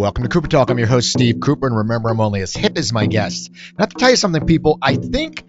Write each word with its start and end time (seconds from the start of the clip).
Welcome 0.00 0.22
to 0.22 0.30
Cooper 0.30 0.48
Talk. 0.48 0.70
I'm 0.70 0.78
your 0.78 0.86
host, 0.86 1.12
Steve 1.12 1.40
Cooper, 1.40 1.66
and 1.66 1.76
remember, 1.76 2.08
I'm 2.08 2.20
only 2.20 2.40
as 2.40 2.54
hip 2.54 2.78
as 2.78 2.90
my 2.90 3.04
guests. 3.04 3.50
I 3.78 3.82
have 3.82 3.90
to 3.90 3.96
tell 3.96 4.08
you 4.08 4.16
something, 4.16 4.46
people. 4.46 4.78
I 4.80 4.96
think, 4.96 5.44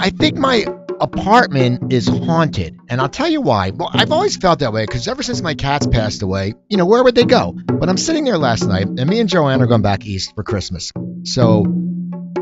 I 0.00 0.08
think 0.08 0.38
my 0.38 0.64
apartment 0.98 1.92
is 1.92 2.08
haunted, 2.08 2.80
and 2.88 3.02
I'll 3.02 3.10
tell 3.10 3.28
you 3.28 3.42
why. 3.42 3.68
Well, 3.68 3.90
I've 3.92 4.12
always 4.12 4.38
felt 4.38 4.60
that 4.60 4.72
way 4.72 4.84
because 4.84 5.06
ever 5.08 5.22
since 5.22 5.42
my 5.42 5.52
cats 5.52 5.86
passed 5.86 6.22
away, 6.22 6.54
you 6.70 6.78
know, 6.78 6.86
where 6.86 7.04
would 7.04 7.14
they 7.14 7.26
go? 7.26 7.52
But 7.52 7.90
I'm 7.90 7.98
sitting 7.98 8.24
there 8.24 8.38
last 8.38 8.64
night, 8.64 8.86
and 8.86 9.06
me 9.06 9.20
and 9.20 9.28
Joanne 9.28 9.60
are 9.60 9.66
going 9.66 9.82
back 9.82 10.06
east 10.06 10.34
for 10.34 10.42
Christmas. 10.42 10.90
So 11.24 11.66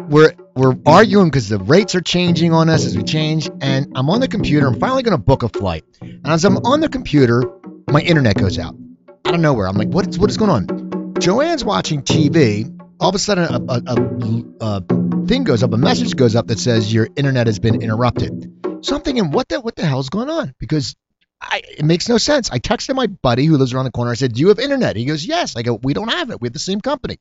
we're 0.09 0.35
we're 0.55 0.77
arguing 0.87 1.31
because 1.31 1.49
the 1.49 1.59
rates 1.59 1.97
are 1.97 2.01
changing 2.01 2.53
on 2.53 2.69
us 2.69 2.87
as 2.87 2.97
we 2.97 3.03
change, 3.03 3.51
and 3.61 3.91
I'm 3.97 4.09
on 4.09 4.21
the 4.21 4.29
computer. 4.29 4.69
I'm 4.69 4.79
finally 4.79 5.03
going 5.03 5.19
to 5.19 5.23
book 5.23 5.43
a 5.43 5.49
flight, 5.49 5.85
and 6.01 6.29
as 6.29 6.45
I'm 6.45 6.59
on 6.59 6.79
the 6.79 6.89
computer, 6.89 7.43
my 7.91 8.01
internet 8.01 8.37
goes 8.37 8.57
out 8.57 8.77
out 9.25 9.35
of 9.35 9.41
nowhere. 9.41 9.67
I'm 9.67 9.77
like, 9.77 9.89
what 9.89 10.07
is 10.07 10.19
what 10.19 10.31
is 10.31 10.37
going 10.37 10.51
on? 10.51 10.82
Joanne's 11.23 11.65
watching 11.65 12.03
TV. 12.03 12.77
All 12.99 13.11
of 13.11 13.15
a 13.15 13.19
sudden, 13.21 13.45
a, 13.45 13.73
a, 13.73 13.83
a, 13.87 14.57
a 14.61 15.27
thing 15.29 15.45
goes 15.45 15.63
up, 15.63 15.73
a 15.73 15.77
message 15.77 16.17
goes 16.17 16.35
up 16.35 16.49
that 16.49 16.59
says 16.59 16.93
your 16.93 17.09
internet 17.15 17.47
has 17.47 17.61
been 17.61 17.81
interrupted. 17.81 18.53
So 18.81 18.97
I'm 18.97 19.03
thinking, 19.03 19.31
what 19.31 19.49
the 19.49 19.61
what 19.61 19.77
the 19.77 19.87
hell's 19.87 20.09
going 20.09 20.29
on? 20.29 20.53
Because 20.59 20.97
I, 21.41 21.63
it 21.79 21.85
makes 21.85 22.09
no 22.09 22.19
sense. 22.19 22.51
I 22.51 22.59
texted 22.59 22.97
my 22.97 23.07
buddy 23.07 23.45
who 23.45 23.57
lives 23.57 23.73
around 23.73 23.85
the 23.85 23.93
corner. 23.93 24.11
I 24.11 24.15
said, 24.15 24.33
"Do 24.33 24.41
you 24.41 24.49
have 24.49 24.59
internet?" 24.59 24.97
He 24.97 25.05
goes, 25.05 25.25
"Yes." 25.25 25.55
I 25.55 25.63
go, 25.63 25.75
"We 25.75 25.95
don't 25.95 26.09
have 26.09 26.31
it. 26.31 26.41
We 26.41 26.47
have 26.47 26.55
the 26.55 26.59
same 26.59 26.81
company." 26.81 27.19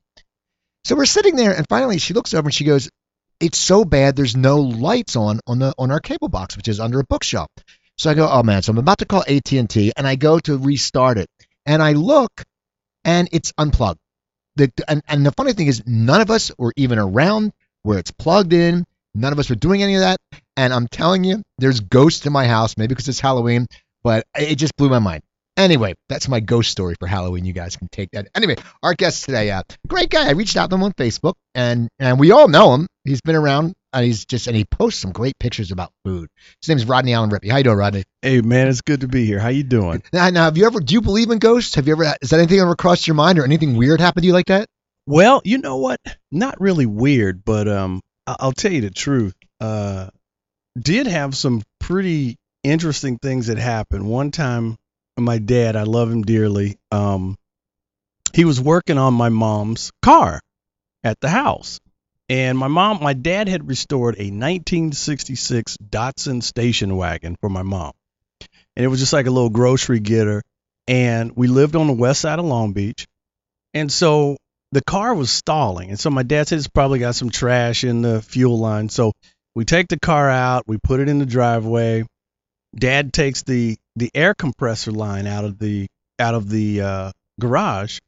So 0.84 0.96
we're 0.96 1.04
sitting 1.04 1.36
there, 1.36 1.56
and 1.56 1.64
finally 1.68 1.98
she 1.98 2.12
looks 2.12 2.34
over 2.34 2.48
and 2.48 2.54
she 2.54 2.64
goes, 2.64 2.90
"It's 3.38 3.58
so 3.58 3.84
bad. 3.84 4.16
There's 4.16 4.34
no 4.34 4.62
lights 4.62 5.14
on 5.14 5.38
on 5.46 5.60
the 5.60 5.74
on 5.78 5.92
our 5.92 6.00
cable 6.00 6.28
box, 6.28 6.56
which 6.56 6.66
is 6.66 6.80
under 6.80 6.98
a 6.98 7.04
bookshelf." 7.04 7.50
So 7.98 8.10
I 8.10 8.14
go, 8.14 8.28
"Oh 8.28 8.42
man!" 8.42 8.62
So 8.62 8.72
I'm 8.72 8.78
about 8.78 8.98
to 8.98 9.06
call 9.06 9.22
AT 9.28 9.52
and 9.52 9.70
T, 9.70 9.92
and 9.96 10.08
I 10.08 10.16
go 10.16 10.40
to 10.40 10.58
restart 10.58 11.18
it, 11.18 11.28
and 11.66 11.80
I 11.80 11.92
look, 11.92 12.32
and 13.04 13.28
it's 13.32 13.52
unplugged. 13.58 14.00
The, 14.56 14.70
and, 14.88 15.02
and 15.08 15.24
the 15.24 15.32
funny 15.32 15.52
thing 15.52 15.66
is, 15.66 15.82
none 15.86 16.20
of 16.20 16.30
us 16.30 16.52
were 16.58 16.72
even 16.76 16.98
around 16.98 17.52
where 17.82 17.98
it's 17.98 18.10
plugged 18.10 18.52
in. 18.52 18.84
None 19.14 19.32
of 19.32 19.38
us 19.38 19.50
were 19.50 19.56
doing 19.56 19.82
any 19.82 19.94
of 19.94 20.00
that. 20.00 20.18
And 20.56 20.72
I'm 20.72 20.88
telling 20.88 21.24
you, 21.24 21.42
there's 21.58 21.80
ghosts 21.80 22.26
in 22.26 22.32
my 22.32 22.46
house, 22.46 22.76
maybe 22.76 22.88
because 22.88 23.08
it's 23.08 23.20
Halloween, 23.20 23.66
but 24.02 24.26
it 24.38 24.56
just 24.56 24.76
blew 24.76 24.88
my 24.88 24.98
mind. 24.98 25.22
Anyway, 25.56 25.94
that's 26.08 26.28
my 26.28 26.40
ghost 26.40 26.70
story 26.70 26.94
for 26.98 27.06
Halloween. 27.06 27.44
You 27.44 27.52
guys 27.52 27.76
can 27.76 27.88
take 27.88 28.10
that. 28.12 28.28
Anyway, 28.34 28.56
our 28.82 28.94
guest 28.94 29.24
today, 29.24 29.50
uh, 29.50 29.62
great 29.86 30.08
guy. 30.08 30.28
I 30.28 30.32
reached 30.32 30.56
out 30.56 30.70
to 30.70 30.76
him 30.76 30.82
on 30.82 30.92
Facebook, 30.92 31.34
and 31.54 31.90
and 31.98 32.18
we 32.18 32.30
all 32.30 32.48
know 32.48 32.74
him. 32.74 32.86
He's 33.04 33.20
been 33.20 33.36
around, 33.36 33.74
and 33.92 34.04
he's 34.04 34.24
just 34.24 34.46
and 34.46 34.56
he 34.56 34.64
posts 34.64 35.00
some 35.00 35.12
great 35.12 35.38
pictures 35.38 35.70
about 35.70 35.92
food. 36.04 36.28
His 36.60 36.68
name 36.68 36.78
is 36.78 36.84
Rodney 36.84 37.14
Allen 37.14 37.30
Rippy. 37.30 37.50
How 37.50 37.58
you 37.58 37.64
doing, 37.64 37.76
Rodney? 37.76 38.04
Hey 38.22 38.40
man, 38.40 38.68
it's 38.68 38.80
good 38.80 39.00
to 39.00 39.08
be 39.08 39.24
here. 39.26 39.38
How 39.38 39.48
you 39.48 39.62
doing? 39.62 40.02
Now, 40.12 40.30
now, 40.30 40.44
have 40.44 40.56
you 40.56 40.66
ever? 40.66 40.80
Do 40.80 40.94
you 40.94 41.00
believe 41.00 41.30
in 41.30 41.38
ghosts? 41.38 41.74
Have 41.74 41.86
you 41.86 41.94
ever? 41.94 42.14
Is 42.20 42.30
that 42.30 42.38
anything 42.38 42.60
ever 42.60 42.76
crossed 42.76 43.06
your 43.06 43.14
mind, 43.14 43.38
or 43.38 43.44
anything 43.44 43.76
weird 43.76 44.00
happened 44.00 44.22
to 44.22 44.26
you 44.26 44.32
like 44.32 44.46
that? 44.46 44.68
Well, 45.06 45.42
you 45.44 45.58
know 45.58 45.78
what? 45.78 46.00
Not 46.30 46.60
really 46.60 46.86
weird, 46.86 47.44
but 47.44 47.68
um, 47.68 48.00
I'll 48.26 48.52
tell 48.52 48.72
you 48.72 48.82
the 48.82 48.90
truth. 48.90 49.34
Uh, 49.60 50.08
did 50.78 51.06
have 51.06 51.36
some 51.36 51.62
pretty 51.80 52.36
interesting 52.62 53.18
things 53.18 53.48
that 53.48 53.58
happened. 53.58 54.06
One 54.06 54.30
time, 54.30 54.76
my 55.18 55.38
dad, 55.38 55.76
I 55.76 55.82
love 55.82 56.10
him 56.10 56.22
dearly. 56.22 56.78
Um, 56.90 57.36
he 58.32 58.44
was 58.44 58.60
working 58.60 58.96
on 58.96 59.14
my 59.14 59.28
mom's 59.28 59.90
car 60.02 60.40
at 61.04 61.20
the 61.20 61.28
house, 61.28 61.80
and 62.32 62.56
my 62.56 62.68
mom, 62.68 63.02
my 63.02 63.12
dad 63.12 63.46
had 63.46 63.68
restored 63.68 64.14
a 64.14 64.24
1966 64.24 65.76
Datsun 65.76 66.42
station 66.42 66.96
wagon 66.96 67.36
for 67.38 67.50
my 67.50 67.62
mom, 67.62 67.92
and 68.74 68.82
it 68.86 68.88
was 68.88 69.00
just 69.00 69.12
like 69.12 69.26
a 69.26 69.30
little 69.30 69.50
grocery 69.50 70.00
getter. 70.00 70.40
And 70.88 71.36
we 71.36 71.46
lived 71.46 71.76
on 71.76 71.88
the 71.88 71.92
west 71.92 72.22
side 72.22 72.38
of 72.38 72.46
Long 72.46 72.72
Beach, 72.72 73.06
and 73.74 73.92
so 73.92 74.38
the 74.70 74.80
car 74.82 75.12
was 75.12 75.30
stalling. 75.30 75.90
And 75.90 76.00
so 76.00 76.08
my 76.08 76.22
dad 76.22 76.48
said 76.48 76.56
it's 76.56 76.68
probably 76.68 77.00
got 77.00 77.16
some 77.16 77.28
trash 77.28 77.84
in 77.84 78.00
the 78.00 78.22
fuel 78.22 78.58
line. 78.58 78.88
So 78.88 79.12
we 79.54 79.66
take 79.66 79.88
the 79.88 80.00
car 80.00 80.30
out, 80.30 80.64
we 80.66 80.78
put 80.78 81.00
it 81.00 81.10
in 81.10 81.18
the 81.18 81.26
driveway. 81.26 82.06
Dad 82.74 83.12
takes 83.12 83.42
the 83.42 83.76
the 83.94 84.10
air 84.14 84.32
compressor 84.32 84.90
line 84.90 85.26
out 85.26 85.44
of 85.44 85.58
the 85.58 85.86
out 86.18 86.34
of 86.34 86.48
the 86.48 86.80
uh, 86.80 87.12
garage, 87.38 87.98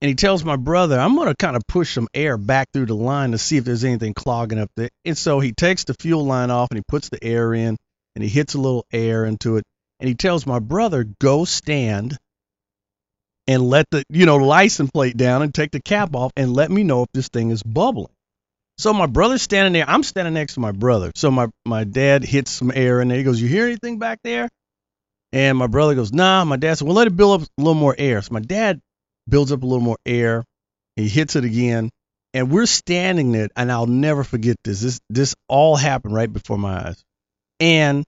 and 0.00 0.08
he 0.08 0.14
tells 0.14 0.44
my 0.44 0.56
brother, 0.56 0.98
"I'm 0.98 1.16
gonna 1.16 1.34
kind 1.34 1.56
of 1.56 1.62
push 1.66 1.94
some 1.94 2.08
air 2.14 2.36
back 2.36 2.68
through 2.72 2.86
the 2.86 2.94
line 2.94 3.32
to 3.32 3.38
see 3.38 3.56
if 3.56 3.64
there's 3.64 3.84
anything 3.84 4.14
clogging 4.14 4.58
up 4.58 4.70
there." 4.76 4.90
And 5.04 5.16
so 5.16 5.40
he 5.40 5.52
takes 5.52 5.84
the 5.84 5.94
fuel 5.94 6.24
line 6.24 6.50
off 6.50 6.68
and 6.70 6.78
he 6.78 6.84
puts 6.86 7.08
the 7.08 7.22
air 7.22 7.54
in, 7.54 7.76
and 8.14 8.22
he 8.22 8.28
hits 8.28 8.54
a 8.54 8.60
little 8.60 8.84
air 8.92 9.24
into 9.24 9.56
it, 9.56 9.64
and 10.00 10.08
he 10.08 10.14
tells 10.14 10.46
my 10.46 10.58
brother, 10.58 11.04
"Go 11.20 11.44
stand." 11.44 12.16
And 13.48 13.62
let 13.62 13.86
the 13.90 14.02
you 14.10 14.26
know 14.26 14.36
license 14.36 14.90
plate 14.90 15.16
down 15.16 15.42
and 15.42 15.54
take 15.54 15.70
the 15.70 15.80
cap 15.80 16.16
off 16.16 16.32
and 16.36 16.52
let 16.52 16.70
me 16.70 16.82
know 16.82 17.02
if 17.02 17.08
this 17.14 17.28
thing 17.28 17.50
is 17.50 17.62
bubbling. 17.62 18.12
So 18.78 18.92
my 18.92 19.06
brother's 19.06 19.42
standing 19.42 19.72
there. 19.72 19.88
I'm 19.88 20.02
standing 20.02 20.34
next 20.34 20.54
to 20.54 20.60
my 20.60 20.72
brother. 20.72 21.12
So 21.14 21.30
my 21.30 21.48
my 21.64 21.84
dad 21.84 22.24
hits 22.24 22.50
some 22.50 22.72
air 22.74 23.00
in 23.00 23.08
there. 23.08 23.18
He 23.18 23.24
goes, 23.24 23.40
"You 23.40 23.48
hear 23.48 23.64
anything 23.64 23.98
back 23.98 24.18
there?" 24.22 24.48
And 25.32 25.56
my 25.56 25.68
brother 25.68 25.94
goes, 25.94 26.12
"Nah." 26.12 26.44
My 26.44 26.56
dad 26.56 26.74
said, 26.74 26.86
"Well, 26.86 26.96
let 26.96 27.06
it 27.06 27.16
build 27.16 27.40
up 27.40 27.48
a 27.48 27.62
little 27.62 27.74
more 27.74 27.94
air." 27.96 28.20
So 28.20 28.34
my 28.34 28.40
dad 28.40 28.80
builds 29.28 29.52
up 29.52 29.62
a 29.62 29.66
little 29.66 29.84
more 29.84 29.98
air. 30.06 30.44
He 30.96 31.08
hits 31.08 31.36
it 31.36 31.44
again, 31.44 31.90
and 32.32 32.50
we're 32.50 32.66
standing 32.66 33.32
there. 33.32 33.48
And 33.56 33.70
I'll 33.70 33.86
never 33.86 34.24
forget 34.24 34.56
this. 34.64 34.80
This 34.80 35.00
this 35.10 35.34
all 35.48 35.76
happened 35.76 36.14
right 36.14 36.32
before 36.32 36.58
my 36.58 36.88
eyes. 36.88 37.02
And 37.60 38.04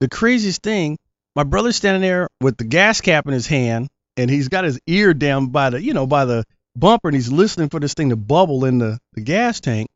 the 0.00 0.08
craziest 0.08 0.62
thing, 0.62 0.98
my 1.34 1.44
brother's 1.44 1.76
standing 1.76 2.02
there 2.02 2.28
with 2.40 2.56
the 2.56 2.64
gas 2.64 3.00
cap 3.00 3.26
in 3.26 3.32
his 3.32 3.46
hand, 3.46 3.88
and 4.16 4.30
he's 4.30 4.48
got 4.48 4.64
his 4.64 4.78
ear 4.86 5.14
down 5.14 5.48
by 5.48 5.70
the 5.70 5.82
you 5.82 5.94
know 5.94 6.06
by 6.06 6.24
the 6.24 6.44
bumper, 6.74 7.08
and 7.08 7.14
he's 7.14 7.32
listening 7.32 7.68
for 7.68 7.80
this 7.80 7.94
thing 7.94 8.10
to 8.10 8.16
bubble 8.16 8.64
in 8.64 8.78
the, 8.78 8.98
the 9.14 9.22
gas 9.22 9.60
tank 9.60 9.88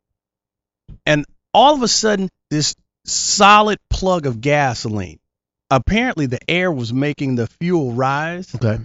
and 1.05 1.25
all 1.53 1.75
of 1.75 1.81
a 1.81 1.87
sudden 1.87 2.29
this 2.49 2.75
solid 3.05 3.77
plug 3.89 4.25
of 4.25 4.41
gasoline 4.41 5.19
apparently 5.69 6.25
the 6.25 6.39
air 6.49 6.71
was 6.71 6.93
making 6.93 7.35
the 7.35 7.47
fuel 7.47 7.93
rise 7.93 8.53
Okay. 8.55 8.79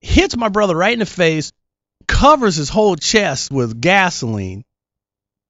Hits 0.00 0.36
my 0.36 0.48
brother 0.48 0.76
right 0.76 0.92
in 0.92 0.98
the 1.00 1.06
face 1.06 1.52
covers 2.06 2.56
his 2.56 2.68
whole 2.68 2.96
chest 2.96 3.50
with 3.50 3.80
gasoline 3.80 4.64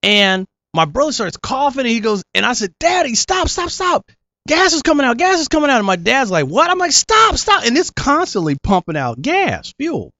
and 0.03 0.47
my 0.75 0.84
brother 0.84 1.12
starts 1.12 1.36
coughing 1.36 1.81
and 1.81 1.88
he 1.88 2.00
goes 2.00 2.22
and 2.34 2.44
i 2.44 2.53
said 2.53 2.72
daddy 2.81 3.14
stop 3.14 3.48
stop 3.48 3.70
stop. 3.70 4.10
Gas 4.48 4.72
is 4.72 4.82
coming 4.82 5.04
out 5.04 5.19
gas 5.19 5.41
is 5.41 5.48
coming 5.48 5.69
out. 5.69 5.76
And 5.76 5.86
my 5.86 5.97
dad's 5.97 6.31
like 6.31 6.47
what? 6.47 6.70
I'm 6.70 6.78
like 6.78 6.92
stop 6.92 7.36
stop. 7.36 7.64
And 7.64 7.76
it's 7.76 7.91
constantly 7.91 8.56
pumping 8.62 8.97
out 8.97 9.20
gas 9.20 9.75
fuel. 9.78 10.10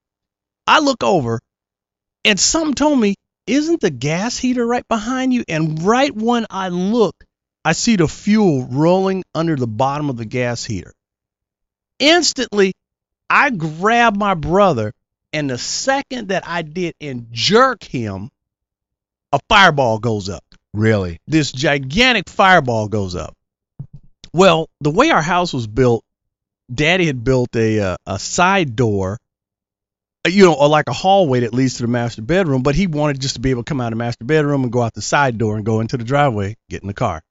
I 0.67 0.81
look 0.81 1.03
over 1.03 1.41
and 2.27 2.39
something 2.39 2.75
told 2.75 3.01
me 3.01 3.15
isn't 3.47 3.81
the 3.81 3.91
gas 3.91 4.37
heater 4.37 4.67
right 4.67 4.87
behind 4.87 5.33
you? 5.33 5.45
And 5.49 5.83
right 5.83 6.15
when 6.15 6.45
I 6.51 6.69
look, 6.69 7.15
I 7.65 7.73
see 7.73 7.97
the 7.97 8.07
fuel 8.07 8.67
rolling 8.67 9.25
under 9.35 9.57
the 9.57 9.67
bottom 9.67 10.11
of 10.11 10.19
the 10.19 10.27
gas 10.27 10.63
heater. 10.63 10.93
Instantly, 11.99 12.75
I 13.31 13.51
grab 13.51 14.17
my 14.17 14.35
brother, 14.35 14.93
and 15.33 15.51
the 15.51 15.59
second 15.59 16.29
that 16.29 16.47
I 16.47 16.63
did 16.63 16.95
and 17.01 17.29
jerk 17.31 17.85
him, 17.85 18.31
a 19.33 19.39
fireball 19.49 19.99
goes 19.99 20.29
up. 20.29 20.45
Really? 20.73 21.19
This 21.27 21.53
gigantic 21.53 22.29
fireball 22.29 22.89
goes 22.89 23.15
up. 23.15 23.35
Well, 24.33 24.69
the 24.81 24.91
way 24.91 25.11
our 25.11 25.23
house 25.23 25.53
was 25.53 25.67
built, 25.67 26.05
Daddy 26.73 27.07
had 27.07 27.25
built 27.25 27.55
a 27.57 27.81
uh, 27.81 27.97
a 28.07 28.19
side 28.19 28.77
door 28.77 29.19
you 30.27 30.45
know, 30.45 30.55
or 30.55 30.69
like 30.69 30.89
a 30.89 30.93
hallway 30.93 31.41
that 31.41 31.55
leads 31.55 31.75
to 31.75 31.83
the 31.83 31.89
master 31.89 32.23
bedroom, 32.23 32.63
but 32.63 32.75
he 32.75 32.87
wanted 32.87 33.21
just 33.21 33.35
to 33.35 33.41
be 33.41 33.51
able 33.51 33.63
to 33.63 33.69
come 33.69 33.81
out 33.81 33.93
of 33.93 33.99
the 33.99 34.05
master 34.05 34.25
bedroom 34.25 34.63
and 34.63 34.73
go 34.73 34.83
out 34.83 34.95
the 34.95 35.03
side 35.03 35.39
door 35.39 35.57
and 35.57 35.65
go 35.65 35.81
into 35.81 35.97
the 35.97 36.05
driveway, 36.05 36.57
get 36.69 36.83
in 36.83 36.89
the 36.89 36.95
car. 36.95 37.23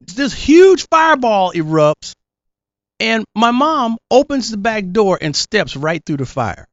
This 0.00 0.32
huge 0.32 0.86
fireball 0.88 1.52
erupts, 1.52 2.14
and 3.04 3.24
my 3.34 3.50
mom 3.50 3.98
opens 4.10 4.50
the 4.50 4.56
back 4.56 4.90
door 4.90 5.18
and 5.20 5.34
steps 5.34 5.76
right 5.76 6.02
through 6.04 6.18
the 6.18 6.26
fire. 6.26 6.66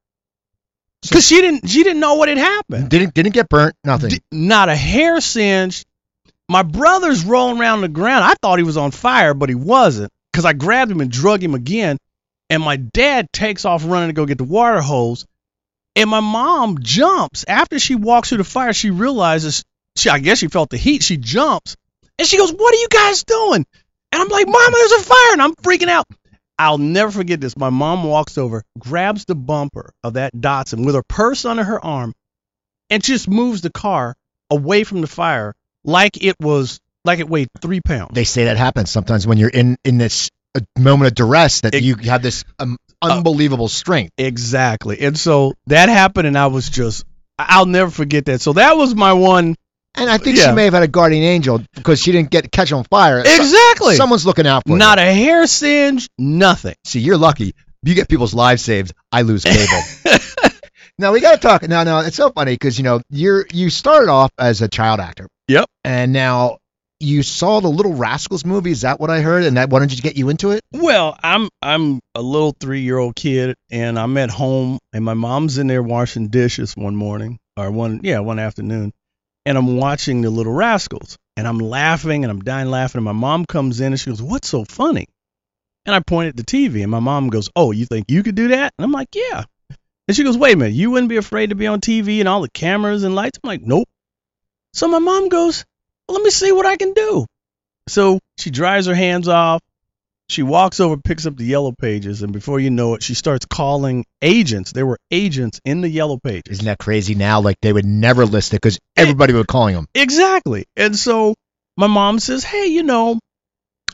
Because 1.02 1.26
she 1.26 1.42
didn't 1.42 1.68
she 1.68 1.84
didn't 1.84 2.00
know 2.00 2.16
what 2.16 2.30
had 2.30 2.38
happened. 2.38 2.90
Didn't 2.90 3.14
didn't 3.14 3.34
get 3.34 3.50
burnt. 3.50 3.76
Nothing. 3.84 4.20
Not 4.32 4.70
a 4.70 4.76
hair 4.76 5.20
singed. 5.20 5.86
My 6.48 6.64
brother's 6.64 7.24
rolling 7.24 7.60
around 7.60 7.82
the 7.82 7.88
ground. 7.88 8.24
I 8.24 8.34
thought 8.42 8.60
he 8.60 8.64
was 8.64 8.78
on 8.78 8.92
fire, 8.92 9.34
but 9.34 9.50
he 9.50 9.56
wasn't. 9.56 10.12
Because 10.32 10.46
I 10.46 10.54
grabbed 10.54 10.92
him 10.92 11.02
and 11.02 11.12
drug 11.12 11.44
him 11.44 11.56
again 11.56 11.98
and 12.52 12.62
my 12.62 12.76
dad 12.76 13.32
takes 13.32 13.64
off 13.64 13.86
running 13.86 14.10
to 14.10 14.14
go 14.14 14.26
get 14.26 14.38
the 14.38 14.44
water 14.44 14.82
hose 14.82 15.26
and 15.96 16.10
my 16.10 16.20
mom 16.20 16.80
jumps 16.82 17.46
after 17.48 17.80
she 17.80 17.96
walks 17.96 18.30
through 18.30 18.40
the 18.40 18.44
fire 18.44 18.74
she 18.74 18.92
realizes 18.92 19.64
she 19.96 20.10
i 20.10 20.20
guess 20.20 20.38
she 20.38 20.48
felt 20.48 20.70
the 20.70 20.78
heat 20.78 21.02
she 21.02 21.18
jumps 21.18 21.78
and 22.20 22.28
she 22.28 22.38
goes 22.38 22.52
what 22.52 22.74
are 22.74 22.78
you 22.78 22.88
guys 22.90 23.24
doing 23.24 23.66
and 24.12 24.22
i'm 24.22 24.28
like 24.28 24.48
mama 24.48 24.72
there's 24.74 24.92
a 24.92 25.04
fire 25.04 25.32
and 25.32 25.42
i'm 25.42 25.56
freaking 25.56 25.88
out 25.88 26.06
i'll 26.62 26.78
never 26.78 27.12
forget 27.12 27.42
this 27.42 27.58
my 27.58 27.70
mom 27.70 28.04
walks 28.04 28.38
over 28.38 28.64
grabs 28.78 29.26
the 29.26 29.36
bumper 29.36 29.92
of 30.04 30.14
that 30.14 30.34
datsun 30.36 30.86
with 30.86 30.96
her 30.96 31.04
purse 31.04 31.46
under 31.46 31.64
her 31.64 31.84
arm 31.84 32.14
and 32.90 33.04
just 33.04 33.28
moves 33.28 33.62
the 33.62 33.72
car 33.72 34.16
away 34.50 34.84
from 34.84 35.02
the 35.02 35.08
fire 35.08 35.54
like 35.84 36.24
it 36.24 36.36
was 36.40 36.80
like 37.04 37.20
it 37.20 37.28
weighed 37.28 37.48
three 37.62 37.82
pounds 37.82 38.12
They 38.14 38.24
say 38.24 38.46
that 38.46 38.58
happens 38.58 38.92
sometimes 38.92 39.26
when 39.26 39.38
you're 39.38 39.50
in 39.50 39.78
in 39.84 39.98
this 39.98 40.30
moment 40.78 41.08
of 41.08 41.16
duress 41.16 41.62
that 41.62 41.76
Ex- 41.76 41.84
you 41.84 41.96
have 41.96 42.22
this 42.22 42.44
um, 42.60 42.78
unbelievable 43.02 43.68
strength. 43.68 44.14
Exactly. 44.18 45.00
And 45.00 45.18
so 45.18 45.54
that 45.68 45.90
happened, 45.90 46.28
and 46.28 46.38
I 46.38 46.48
was 46.48 46.70
just, 46.70 47.06
I'll 47.38 47.66
never 47.66 47.90
forget 47.92 48.26
that. 48.26 48.42
So 48.42 48.54
that 48.54 48.78
was 48.78 48.94
my 48.96 49.14
one. 49.14 49.56
And 49.96 50.10
I 50.10 50.18
think 50.18 50.38
Yeah. 50.38 50.50
she 50.50 50.56
may 50.56 50.66
have 50.66 50.74
had 50.74 50.84
a 50.84 50.88
guardian 50.88 51.24
angel 51.24 51.62
because 51.76 52.02
she 52.02 52.12
didn't 52.12 52.30
get 52.32 52.52
catch 52.52 52.72
on 52.72 52.84
fire. 52.86 53.20
Exactly. 53.20 53.96
someone's 53.96 54.26
looking 54.26 54.48
out 54.48 54.64
for 54.66 54.74
her. 54.74 54.78
Not 54.78 55.00
a 55.00 55.14
hair 55.14 55.46
singe, 55.48 56.08
nothing. 56.18 56.76
See, 56.86 57.00
you're 57.00 57.18
lucky. 57.18 57.54
You 57.84 57.94
get 57.96 58.08
people's 58.08 58.34
lives 58.34 58.62
saved. 58.64 58.94
I 59.12 59.24
lose 59.24 59.44
cable. 59.44 59.82
now 60.98 61.12
we 61.12 61.20
got 61.20 61.32
to 61.34 61.38
talk. 61.40 61.64
Now, 61.68 61.84
now 61.84 62.00
it's 62.00 62.16
so 62.16 62.30
funny 62.32 62.54
because 62.54 62.78
you 62.78 62.84
know 62.84 63.02
you're 63.10 63.46
you 63.52 63.70
started 63.70 64.10
off 64.10 64.32
as 64.38 64.62
a 64.62 64.68
child 64.68 65.00
actor. 65.00 65.28
Yep. 65.48 65.66
And 65.84 66.14
now 66.14 66.58
you 67.00 67.24
saw 67.24 67.60
the 67.60 67.68
Little 67.68 67.94
Rascals 67.96 68.46
movie. 68.46 68.72
Is 68.72 68.82
that 68.82 69.00
what 69.00 69.10
I 69.10 69.22
heard? 69.22 69.44
And 69.44 69.58
that 69.58 69.70
wanted 69.72 69.92
you 69.94 70.02
get 70.02 70.16
you 70.16 70.30
into 70.30 70.52
it? 70.52 70.62
Well, 70.72 71.18
I'm 71.24 71.50
I'm 71.62 72.00
a 72.16 72.22
little 72.22 72.56
three 72.60 72.82
year 72.82 72.98
old 73.00 73.16
kid, 73.16 73.56
and 73.72 73.98
I'm 73.98 74.16
at 74.18 74.30
home, 74.30 74.78
and 74.94 75.04
my 75.04 75.16
mom's 75.16 75.58
in 75.58 75.68
there 75.68 75.82
washing 75.84 76.28
dishes 76.28 76.74
one 76.78 76.96
morning, 76.96 77.40
or 77.58 77.72
one 77.72 78.02
yeah 78.04 78.20
one 78.20 78.38
afternoon, 78.40 78.94
and 79.46 79.58
I'm 79.58 79.78
watching 79.78 80.22
the 80.22 80.30
Little 80.30 80.54
Rascals, 80.54 81.18
and 81.36 81.48
I'm 81.48 81.58
laughing, 81.58 82.24
and 82.24 82.32
I'm 82.32 82.42
dying 82.42 82.70
laughing, 82.70 83.00
and 83.00 83.06
my 83.06 83.12
mom 83.12 83.46
comes 83.46 83.80
in, 83.80 83.88
and 83.88 84.00
she 84.00 84.10
goes, 84.10 84.22
"What's 84.22 84.48
so 84.48 84.66
funny?" 84.66 85.08
And 85.86 85.96
I 85.96 86.00
point 86.00 86.30
at 86.30 86.36
the 86.36 86.44
TV, 86.44 86.82
and 86.84 86.92
my 86.92 87.00
mom 87.00 87.30
goes, 87.30 87.50
"Oh, 87.56 87.72
you 87.72 87.86
think 87.86 88.12
you 88.12 88.24
could 88.24 88.36
do 88.36 88.50
that?" 88.50 88.74
And 88.78 88.86
I'm 88.86 88.92
like, 88.92 89.10
"Yeah." 89.16 89.44
And 90.08 90.16
she 90.16 90.24
goes, 90.24 90.38
"Wait 90.38 90.54
a 90.54 90.58
minute, 90.58 90.74
you 90.74 90.92
wouldn't 90.92 91.10
be 91.10 91.18
afraid 91.18 91.50
to 91.50 91.56
be 91.56 91.68
on 91.68 91.82
TV 91.82 92.20
and 92.20 92.30
all 92.30 92.42
the 92.42 92.50
cameras 92.50 93.04
and 93.04 93.16
lights?" 93.16 93.40
I'm 93.44 93.48
like, 93.48 93.62
"Nope." 93.62 93.88
So 94.74 94.88
my 94.88 95.00
mom 95.00 95.30
goes, 95.30 95.66
well, 96.08 96.18
"Let 96.18 96.24
me 96.24 96.30
see 96.30 96.52
what 96.52 96.66
I 96.66 96.78
can 96.78 96.94
do." 96.94 97.26
So 97.88 98.20
she 98.38 98.52
dries 98.52 98.86
her 98.86 98.96
hands 98.96 99.28
off. 99.28 99.62
She 100.32 100.44
walks 100.44 100.80
over, 100.80 100.96
picks 100.96 101.26
up 101.26 101.36
the 101.36 101.44
yellow 101.44 101.74
pages, 101.74 102.22
and 102.22 102.32
before 102.32 102.58
you 102.58 102.70
know 102.70 102.94
it, 102.94 103.04
she 103.04 103.16
starts 103.16 103.46
calling 103.46 104.06
agents. 104.22 104.72
There 104.72 104.86
were 104.86 104.98
agents 105.12 105.60
in 105.66 105.82
the 105.82 105.90
yellow 105.90 106.18
pages. 106.24 106.44
Isn't 106.52 106.68
that 106.68 106.78
crazy 106.78 107.16
now? 107.16 107.42
Like 107.42 107.58
they 107.62 107.74
would 107.74 107.84
never 107.86 108.26
list 108.26 108.54
it 108.54 108.62
because 108.62 108.80
everybody 108.96 109.34
was 109.34 109.46
calling 109.46 109.76
them. 109.76 109.88
Exactly. 109.94 110.68
And 110.78 110.96
so 110.96 111.36
my 111.76 111.88
mom 111.88 112.20
says, 112.20 112.46
"Hey, 112.46 112.68
you 112.68 112.84
know, 112.84 113.20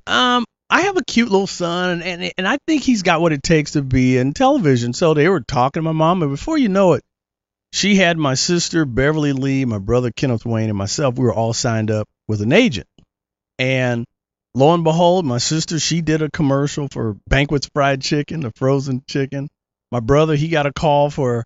um, 0.05 0.45
I 0.69 0.81
have 0.81 0.95
a 0.95 1.03
cute 1.03 1.31
little 1.31 1.47
son, 1.47 2.03
and, 2.03 2.21
and 2.21 2.31
and 2.37 2.47
I 2.47 2.59
think 2.67 2.83
he's 2.83 3.01
got 3.01 3.19
what 3.19 3.33
it 3.33 3.41
takes 3.41 3.71
to 3.71 3.81
be 3.81 4.19
in 4.19 4.35
television." 4.35 4.93
So 4.93 5.15
they 5.15 5.29
were 5.29 5.41
talking 5.41 5.81
to 5.81 5.85
my 5.85 5.91
mom, 5.91 6.21
and 6.21 6.29
before 6.29 6.59
you 6.59 6.69
know 6.69 6.93
it, 6.93 7.03
she 7.73 7.95
had 7.95 8.15
my 8.15 8.35
sister 8.35 8.85
Beverly 8.85 9.33
Lee, 9.33 9.65
my 9.65 9.79
brother 9.79 10.11
Kenneth 10.15 10.45
Wayne, 10.45 10.69
and 10.69 10.77
myself. 10.77 11.17
We 11.17 11.23
were 11.23 11.33
all 11.33 11.53
signed 11.53 11.89
up 11.89 12.07
with 12.27 12.43
an 12.43 12.53
agent, 12.53 12.87
and 13.57 14.05
lo 14.57 14.73
and 14.73 14.83
behold, 14.83 15.25
my 15.25 15.37
sister 15.37 15.79
she 15.79 16.01
did 16.01 16.21
a 16.21 16.31
commercial 16.31 16.87
for 16.91 17.15
Banquet's 17.29 17.69
Fried 17.73 18.01
Chicken, 18.01 18.39
the 18.41 18.51
frozen 18.55 19.03
chicken. 19.07 19.47
My 19.91 19.99
brother 19.99 20.35
he 20.35 20.47
got 20.49 20.65
a 20.65 20.73
call 20.73 21.09
for 21.09 21.43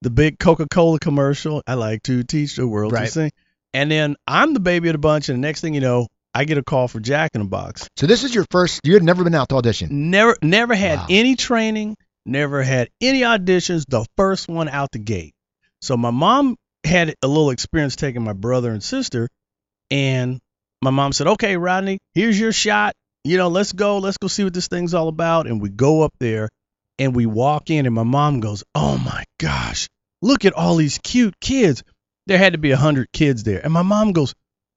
the 0.00 0.10
big 0.10 0.38
Coca-Cola 0.38 0.98
commercial. 0.98 1.62
I 1.66 1.74
like 1.74 2.02
to 2.04 2.22
teach 2.24 2.56
the 2.56 2.66
world 2.66 2.92
Right. 2.92 3.06
to 3.06 3.12
sing. 3.12 3.30
And 3.74 3.90
then 3.90 4.16
I'm 4.26 4.54
the 4.54 4.60
baby 4.60 4.88
of 4.88 4.94
the 4.94 4.98
bunch, 4.98 5.28
and 5.28 5.36
the 5.36 5.46
next 5.46 5.60
thing 5.60 5.74
you 5.74 5.80
know, 5.80 6.06
I 6.34 6.44
get 6.44 6.56
a 6.56 6.62
call 6.62 6.88
for 6.88 7.00
Jack 7.00 7.32
in 7.34 7.42
the 7.42 7.48
Box. 7.48 7.88
So 7.96 8.06
this 8.06 8.24
is 8.24 8.34
your 8.34 8.46
first. 8.50 8.80
You 8.84 8.94
had 8.94 9.02
never 9.02 9.24
been 9.24 9.34
out 9.34 9.48
to 9.50 9.56
audition. 9.56 10.10
Never, 10.10 10.36
never 10.42 10.74
had 10.74 11.00
Wow. 11.00 11.06
any 11.10 11.36
training, 11.36 11.96
never 12.24 12.62
had 12.62 12.88
any 13.00 13.20
auditions. 13.22 13.84
The 13.88 14.06
first 14.16 14.48
one 14.48 14.68
out 14.68 14.90
the 14.92 14.98
gate. 14.98 15.34
So 15.82 15.96
my 15.96 16.10
mom 16.10 16.56
had 16.84 17.14
a 17.22 17.28
little 17.28 17.50
experience 17.50 17.96
taking 17.96 18.22
my 18.22 18.32
brother 18.32 18.70
and 18.72 18.82
sister, 18.82 19.28
and 19.90 20.38
my 20.82 20.90
mom 20.90 21.12
said, 21.12 21.26
"Okay, 21.26 21.56
Rodney, 21.56 21.98
here's 22.14 22.38
your 22.38 22.52
shot. 22.52 22.94
You 23.24 23.36
know, 23.36 23.48
let's 23.48 23.72
go. 23.72 23.98
Let's 23.98 24.16
go 24.16 24.28
see 24.28 24.44
what 24.44 24.54
this 24.54 24.68
thing's 24.68 24.94
all 24.94 25.08
about." 25.08 25.46
And 25.46 25.60
we 25.60 25.68
go 25.68 26.02
up 26.02 26.14
there, 26.18 26.48
and 26.98 27.14
we 27.14 27.26
walk 27.26 27.70
in, 27.70 27.86
and 27.86 27.94
my 27.94 28.04
mom 28.04 28.40
goes, 28.40 28.64
"Oh 28.74 28.98
my 28.98 29.24
gosh, 29.38 29.88
look 30.22 30.44
at 30.44 30.52
all 30.52 30.76
these 30.76 30.98
cute 30.98 31.38
kids." 31.40 31.82
There 32.26 32.38
had 32.38 32.52
to 32.52 32.58
be 32.58 32.72
a 32.72 32.76
hundred 32.76 33.10
kids 33.12 33.42
there, 33.42 33.60
and 33.62 33.72
my 33.72 33.82
mom 33.82 34.12
goes, 34.12 34.34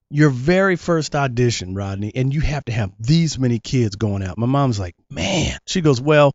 "Your 0.09 0.29
very 0.29 0.75
first 0.75 1.15
audition, 1.15 1.75
Rodney, 1.75 2.11
and 2.15 2.33
you 2.33 2.41
have 2.41 2.65
to 2.65 2.71
have 2.71 2.91
these 2.99 3.37
many 3.37 3.59
kids 3.59 3.95
going 3.95 4.23
out." 4.23 4.37
My 4.37 4.47
mom's 4.47 4.79
like, 4.79 4.95
"Man," 5.09 5.57
she 5.67 5.81
goes, 5.81 5.99
"Well, 5.99 6.31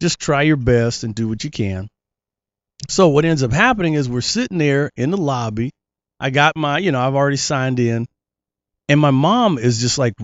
just 0.00 0.18
try 0.18 0.42
your 0.42 0.56
best 0.56 1.04
and 1.04 1.14
do 1.14 1.28
what 1.28 1.42
you 1.44 1.50
can." 1.50 1.88
So 2.88 3.08
what 3.08 3.24
ends 3.24 3.42
up 3.42 3.52
happening 3.52 3.94
is 3.94 4.08
we're 4.08 4.20
sitting 4.20 4.58
there 4.58 4.90
in 4.96 5.10
the 5.10 5.16
lobby. 5.16 5.70
I 6.20 6.30
got 6.30 6.56
my, 6.56 6.78
you 6.78 6.92
know, 6.92 7.00
I've 7.00 7.14
already 7.14 7.36
signed 7.36 7.80
in, 7.80 8.06
and 8.88 9.00
my 9.00 9.10
mom 9.10 9.58
is 9.58 9.80
just 9.80 9.98
like, 9.98 10.14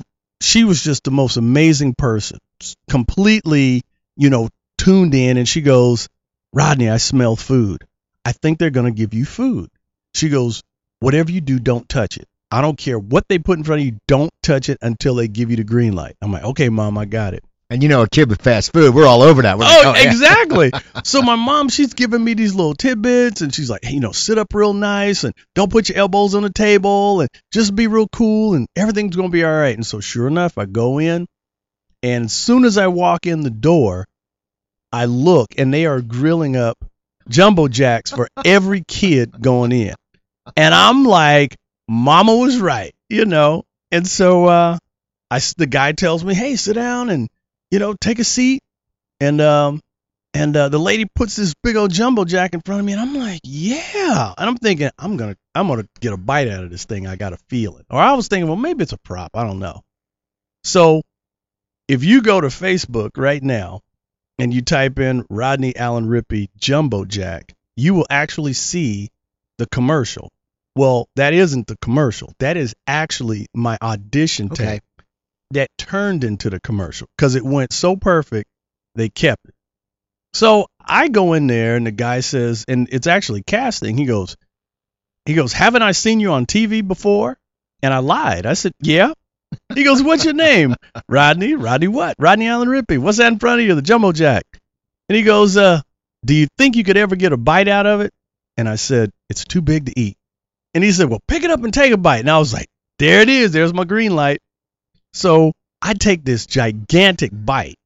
she 0.40 0.64
was 0.64 0.82
just 0.82 1.04
the 1.04 1.10
most 1.10 1.36
amazing 1.36 1.94
person, 1.94 2.38
completely, 2.88 3.82
you 4.16 4.30
know, 4.30 4.48
tuned 4.78 5.14
in, 5.14 5.36
and 5.36 5.48
she 5.48 5.60
goes, 5.60 6.08
Rodney, 6.52 6.88
I 6.88 6.96
smell 6.96 7.36
food. 7.36 7.84
I 8.24 8.32
think 8.32 8.58
they're 8.58 8.70
gonna 8.70 8.90
give 8.90 9.14
you 9.14 9.24
food. 9.24 9.70
She 10.14 10.28
goes, 10.28 10.62
whatever 11.00 11.30
you 11.30 11.40
do, 11.40 11.58
don't 11.58 11.88
touch 11.88 12.16
it. 12.16 12.26
I 12.50 12.62
don't 12.62 12.76
care 12.76 12.98
what 12.98 13.26
they 13.28 13.38
put 13.38 13.58
in 13.58 13.64
front 13.64 13.80
of 13.80 13.86
you, 13.86 13.98
don't 14.08 14.30
touch 14.42 14.68
it 14.68 14.78
until 14.82 15.14
they 15.14 15.28
give 15.28 15.50
you 15.50 15.56
the 15.56 15.64
green 15.64 15.94
light. 15.94 16.16
I'm 16.20 16.32
like, 16.32 16.44
okay, 16.44 16.68
mom, 16.68 16.98
I 16.98 17.04
got 17.04 17.34
it. 17.34 17.44
And 17.70 17.84
you 17.84 17.88
know, 17.88 18.02
a 18.02 18.08
kid 18.08 18.28
with 18.28 18.42
fast 18.42 18.72
food, 18.72 18.92
we're 18.92 19.06
all 19.06 19.22
over 19.22 19.42
that. 19.42 19.56
We're 19.56 19.64
Oh, 19.64 19.90
like, 19.90 20.02
yeah. 20.02 20.10
exactly. 20.10 20.72
so 21.04 21.22
my 21.22 21.36
mom, 21.36 21.68
she's 21.68 21.94
giving 21.94 22.22
me 22.22 22.34
these 22.34 22.52
little 22.52 22.74
tidbits, 22.74 23.42
and 23.42 23.54
she's 23.54 23.70
like, 23.70 23.84
hey, 23.84 23.92
you 23.94 24.00
know, 24.00 24.10
sit 24.10 24.38
up 24.38 24.52
real 24.52 24.74
nice, 24.74 25.22
and 25.22 25.32
don't 25.54 25.70
put 25.70 25.88
your 25.88 25.98
elbows 25.98 26.34
on 26.34 26.42
the 26.42 26.50
table, 26.50 27.20
and 27.20 27.30
just 27.52 27.76
be 27.76 27.86
real 27.86 28.08
cool, 28.08 28.54
and 28.54 28.66
everything's 28.74 29.14
gonna 29.14 29.28
be 29.28 29.44
all 29.44 29.52
right. 29.52 29.76
And 29.76 29.86
so, 29.86 30.00
sure 30.00 30.26
enough, 30.26 30.58
I 30.58 30.64
go 30.66 30.98
in, 30.98 31.26
and 32.02 32.24
as 32.24 32.32
soon 32.32 32.64
as 32.64 32.76
I 32.76 32.88
walk 32.88 33.26
in 33.26 33.42
the 33.42 33.50
door, 33.50 34.06
I 34.92 35.04
look, 35.04 35.50
and 35.56 35.72
they 35.72 35.86
are 35.86 36.00
grilling 36.00 36.56
up 36.56 36.76
jumbo 37.28 37.68
jacks 37.68 38.10
for 38.10 38.26
every 38.44 38.82
kid 38.82 39.40
going 39.40 39.70
in, 39.70 39.94
and 40.56 40.74
I'm 40.74 41.04
like, 41.04 41.54
Mama 41.86 42.34
was 42.34 42.58
right, 42.58 42.92
you 43.08 43.26
know. 43.26 43.62
And 43.92 44.06
so, 44.08 44.46
uh, 44.46 44.78
I 45.30 45.40
the 45.56 45.66
guy 45.68 45.92
tells 45.92 46.24
me, 46.24 46.34
hey, 46.34 46.56
sit 46.56 46.74
down 46.74 47.10
and 47.10 47.28
you 47.70 47.78
know, 47.78 47.94
take 47.94 48.18
a 48.18 48.24
seat. 48.24 48.62
And 49.20 49.40
um 49.40 49.80
and 50.32 50.56
uh, 50.56 50.68
the 50.68 50.78
lady 50.78 51.06
puts 51.06 51.34
this 51.36 51.54
big 51.62 51.76
old 51.76 51.90
jumbo 51.90 52.24
jack 52.24 52.54
in 52.54 52.60
front 52.60 52.80
of 52.80 52.86
me, 52.86 52.92
and 52.92 53.00
I'm 53.00 53.14
like, 53.14 53.40
yeah. 53.42 54.32
And 54.38 54.48
I'm 54.48 54.56
thinking, 54.56 54.90
I'm 54.98 55.16
gonna 55.16 55.36
I'm 55.54 55.66
gonna 55.66 55.88
get 56.00 56.12
a 56.12 56.16
bite 56.16 56.48
out 56.48 56.64
of 56.64 56.70
this 56.70 56.84
thing. 56.84 57.06
I 57.06 57.16
got 57.16 57.32
a 57.32 57.38
feeling. 57.48 57.84
Or 57.90 58.00
I 58.00 58.12
was 58.14 58.28
thinking, 58.28 58.46
well, 58.46 58.56
maybe 58.56 58.82
it's 58.82 58.92
a 58.92 58.98
prop. 58.98 59.32
I 59.34 59.44
don't 59.44 59.58
know. 59.58 59.82
So 60.62 61.02
if 61.88 62.04
you 62.04 62.22
go 62.22 62.40
to 62.40 62.46
Facebook 62.46 63.10
right 63.16 63.42
now 63.42 63.80
and 64.38 64.54
you 64.54 64.62
type 64.62 64.98
in 64.98 65.26
Rodney 65.28 65.74
Allen 65.76 66.06
Rippy 66.06 66.48
Jumbo 66.56 67.04
Jack, 67.04 67.52
you 67.76 67.94
will 67.94 68.06
actually 68.08 68.52
see 68.52 69.10
the 69.58 69.66
commercial. 69.66 70.30
Well, 70.76 71.08
that 71.16 71.34
isn't 71.34 71.66
the 71.66 71.76
commercial. 71.76 72.32
That 72.38 72.56
is 72.56 72.74
actually 72.86 73.46
my 73.52 73.76
audition 73.82 74.48
tape 74.48 74.68
Okay. 74.68 74.80
That 75.52 75.68
turned 75.78 76.24
into 76.24 76.50
the 76.50 76.60
commercial 76.60 77.08
because 77.16 77.34
it 77.34 77.44
went 77.44 77.72
so 77.72 77.96
perfect 77.96 78.48
they 78.94 79.08
kept 79.08 79.48
it. 79.48 79.54
So 80.32 80.66
I 80.84 81.08
go 81.08 81.32
in 81.32 81.46
there 81.46 81.76
and 81.76 81.86
the 81.86 81.90
guy 81.90 82.20
says, 82.20 82.64
and 82.68 82.88
it's 82.92 83.06
actually 83.06 83.42
casting. 83.42 83.96
He 83.96 84.04
goes, 84.04 84.36
he 85.26 85.34
goes, 85.34 85.52
haven't 85.52 85.82
I 85.82 85.92
seen 85.92 86.20
you 86.20 86.32
on 86.32 86.46
TV 86.46 86.86
before? 86.86 87.38
And 87.82 87.92
I 87.92 87.98
lied. 87.98 88.46
I 88.46 88.54
said, 88.54 88.72
yeah. 88.80 89.12
He 89.74 89.82
goes, 89.82 90.02
what's 90.02 90.24
your 90.24 90.34
name? 90.34 90.76
Rodney. 91.08 91.54
Rodney 91.54 91.88
what? 91.88 92.14
Rodney 92.18 92.46
Allen 92.46 92.68
Rippy. 92.68 92.98
What's 92.98 93.18
that 93.18 93.32
in 93.32 93.38
front 93.38 93.60
of 93.60 93.66
you? 93.66 93.74
The 93.74 93.82
Jumbo 93.82 94.12
Jack. 94.12 94.44
And 95.08 95.16
he 95.16 95.22
goes, 95.22 95.56
uh, 95.56 95.80
do 96.24 96.34
you 96.34 96.46
think 96.56 96.76
you 96.76 96.84
could 96.84 96.96
ever 96.96 97.16
get 97.16 97.32
a 97.32 97.36
bite 97.36 97.68
out 97.68 97.86
of 97.86 98.00
it? 98.00 98.12
And 98.56 98.68
I 98.68 98.76
said, 98.76 99.10
it's 99.28 99.44
too 99.44 99.62
big 99.62 99.86
to 99.86 99.98
eat. 99.98 100.16
And 100.74 100.84
he 100.84 100.92
said, 100.92 101.08
well, 101.08 101.22
pick 101.26 101.42
it 101.42 101.50
up 101.50 101.64
and 101.64 101.74
take 101.74 101.92
a 101.92 101.96
bite. 101.96 102.20
And 102.20 102.30
I 102.30 102.38
was 102.38 102.52
like, 102.52 102.68
there 102.98 103.20
it 103.22 103.28
is. 103.28 103.52
There's 103.52 103.74
my 103.74 103.84
green 103.84 104.14
light. 104.14 104.38
So 105.12 105.52
I 105.82 105.94
take 105.94 106.24
this 106.24 106.46
gigantic 106.46 107.30
bite. 107.32 107.76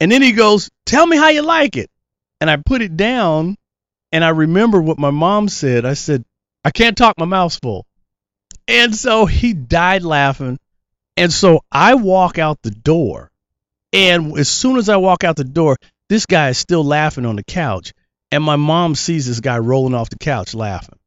And 0.00 0.10
then 0.10 0.22
he 0.22 0.32
goes, 0.32 0.70
Tell 0.86 1.06
me 1.06 1.16
how 1.16 1.28
you 1.28 1.42
like 1.42 1.76
it. 1.76 1.90
And 2.40 2.50
I 2.50 2.56
put 2.56 2.82
it 2.82 2.96
down 2.96 3.56
and 4.12 4.24
I 4.24 4.30
remember 4.30 4.80
what 4.80 4.98
my 4.98 5.10
mom 5.10 5.48
said. 5.48 5.84
I 5.84 5.94
said, 5.94 6.24
I 6.64 6.70
can't 6.70 6.96
talk, 6.96 7.18
my 7.18 7.26
mouth's 7.26 7.56
full. 7.56 7.84
And 8.66 8.94
so 8.94 9.26
he 9.26 9.54
died 9.54 10.02
laughing. 10.02 10.58
And 11.16 11.32
so 11.32 11.60
I 11.70 11.94
walk 11.94 12.38
out 12.38 12.58
the 12.62 12.70
door. 12.70 13.30
And 13.92 14.38
as 14.38 14.48
soon 14.48 14.76
as 14.76 14.88
I 14.88 14.96
walk 14.96 15.24
out 15.24 15.36
the 15.36 15.44
door, 15.44 15.76
this 16.08 16.26
guy 16.26 16.50
is 16.50 16.58
still 16.58 16.84
laughing 16.84 17.26
on 17.26 17.36
the 17.36 17.44
couch. 17.44 17.92
And 18.30 18.44
my 18.44 18.56
mom 18.56 18.94
sees 18.94 19.26
this 19.26 19.40
guy 19.40 19.58
rolling 19.58 19.94
off 19.94 20.10
the 20.10 20.18
couch 20.18 20.54
laughing. 20.54 20.98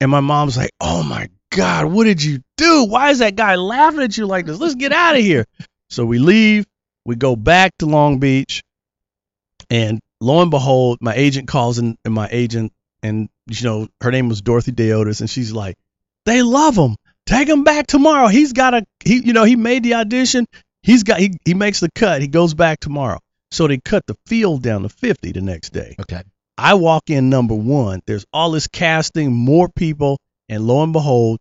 And 0.00 0.10
my 0.10 0.20
mom's 0.20 0.56
like, 0.56 0.70
Oh 0.80 1.02
my 1.02 1.28
God, 1.50 1.86
what 1.86 2.04
did 2.04 2.22
you 2.22 2.40
do? 2.62 2.84
Why 2.84 3.10
is 3.10 3.18
that 3.18 3.36
guy 3.36 3.56
laughing 3.56 4.00
at 4.00 4.16
you 4.16 4.26
like 4.26 4.46
this? 4.46 4.58
Let's 4.58 4.74
get 4.74 4.92
out 4.92 5.16
of 5.16 5.22
here. 5.22 5.46
So 5.90 6.04
we 6.04 6.18
leave, 6.18 6.66
we 7.04 7.16
go 7.16 7.36
back 7.36 7.72
to 7.78 7.86
Long 7.86 8.18
Beach, 8.18 8.62
and 9.68 10.00
lo 10.20 10.40
and 10.40 10.50
behold, 10.50 10.98
my 11.00 11.14
agent 11.14 11.48
calls 11.48 11.78
in, 11.78 11.96
and 12.04 12.14
my 12.14 12.28
agent, 12.30 12.72
and 13.02 13.28
you 13.46 13.64
know, 13.64 13.88
her 14.00 14.10
name 14.10 14.28
was 14.28 14.40
Dorothy 14.40 14.72
Deotis, 14.72 15.20
and 15.20 15.28
she's 15.28 15.52
like, 15.52 15.76
They 16.24 16.42
love 16.42 16.76
him. 16.76 16.96
Take 17.26 17.48
him 17.48 17.64
back 17.64 17.86
tomorrow. 17.86 18.28
He's 18.28 18.52
got 18.52 18.74
a 18.74 18.84
he, 19.04 19.24
you 19.24 19.32
know, 19.32 19.44
he 19.44 19.56
made 19.56 19.82
the 19.82 19.94
audition. 19.94 20.46
He's 20.82 21.02
got 21.02 21.20
he, 21.20 21.34
he 21.44 21.54
makes 21.54 21.80
the 21.80 21.90
cut. 21.94 22.22
He 22.22 22.28
goes 22.28 22.54
back 22.54 22.80
tomorrow. 22.80 23.18
So 23.50 23.68
they 23.68 23.78
cut 23.78 24.06
the 24.06 24.16
field 24.26 24.62
down 24.62 24.82
to 24.82 24.88
50 24.88 25.32
the 25.32 25.42
next 25.42 25.70
day. 25.70 25.94
Okay. 26.00 26.22
I 26.56 26.74
walk 26.74 27.10
in 27.10 27.28
number 27.28 27.54
one. 27.54 28.00
There's 28.06 28.24
all 28.32 28.50
this 28.50 28.66
casting, 28.66 29.32
more 29.32 29.68
people, 29.68 30.18
and 30.48 30.66
lo 30.66 30.82
and 30.82 30.92
behold, 30.92 31.38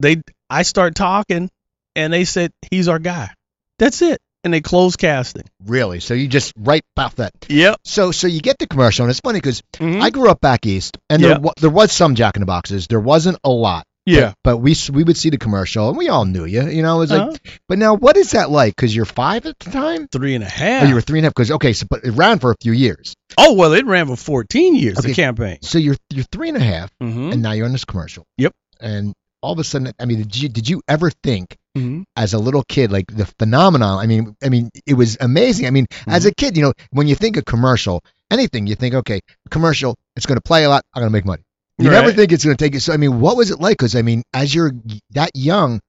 they 0.00 0.20
I 0.50 0.62
start 0.62 0.94
talking, 0.94 1.50
and 1.94 2.12
they 2.12 2.24
said 2.24 2.52
he's 2.70 2.88
our 2.88 2.98
guy. 2.98 3.30
That's 3.78 4.00
it, 4.02 4.20
and 4.44 4.52
they 4.54 4.60
close 4.60 4.96
casting. 4.96 5.44
Really? 5.64 6.00
So 6.00 6.14
you 6.14 6.28
just 6.28 6.52
right 6.58 6.82
about 6.96 7.16
that. 7.16 7.32
Yep. 7.48 7.80
So 7.84 8.10
so 8.12 8.26
you 8.26 8.40
get 8.40 8.58
the 8.58 8.66
commercial, 8.66 9.04
and 9.04 9.10
it's 9.10 9.20
funny 9.20 9.38
because 9.38 9.62
Mhm. 9.78 10.00
I 10.02 10.10
grew 10.10 10.30
up 10.30 10.40
back 10.40 10.66
east, 10.66 10.96
and 11.10 11.20
Yeah. 11.20 11.28
there 11.28 11.40
wa- 11.40 11.52
there 11.60 11.70
was 11.70 11.92
some 11.92 12.14
Jack 12.14 12.36
in 12.36 12.40
the 12.40 12.46
Boxes. 12.46 12.86
There 12.86 13.00
wasn't 13.00 13.38
a 13.44 13.50
lot. 13.50 13.84
yeah. 14.08 14.34
But 14.44 14.58
we 14.58 14.76
we 14.92 15.02
would 15.02 15.16
see 15.16 15.30
the 15.30 15.36
commercial, 15.36 15.88
and 15.88 15.98
we 15.98 16.08
all 16.08 16.24
knew 16.24 16.44
you. 16.44 16.62
You 16.68 16.82
know, 16.82 16.96
it 16.96 16.98
was 17.00 17.10
like. 17.10 17.20
Uh-huh. 17.22 17.36
But 17.68 17.78
now, 17.78 17.94
what 17.96 18.16
is 18.16 18.30
that 18.30 18.50
like? 18.52 18.76
Because 18.76 18.94
you're 18.94 19.04
five 19.04 19.44
at 19.46 19.58
the 19.58 19.70
time. 19.72 20.06
Three 20.06 20.36
and 20.36 20.44
a 20.44 20.48
half. 20.48 20.84
Oh, 20.84 20.86
you 20.86 20.94
were 20.94 21.00
three 21.00 21.18
and 21.18 21.24
a 21.24 21.26
half. 21.26 21.34
Because 21.34 21.50
okay, 21.50 21.72
so 21.72 21.86
but 21.90 22.04
it 22.04 22.12
ran 22.12 22.38
for 22.38 22.52
a 22.52 22.56
few 22.62 22.70
years. 22.70 23.14
Oh 23.36 23.54
well, 23.54 23.72
it 23.72 23.84
ran 23.84 24.06
for 24.06 24.14
14 24.16 24.76
years. 24.76 24.98
Okay. 24.98 25.08
The 25.08 25.14
campaign. 25.14 25.58
So 25.62 25.78
you're 25.78 25.96
you're 26.10 26.24
three 26.30 26.48
and 26.50 26.56
a 26.56 26.60
half, 26.60 26.88
Mm-hmm. 27.02 27.32
and 27.32 27.42
now 27.42 27.50
you're 27.50 27.66
in 27.66 27.72
this 27.72 27.84
commercial. 27.84 28.24
Yep. 28.38 28.52
And 28.80 29.12
all 29.42 29.52
of 29.52 29.58
a 29.58 29.64
sudden, 29.64 29.92
I 29.98 30.04
mean, 30.06 30.18
did 30.18 30.36
you 30.36 30.48
did 30.48 30.68
you 30.68 30.82
ever 30.88 31.10
think 31.10 31.56
Mm-hmm. 31.76 32.04
as 32.16 32.32
a 32.32 32.38
little 32.38 32.62
kid, 32.66 32.90
like 32.90 33.04
the 33.14 33.26
phenomenon? 33.38 33.98
I 33.98 34.06
mean, 34.06 34.34
I 34.42 34.48
mean, 34.48 34.70
it 34.86 34.94
was 34.94 35.18
amazing. 35.20 35.66
I 35.66 35.70
mean, 35.70 35.86
as 36.06 36.22
Mm-hmm. 36.22 36.28
a 36.28 36.34
kid, 36.34 36.56
you 36.56 36.62
know, 36.62 36.72
when 36.90 37.06
you 37.06 37.14
think 37.14 37.36
of 37.36 37.44
commercial, 37.44 38.02
anything, 38.30 38.66
you 38.66 38.74
think, 38.76 38.94
okay, 38.94 39.20
commercial, 39.50 39.94
it's 40.16 40.24
going 40.24 40.38
to 40.38 40.42
play 40.42 40.64
a 40.64 40.70
lot, 40.70 40.82
I'm 40.94 41.02
going 41.02 41.10
to 41.10 41.12
make 41.12 41.26
money. 41.26 41.42
You 41.78 41.90
never 41.90 42.10
think 42.12 42.32
it's 42.32 42.42
going 42.44 42.56
to 42.56 42.64
take 42.64 42.74
it. 42.74 42.80
So, 42.80 42.94
I 42.94 42.96
mean, 42.96 43.20
what 43.20 43.36
was 43.36 43.50
it 43.50 43.60
like? 43.60 43.76
Because 43.76 43.94
I 43.94 44.00
mean, 44.00 44.22
as 44.32 44.54
you're 44.54 44.72
that 45.10 45.32
young, 45.34 45.80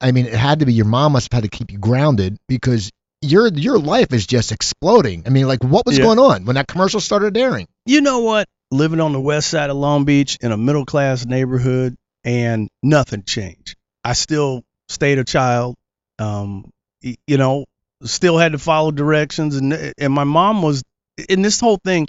I 0.00 0.12
mean, 0.12 0.24
it 0.24 0.32
had 0.32 0.60
to 0.60 0.66
be 0.66 0.72
your 0.72 0.86
mom 0.86 1.12
must 1.12 1.30
have 1.30 1.42
had 1.42 1.50
to 1.50 1.54
keep 1.56 1.70
you 1.70 1.76
grounded 1.78 2.38
because 2.48 2.90
your 3.20 3.48
your 3.48 3.78
life 3.78 4.12
is 4.14 4.26
just 4.26 4.50
exploding. 4.52 5.24
I 5.26 5.28
mean, 5.28 5.46
like, 5.46 5.62
what 5.62 5.84
was 5.84 5.98
Yeah. 5.98 6.04
going 6.04 6.18
on 6.18 6.46
when 6.46 6.54
that 6.56 6.66
commercial 6.66 7.00
started 7.00 7.36
airing? 7.36 7.66
You 7.84 8.00
know 8.00 8.20
what? 8.20 8.46
Living 8.70 9.00
on 9.00 9.12
the 9.12 9.20
west 9.20 9.48
side 9.48 9.68
of 9.68 9.76
Long 9.76 10.04
Beach 10.06 10.38
in 10.40 10.50
a 10.52 10.56
middle 10.56 10.86
class 10.86 11.26
neighborhood, 11.26 11.94
and 12.24 12.68
nothing 12.82 13.22
changed. 13.22 13.76
I 14.02 14.14
still 14.14 14.62
stayed 14.88 15.18
a 15.18 15.24
child. 15.24 15.76
Um, 16.18 16.70
you 17.02 17.36
know, 17.36 17.66
still 18.02 18.38
had 18.38 18.52
to 18.52 18.58
follow 18.58 18.90
directions, 18.90 19.56
and 19.56 19.92
and 19.98 20.12
my 20.12 20.24
mom 20.24 20.62
was 20.62 20.82
in 21.28 21.42
this 21.42 21.60
whole 21.60 21.78
thing. 21.84 22.08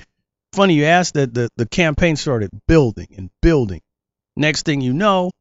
Funny 0.54 0.76
you 0.76 0.86
asked 0.86 1.16
that. 1.16 1.34
The 1.34 1.50
the 1.58 1.66
campaign 1.68 2.16
started 2.16 2.50
building 2.68 3.08
and 3.18 3.30
building. 3.42 3.82
Next 4.38 4.64
thing 4.66 4.82
you 4.82 4.94
know, 4.94 5.32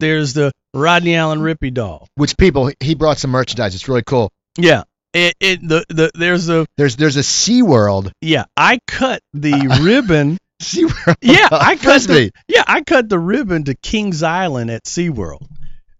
there's 0.00 0.32
the 0.34 0.52
Rodney 0.72 1.14
Allen 1.14 1.40
Rippy 1.40 1.72
doll. 1.72 2.08
Which 2.16 2.36
people 2.36 2.70
he 2.80 2.94
brought 2.94 3.18
some 3.18 3.30
merchandise. 3.30 3.74
It's 3.74 3.88
really 3.88 4.02
cool. 4.02 4.30
Yeah. 4.56 4.84
It, 5.12 5.34
it 5.38 5.60
the, 5.68 5.84
the 5.88 6.10
there's 6.16 6.48
a 6.48 6.66
There's 6.76 6.96
there's 6.96 7.14
a 7.16 7.22
Sea 7.22 7.62
World. 7.62 8.10
yeah 8.20 8.46
I 8.56 8.80
cut 8.88 9.20
the 9.32 9.78
ribbon 9.82 10.38
Sea 10.60 10.84
World. 10.84 11.16
Yeah, 11.20 11.48
I 11.52 11.76
cut 11.76 12.02
the, 12.02 12.30
yeah, 12.48 12.64
I 12.66 12.82
cut 12.82 13.08
the 13.08 13.18
ribbon 13.18 13.64
to 13.64 13.74
Kings 13.74 14.22
Island 14.22 14.70
at 14.70 14.84
SeaWorld. 14.84 15.46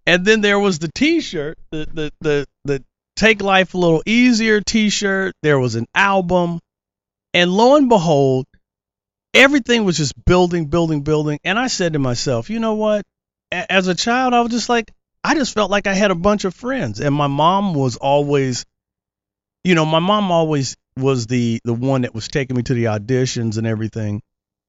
And 0.06 0.24
then 0.24 0.40
there 0.42 0.58
was 0.58 0.78
the 0.78 0.90
t-shirt, 0.94 1.58
the 1.70 1.86
the 1.92 2.12
the, 2.20 2.46
the 2.64 2.84
Take 3.16 3.42
Life 3.42 3.74
a 3.74 3.78
Little 3.78 4.02
Easier 4.06 4.60
t-shirt. 4.60 5.34
There 5.42 5.58
was 5.58 5.74
an 5.76 5.86
album. 5.94 6.60
And 7.34 7.50
lo 7.52 7.76
and 7.76 7.88
behold, 7.88 8.46
everything 9.34 9.84
was 9.84 9.96
just 9.96 10.14
building, 10.24 10.66
building, 10.66 11.02
building. 11.02 11.38
And 11.44 11.58
I 11.58 11.66
said 11.68 11.94
to 11.94 11.98
myself, 11.98 12.50
you 12.50 12.60
know 12.60 12.74
what? 12.74 13.04
A- 13.52 13.72
As 13.72 13.88
a 13.88 13.94
child, 13.94 14.34
I 14.34 14.40
was 14.40 14.50
just 14.52 14.68
like, 14.68 14.90
I 15.24 15.34
just 15.34 15.54
felt 15.54 15.70
like 15.70 15.86
I 15.86 15.94
had 15.94 16.10
a 16.10 16.14
bunch 16.16 16.44
of 16.44 16.54
friends. 16.54 17.00
And 17.00 17.14
my 17.14 17.26
mom 17.26 17.74
was 17.74 17.96
always, 17.96 18.64
you 19.64 19.74
know, 19.74 19.86
my 19.86 19.98
mom 19.98 20.30
always 20.30 20.76
was 20.96 21.26
the 21.26 21.60
the 21.64 21.74
one 21.74 22.02
that 22.02 22.14
was 22.14 22.28
taking 22.28 22.56
me 22.56 22.62
to 22.62 22.74
the 22.74 22.84
auditions 22.84 23.58
and 23.58 23.66
everything. 23.66 24.20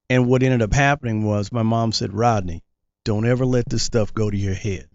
And 0.09 0.27
what 0.27 0.43
ended 0.43 0.61
up 0.61 0.73
happening 0.73 1.23
was 1.23 1.51
my 1.51 1.63
mom 1.63 1.91
said, 1.91 2.13
Rodney, 2.13 2.61
don't 3.05 3.25
ever 3.25 3.45
let 3.45 3.67
this 3.67 3.83
stuff 3.83 4.13
go 4.13 4.29
to 4.29 4.37
your 4.37 4.53
head. 4.53 4.87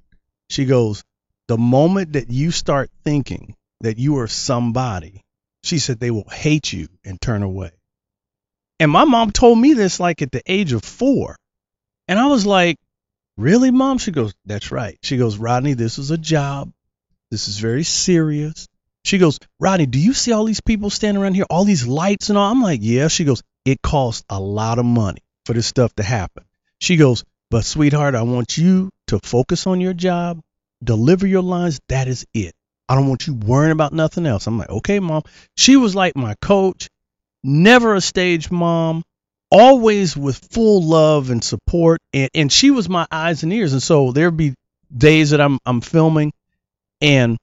She 0.49 0.64
goes, 0.64 1.02
the 1.49 1.59
moment 1.59 2.12
that 2.12 2.31
you 2.31 2.50
start 2.50 2.90
thinking 3.05 3.57
that 3.81 3.99
you 3.99 4.19
are 4.19 4.29
somebody, 4.29 5.23
she 5.64 5.79
said 5.79 5.99
they 5.99 6.11
will 6.11 6.29
hate 6.29 6.73
you 6.73 6.88
and 7.05 7.21
turn 7.21 7.43
away. 7.43 7.73
And 8.79 8.90
my 8.90 9.05
mom 9.05 9.31
told 9.31 9.59
me 9.59 9.75
this 9.75 10.00
like 10.00 10.23
at 10.23 10.33
the 10.33 10.43
age 10.47 10.73
of 10.73 10.85
four. 10.85 11.37
And 12.09 12.19
I 12.19 12.26
was 12.26 12.47
like, 12.47 12.79
really, 13.37 13.71
mom? 13.71 13.99
She 13.99 14.11
goes, 14.11 14.33
that's 14.47 14.71
right. 14.71 14.99
She 15.02 15.17
goes, 15.17 15.38
Rodney, 15.38 15.75
this 15.75 15.99
is 15.99 16.11
a 16.11 16.19
job. 16.19 16.73
This 17.31 17.49
is 17.49 17.59
very 17.59 17.85
serious. 17.85 18.69
She 19.05 19.19
goes, 19.19 19.38
Rodney, 19.59 19.87
do 19.87 19.99
you 19.99 20.12
see 20.12 20.33
all 20.33 20.45
these 20.45 20.61
people 20.61 20.90
standing 20.90 21.23
around 21.23 21.35
here, 21.35 21.47
all 21.49 21.64
these 21.64 21.87
lights 21.87 22.29
and 22.29 22.38
all? 22.38 22.50
I'm 22.50 22.62
like, 22.62 22.81
yeah. 22.83 23.09
She 23.09 23.25
goes, 23.25 23.43
it 23.64 23.83
costs 23.83 24.25
a 24.29 24.40
lot 24.40 24.79
of 24.79 24.85
money 24.85 25.21
for 25.45 25.52
this 25.52 25.67
stuff 25.67 25.95
to 25.97 26.02
happen. 26.02 26.45
She 26.79 26.97
goes, 26.97 27.25
but 27.50 27.64
sweetheart, 27.64 28.14
I 28.14 28.23
want 28.23 28.57
you 28.57 28.90
to 29.09 29.19
focus 29.23 29.67
on 29.67 29.81
your 29.81 29.93
job, 29.93 30.40
deliver 30.83 31.26
your 31.26 31.43
lines. 31.43 31.81
That 31.88 32.09
is 32.09 32.26
it. 32.33 32.55
I 32.88 32.95
don't 32.95 33.09
want 33.09 33.26
you 33.26 33.35
worrying 33.35 33.73
about 33.73 33.93
nothing 33.93 34.26
else. 34.26 34.47
I'm 34.47 34.59
like, 34.59 34.71
okay, 34.71 35.00
mom. 35.00 35.23
She 35.57 35.76
was 35.76 35.95
like 35.95 36.17
my 36.17 36.35
coach, 36.40 36.88
never 37.43 37.95
a 37.95 38.00
stage 38.00 38.50
mom, 38.50 39.05
always 39.50 40.17
with 40.17 40.38
full 40.52 40.83
love 40.83 41.31
and 41.31 41.43
support. 41.43 42.00
And, 42.12 42.31
and 42.35 42.52
she 42.52 42.71
was 42.71 42.88
my 42.88 43.07
eyes 43.11 43.43
and 43.43 43.52
ears. 43.52 43.73
And 43.73 43.83
so 43.83 44.12
there'd 44.12 44.37
be 44.37 44.55
days 44.97 45.31
that 45.31 45.40
I'm, 45.40 45.59
I'm 45.64 45.81
filming 45.81 46.33
and 47.00 47.38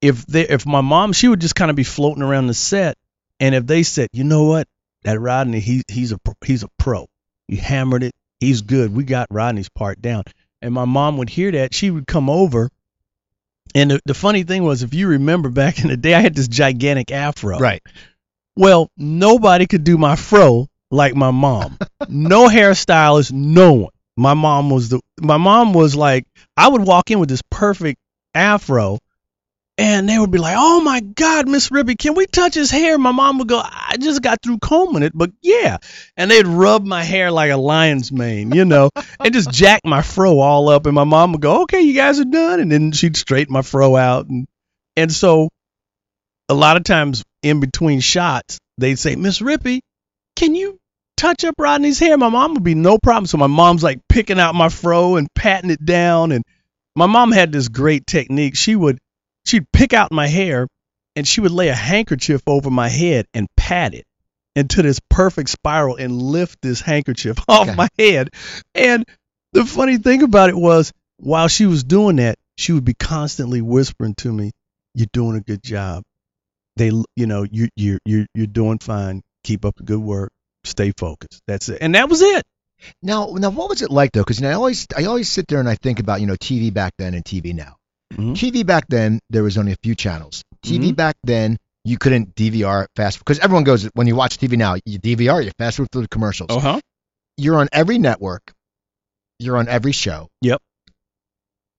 if 0.00 0.26
they, 0.26 0.48
if 0.48 0.66
my 0.66 0.80
mom, 0.80 1.12
she 1.12 1.28
would 1.28 1.40
just 1.40 1.54
kind 1.54 1.70
of 1.70 1.76
be 1.76 1.84
floating 1.84 2.22
around 2.22 2.48
the 2.48 2.54
set. 2.54 2.96
And 3.40 3.54
if 3.54 3.66
they 3.66 3.82
said, 3.82 4.08
you 4.12 4.24
know 4.24 4.44
what, 4.44 4.66
that 5.04 5.20
Rodney, 5.20 5.60
he, 5.60 5.82
he's 5.88 6.12
a 6.12 6.18
pro- 6.18 6.34
he's 6.44 6.62
a 6.62 6.68
pro. 6.78 7.06
He 7.48 7.56
hammered 7.56 8.02
it. 8.02 8.12
He's 8.40 8.62
good. 8.62 8.94
We 8.94 9.04
got 9.04 9.28
Rodney's 9.30 9.68
part 9.68 10.00
down. 10.00 10.24
And 10.60 10.72
my 10.72 10.84
mom 10.84 11.18
would 11.18 11.28
hear 11.28 11.50
that. 11.52 11.74
She 11.74 11.90
would 11.90 12.06
come 12.06 12.30
over. 12.30 12.70
And 13.74 13.90
the, 13.90 14.00
the 14.04 14.14
funny 14.14 14.42
thing 14.42 14.64
was, 14.64 14.82
if 14.82 14.94
you 14.94 15.08
remember 15.08 15.48
back 15.48 15.82
in 15.82 15.88
the 15.88 15.96
day, 15.96 16.14
I 16.14 16.20
had 16.20 16.34
this 16.34 16.48
gigantic 16.48 17.10
afro. 17.10 17.58
Right. 17.58 17.82
Well, 18.56 18.90
nobody 18.96 19.66
could 19.66 19.84
do 19.84 19.96
my 19.96 20.16
fro 20.16 20.68
like 20.90 21.14
my 21.14 21.30
mom. 21.30 21.78
no 22.08 22.48
hairstylist, 22.48 23.32
no 23.32 23.72
one. 23.72 23.92
My 24.16 24.34
mom 24.34 24.68
was 24.68 24.90
the 24.90 25.00
my 25.20 25.38
mom 25.38 25.72
was 25.72 25.96
like 25.96 26.26
I 26.56 26.68
would 26.68 26.82
walk 26.82 27.10
in 27.10 27.18
with 27.18 27.30
this 27.30 27.40
perfect 27.50 27.98
afro 28.34 28.98
and 29.78 30.08
they 30.08 30.18
would 30.18 30.30
be 30.30 30.38
like, 30.38 30.56
"Oh 30.58 30.80
my 30.80 31.00
God, 31.00 31.48
Miss 31.48 31.70
Rippy, 31.70 31.96
can 31.96 32.14
we 32.14 32.26
touch 32.26 32.54
his 32.54 32.70
hair?" 32.70 32.98
My 32.98 33.12
mom 33.12 33.38
would 33.38 33.48
go, 33.48 33.58
"I 33.58 33.96
just 33.98 34.22
got 34.22 34.42
through 34.42 34.58
combing 34.58 35.02
it, 35.02 35.12
but 35.14 35.30
yeah." 35.40 35.78
And 36.16 36.30
they'd 36.30 36.46
rub 36.46 36.84
my 36.84 37.02
hair 37.02 37.30
like 37.30 37.50
a 37.50 37.56
lion's 37.56 38.12
mane, 38.12 38.52
you 38.52 38.64
know, 38.64 38.90
and 39.20 39.32
just 39.32 39.50
jack 39.52 39.80
my 39.84 40.02
fro 40.02 40.38
all 40.40 40.68
up. 40.68 40.86
And 40.86 40.94
my 40.94 41.04
mom 41.04 41.32
would 41.32 41.40
go, 41.40 41.62
"Okay, 41.62 41.80
you 41.80 41.94
guys 41.94 42.20
are 42.20 42.24
done," 42.24 42.60
and 42.60 42.70
then 42.70 42.92
she'd 42.92 43.16
straighten 43.16 43.52
my 43.52 43.62
fro 43.62 43.96
out. 43.96 44.26
And 44.28 44.46
and 44.96 45.10
so, 45.10 45.48
a 46.48 46.54
lot 46.54 46.76
of 46.76 46.84
times 46.84 47.22
in 47.42 47.60
between 47.60 48.00
shots, 48.00 48.58
they'd 48.78 48.98
say, 48.98 49.16
"Miss 49.16 49.40
Rippy, 49.40 49.80
can 50.36 50.54
you 50.54 50.78
touch 51.16 51.44
up 51.44 51.54
Rodney's 51.58 51.98
hair?" 51.98 52.18
My 52.18 52.28
mom 52.28 52.54
would 52.54 52.64
be 52.64 52.74
no 52.74 52.98
problem. 52.98 53.26
So 53.26 53.38
my 53.38 53.46
mom's 53.46 53.82
like 53.82 54.00
picking 54.08 54.38
out 54.38 54.54
my 54.54 54.68
fro 54.68 55.16
and 55.16 55.28
patting 55.34 55.70
it 55.70 55.84
down. 55.84 56.30
And 56.32 56.44
my 56.94 57.06
mom 57.06 57.32
had 57.32 57.52
this 57.52 57.68
great 57.68 58.06
technique. 58.06 58.54
She 58.54 58.76
would 58.76 58.98
she'd 59.44 59.70
pick 59.72 59.92
out 59.92 60.12
my 60.12 60.26
hair 60.26 60.68
and 61.16 61.26
she 61.26 61.40
would 61.40 61.50
lay 61.50 61.68
a 61.68 61.74
handkerchief 61.74 62.42
over 62.46 62.70
my 62.70 62.88
head 62.88 63.26
and 63.34 63.46
pat 63.56 63.94
it 63.94 64.04
into 64.54 64.82
this 64.82 65.00
perfect 65.10 65.48
spiral 65.50 65.96
and 65.96 66.12
lift 66.12 66.58
this 66.62 66.80
handkerchief 66.80 67.36
off 67.48 67.68
Okay. 67.68 67.74
my 67.76 67.88
head. 67.98 68.30
And 68.74 69.04
the 69.52 69.64
funny 69.64 69.98
thing 69.98 70.22
about 70.22 70.50
it 70.50 70.56
was 70.56 70.92
while 71.18 71.48
she 71.48 71.66
was 71.66 71.84
doing 71.84 72.16
that, 72.16 72.36
she 72.56 72.72
would 72.72 72.84
be 72.84 72.94
constantly 72.94 73.60
whispering 73.62 74.14
to 74.16 74.32
me, 74.32 74.52
"You're 74.94 75.06
doing 75.12 75.36
a 75.36 75.40
good 75.40 75.62
job. 75.62 76.02
They, 76.76 76.90
you 77.16 77.26
know, 77.26 77.44
you 77.50 77.68
you 77.76 77.98
you 78.04 78.26
you're 78.34 78.46
doing 78.46 78.78
fine. 78.78 79.22
Keep 79.44 79.64
up 79.64 79.76
the 79.76 79.84
good 79.84 79.98
work. 80.00 80.30
Stay 80.64 80.92
focused. 80.96 81.40
That's 81.46 81.68
it." 81.68 81.78
And 81.80 81.94
that 81.94 82.08
was 82.08 82.20
it. 82.22 82.42
Now, 83.02 83.34
now, 83.38 83.50
what 83.50 83.68
was 83.68 83.82
it 83.82 83.90
like 83.90 84.12
though? 84.12 84.20
Because 84.22 84.38
you 84.40 84.44
know, 84.44 84.50
I 84.50 84.54
always, 84.54 84.86
I 84.96 85.04
always 85.04 85.30
sit 85.30 85.46
there 85.48 85.60
and 85.60 85.68
I 85.68 85.76
think 85.76 86.00
about 86.00 86.20
you 86.20 86.26
know 86.26 86.34
TV 86.36 86.72
back 86.72 86.92
then 86.98 87.14
and 87.14 87.24
TV 87.24 87.54
now. 87.54 87.76
Mhm. 88.16 88.34
TV 88.34 88.64
back 88.66 88.84
then, 88.88 89.20
there 89.30 89.42
was 89.42 89.56
only 89.58 89.72
a 89.72 89.76
few 89.82 89.94
channels. 89.94 90.42
TV 90.64 90.92
Mhm. 90.92 90.96
back 90.96 91.16
then, 91.24 91.56
you 91.84 91.98
couldn't 91.98 92.34
DVR 92.34 92.86
fast 92.96 93.18
because 93.18 93.38
everyone 93.40 93.64
goes 93.64 93.84
when 93.94 94.06
you 94.06 94.14
watch 94.14 94.38
TV 94.38 94.56
now, 94.56 94.76
you 94.84 94.98
DVR, 94.98 95.42
you 95.42 95.50
fast 95.58 95.76
forward 95.76 95.90
through 95.92 96.02
the 96.02 96.08
commercials. 96.08 96.48
Uh 96.50 96.60
huh. 96.60 96.80
You're 97.36 97.56
on 97.58 97.68
every 97.72 97.98
network. 97.98 98.52
You're 99.38 99.56
on 99.56 99.68
every 99.68 99.92
show. 99.92 100.28
Yep. 100.42 100.60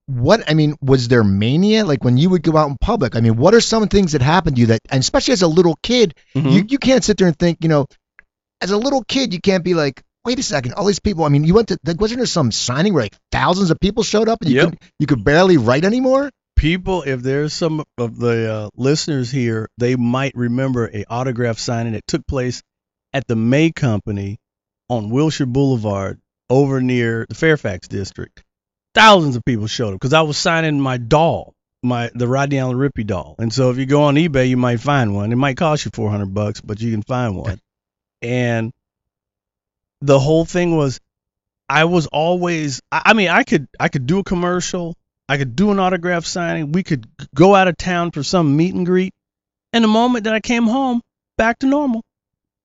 What 0.07 0.43
I 0.49 0.53
mean, 0.53 0.75
was 0.81 1.07
there 1.07 1.23
mania? 1.23 1.85
Like 1.85 2.03
when 2.03 2.17
you 2.17 2.29
would 2.31 2.43
go 2.43 2.57
out 2.57 2.69
in 2.69 2.75
public, 2.79 3.15
I 3.15 3.21
mean, 3.21 3.37
what 3.37 3.53
are 3.53 3.61
some 3.61 3.87
things 3.87 4.11
that 4.11 4.21
happened 4.21 4.57
to 4.57 4.59
you 4.61 4.65
that, 4.67 4.81
and 4.89 4.99
especially 4.99 5.31
as 5.33 5.41
a 5.43 5.47
little 5.47 5.77
kid, 5.81 6.13
Mm-hmm. 6.35 6.49
you, 6.49 6.65
you 6.67 6.77
can't 6.77 7.03
sit 7.03 7.17
there 7.17 7.27
and 7.27 7.37
think, 7.39 7.59
you 7.61 7.69
know, 7.69 7.85
as 8.59 8.71
a 8.71 8.77
little 8.77 9.03
kid, 9.07 9.33
you 9.33 9.39
can't 9.39 9.63
be 9.63 9.73
like, 9.75 10.01
wait 10.25 10.39
a 10.39 10.43
second, 10.43 10.73
all 10.73 10.85
these 10.85 10.99
people. 10.99 11.23
I 11.23 11.29
mean, 11.29 11.43
you 11.43 11.53
went 11.53 11.69
to, 11.69 11.77
like, 11.85 11.99
wasn't 11.99 12.19
there 12.19 12.25
some 12.25 12.51
signing 12.51 12.93
where 12.93 13.03
like 13.03 13.15
thousands 13.31 13.71
of 13.71 13.79
people 13.79 14.03
showed 14.03 14.29
up 14.29 14.41
and 14.41 14.49
you 14.51 14.57
Yep. 14.61 14.69
could 14.69 14.79
you 14.99 15.07
could 15.07 15.23
barely 15.23 15.57
write 15.57 15.85
anymore? 15.85 16.29
people, 16.55 17.01
if 17.01 17.21
there's 17.21 17.51
some 17.51 17.83
of 17.97 18.17
the 18.17 18.51
uh, 18.53 18.69
listeners 18.75 19.29
here, 19.29 19.67
they 19.77 19.97
might 19.97 20.33
remember 20.33 20.89
a 20.93 21.03
autograph 21.09 21.57
signing 21.57 21.91
that 21.91 22.07
took 22.07 22.25
place 22.25 22.61
at 23.11 23.27
the 23.27 23.35
May 23.35 23.71
Company 23.71 24.37
on 24.89 25.09
Wilshire 25.09 25.45
Boulevard 25.45 26.21
over 26.49 26.79
near 26.81 27.25
the 27.27 27.35
Fairfax 27.35 27.87
district. 27.89 28.43
Thousands 28.95 29.35
of 29.35 29.43
people 29.43 29.67
showed 29.67 29.89
up 29.89 29.99
because 29.99 30.13
I 30.13 30.21
was 30.21 30.37
signing 30.37 30.79
my 30.79 30.97
doll, 30.97 31.53
my 31.81 32.11
the 32.13 32.27
Rodney 32.27 32.59
Allen 32.59 32.77
Rippy 32.77 33.05
doll. 33.05 33.35
And 33.39 33.51
so 33.51 33.69
if 33.71 33.77
you 33.77 33.85
go 33.85 34.03
on 34.03 34.15
eBay, 34.15 34.47
you 34.47 34.55
might 34.55 34.79
find 34.79 35.13
one. 35.13 35.31
It 35.31 35.35
might 35.35 35.57
cost 35.57 35.83
you 35.83 35.91
400 35.93 36.33
bucks, 36.33 36.61
but 36.61 36.79
you 36.79 36.91
can 36.91 37.01
find 37.01 37.35
one. 37.35 37.59
and 38.21 38.71
the 40.03 40.19
whole 40.19 40.43
thing 40.43 40.75
was 40.75 40.99
I 41.69 41.85
was 41.85 42.07
always 42.07 42.81
I, 42.91 43.13
mean 43.13 43.29
I 43.29 43.43
could 43.43 43.67
I 43.79 43.87
could 43.87 44.05
do 44.05 44.19
a 44.19 44.23
commercial, 44.23 44.97
I 45.29 45.37
could 45.37 45.55
do 45.55 45.71
an 45.71 45.79
autograph 45.79 46.25
signing, 46.25 46.73
we 46.73 46.83
could 46.83 47.07
go 47.33 47.55
out 47.55 47.69
of 47.69 47.77
town 47.77 48.11
for 48.11 48.21
some 48.21 48.57
meet 48.57 48.75
and 48.75 48.85
greet. 48.85 49.13
And 49.71 49.83
the 49.83 49.87
moment 49.87 50.25
that 50.25 50.33
I 50.33 50.39
came 50.39 50.65
home, 50.65 51.01
back 51.37 51.59
to 51.59 51.67
normal. 51.67 52.03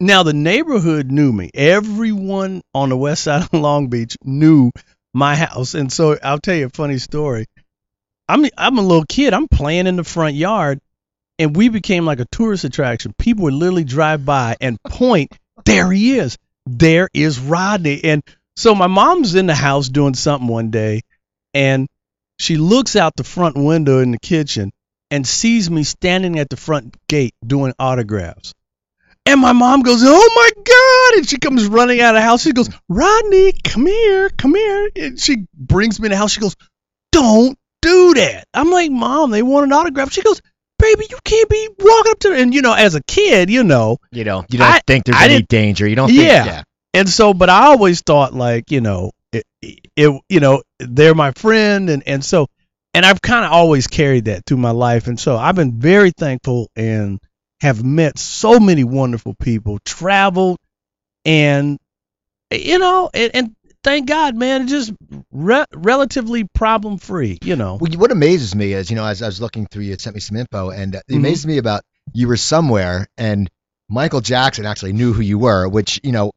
Now 0.01 0.25
the 0.25 0.33
neighborhood 0.33 1.11
knew 1.11 1.33
me. 1.33 1.51
Everyone 1.55 2.61
on 2.75 2.89
the 2.89 2.97
west 2.97 3.23
side 3.25 3.43
of 3.43 3.53
Long 3.53 3.87
Beach 3.87 4.17
knew 4.25 4.73
my 5.15 5.37
house. 5.37 5.75
And 5.75 5.93
so 5.93 6.19
I'll 6.23 6.41
tell 6.41 6.57
you 6.57 6.67
a 6.67 6.71
funny 6.71 6.99
story. 6.99 7.47
I'm 8.29 8.45
I'm 8.59 8.79
a 8.79 8.83
little 8.83 9.07
kid. 9.09 9.33
I'm 9.33 9.49
playing 9.49 9.87
in 9.87 9.97
the 9.97 10.05
front 10.05 10.35
yard 10.35 10.81
and 11.39 11.55
we 11.55 11.69
became 11.69 12.05
like 12.05 12.19
a 12.19 12.27
tourist 12.27 12.65
attraction. 12.65 13.15
People 13.17 13.45
would 13.45 13.55
literally 13.55 13.85
drive 13.85 14.25
by 14.25 14.57
and 14.61 14.83
point, 14.83 15.33
there 15.65 15.91
he 15.93 16.19
is. 16.19 16.37
There 16.71 17.09
is 17.15 17.39
Rodney. 17.39 18.05
And 18.05 18.23
so 18.57 18.75
my 18.75 18.89
mom's 18.89 19.35
in 19.35 19.47
the 19.47 19.55
house 19.55 19.89
doing 19.89 20.15
something 20.15 20.49
one 20.49 20.71
day 20.71 21.03
and 21.55 21.89
she 22.39 22.57
looks 22.57 22.95
out 22.95 23.17
the 23.17 23.25
front 23.25 23.57
window 23.57 24.01
in 24.01 24.11
the 24.11 24.19
kitchen 24.19 24.71
and 25.11 25.27
sees 25.27 25.71
me 25.71 25.83
standing 25.83 26.39
at 26.39 26.51
the 26.51 26.57
front 26.57 26.95
gate 27.09 27.35
doing 27.45 27.73
autographs. 27.79 28.53
And 29.25 29.41
my 29.41 29.53
mom 29.53 29.83
goes, 29.83 30.03
"Oh 30.05 30.31
my 30.35 30.63
god!" 30.63 31.19
And 31.19 31.29
she 31.29 31.39
comes 31.39 31.67
running 31.67 32.01
out 32.01 32.15
of 32.15 32.21
the 32.21 32.25
house. 32.25 32.43
She 32.43 32.53
goes, 32.53 32.71
"Rodney, 32.89 33.53
come 33.65 33.87
here, 33.87 34.31
come 34.31 34.55
here." 34.55 34.91
And 34.97 35.21
she 35.21 35.47
brings 35.55 35.99
me 35.99 36.07
in 36.07 36.11
the 36.13 36.17
house. 36.17 36.33
She 36.33 36.41
goes, 36.41 36.57
"Don't 37.13 37.59
do 37.83 38.15
that." 38.15 38.47
I'm 38.55 38.71
like, 38.71 38.91
"Mom, 38.91 39.31
they 39.31 39.43
want 39.43 39.67
an 39.67 39.73
autograph." 39.73 40.13
She 40.13 40.23
goes, 40.23 40.41
"Baby, 40.95 41.07
you 41.11 41.19
can't 41.25 41.49
be 41.49 41.69
walking 41.79 42.11
up 42.13 42.19
to." 42.21 42.33
And 42.35 42.55
you 42.55 42.63
know, 42.63 42.73
as 42.75 42.95
a 42.95 43.03
kid, 43.03 43.51
you 43.51 43.65
know, 43.65 43.99
You 44.13 44.25
know, 44.25 44.45
you 44.49 44.59
don't 44.59 44.69
I- 44.69 44.81
think 44.87 45.05
there's 45.05 45.19
I 45.19 45.27
any 45.27 45.43
danger. 45.43 45.87
You 45.87 45.97
don't 45.97 46.13
Yeah. 46.13 46.43
think, 46.45 46.47
yeah. 46.55 46.63
and 46.95 47.09
so, 47.09 47.35
but 47.35 47.49
I 47.51 47.67
always 47.67 48.01
thought 48.03 48.35
like, 48.35 48.71
you 48.71 48.81
know, 48.81 49.13
it, 49.33 49.45
it 49.63 50.21
you 50.29 50.41
know, 50.41 50.63
they're 50.79 51.15
my 51.15 51.33
friend, 51.33 51.91
and 51.91 52.03
and 52.07 52.25
so, 52.25 52.47
and 52.95 53.05
I've 53.05 53.21
kind 53.23 53.45
of 53.45 53.53
always 53.53 53.87
carried 53.87 54.25
that 54.27 54.47
through 54.47 54.57
my 54.59 54.71
life, 54.71 55.07
and 55.07 55.19
so 55.21 55.37
I've 55.37 55.55
been 55.57 55.79
very 55.81 56.11
thankful 56.11 56.71
and 56.77 57.21
have 57.61 57.83
met 57.85 58.19
so 58.19 58.59
many 58.61 58.85
wonderful 58.85 59.35
people, 59.35 59.79
traveled, 59.85 60.59
and 61.25 61.79
you 62.51 62.79
know, 62.79 63.11
and, 63.13 63.31
and 63.35 63.57
thank 63.85 64.07
God, 64.09 64.37
man, 64.37 64.63
it's 64.63 64.71
just 64.71 64.93
re- 65.33 65.65
relatively 65.75 66.45
problem 66.45 66.99
free, 66.99 67.39
you 67.43 67.57
know. 67.57 67.79
Well, 67.81 67.93
what 67.93 68.11
amazes 68.13 68.55
me 68.55 68.73
is, 68.73 68.91
you 68.91 68.97
know, 68.97 69.05
as 69.05 69.23
I 69.23 69.27
was 69.27 69.41
looking 69.41 69.67
through, 69.67 69.85
you 69.85 69.91
had 69.91 70.01
sent 70.01 70.15
me 70.15 70.21
some 70.21 70.37
info, 70.37 70.71
and 70.71 70.95
it 70.95 71.03
Mhm. 71.11 71.17
amazes 71.17 71.47
me 71.47 71.59
about 71.59 71.83
you 72.13 72.29
were 72.29 72.37
somewhere, 72.37 73.07
and 73.17 73.49
Michael 73.89 74.21
Jackson 74.21 74.67
actually 74.67 74.93
knew 74.93 75.13
who 75.13 75.23
you 75.23 75.39
were, 75.39 75.69
which, 75.69 76.01
you 76.03 76.13
know, 76.13 76.33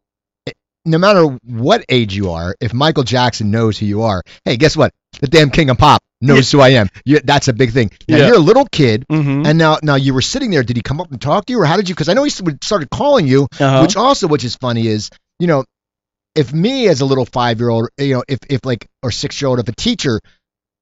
no 0.84 0.98
matter 0.98 1.26
what 1.44 1.86
age 1.90 2.16
you 2.16 2.32
are, 2.32 2.56
if 2.60 2.74
Michael 2.74 3.04
Jackson 3.04 3.52
knows 3.52 3.78
who 3.78 3.86
you 3.86 4.02
are, 4.04 4.24
hey, 4.46 4.58
guess 4.58 4.76
what? 4.76 4.92
The 5.20 5.28
damn 5.28 5.52
king 5.52 5.70
of 5.70 5.78
pop 5.78 6.02
knows 6.22 6.50
who 6.52 6.60
I 6.60 6.70
am. 6.70 6.90
You, 7.06 7.20
that's 7.24 7.48
a 7.50 7.54
big 7.54 7.72
thing. 7.72 7.92
Now, 8.08 8.18
Yeah. 8.18 8.28
you're 8.28 8.36
a 8.38 8.40
little 8.40 8.66
kid, 8.72 9.06
Mm-hmm. 9.12 9.46
and 9.46 9.58
now, 9.60 9.78
now 9.84 9.96
you 9.96 10.14
were 10.14 10.22
sitting 10.24 10.50
there. 10.50 10.64
Did 10.64 10.78
he 10.78 10.82
come 10.82 11.00
up 11.00 11.12
and 11.12 11.22
talk 11.22 11.46
to 11.46 11.54
you, 11.54 11.60
or 11.60 11.66
how 11.66 11.76
did 11.78 11.88
you? 11.90 11.94
Because 11.94 12.10
I 12.10 12.14
know 12.14 12.24
he 12.24 12.32
started 12.32 12.90
calling 12.90 13.28
you, 13.28 13.48
Uh-huh. 13.60 13.82
which 13.82 13.96
also, 13.96 14.28
which 14.28 14.44
is 14.44 14.56
funny, 14.56 14.88
is 14.88 15.10
you 15.40 15.48
know, 15.48 15.66
if 16.36 16.54
me 16.54 16.88
as 16.88 17.02
a 17.02 17.06
little 17.06 17.26
five 17.26 17.60
year 17.60 17.70
old, 17.70 17.90
you 17.98 18.16
know, 18.16 18.24
if 18.28 18.40
if 18.50 18.66
like 18.66 18.88
or 19.04 19.12
six 19.12 19.42
year 19.42 19.50
old, 19.50 19.60
if 19.60 19.68
a 19.68 19.76
teacher 19.76 20.20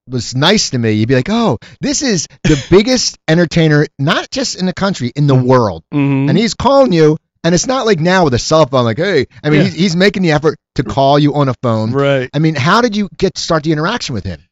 was 0.08 0.34
nice 0.34 0.70
to 0.70 0.78
me, 0.78 0.92
you'd 0.92 1.08
be 1.08 1.14
like, 1.14 1.30
oh, 1.30 1.58
this 1.80 2.02
is 2.02 2.26
the 2.42 2.62
biggest 2.70 3.18
entertainer, 3.28 3.86
not 3.98 4.30
just 4.30 4.58
in 4.58 4.66
the 4.66 4.74
country, 4.74 5.12
in 5.14 5.26
the 5.26 5.34
world, 5.34 5.84
mm-hmm. 5.92 6.28
and 6.28 6.36
he's 6.38 6.54
calling 6.54 6.92
you. 6.92 7.16
And 7.42 7.54
it's 7.54 7.66
not 7.66 7.86
like 7.86 7.98
now 7.98 8.24
with 8.24 8.34
a 8.34 8.38
cell 8.38 8.66
phone, 8.66 8.84
like, 8.84 8.98
hey, 8.98 9.26
I 9.42 9.48
mean, 9.48 9.60
Yeah. 9.60 9.64
he's, 9.64 9.74
he's 9.74 9.96
making 9.96 10.22
the 10.22 10.32
effort 10.32 10.58
to 10.74 10.82
call 10.82 11.18
you 11.18 11.34
on 11.34 11.48
a 11.48 11.54
phone. 11.62 11.90
right. 11.90 12.28
I 12.34 12.38
mean, 12.38 12.54
how 12.54 12.82
did 12.82 12.94
you 12.94 13.08
get 13.16 13.34
to 13.36 13.40
start 13.40 13.62
the 13.62 13.72
interaction 13.72 14.14
with 14.14 14.24
him? 14.24 14.42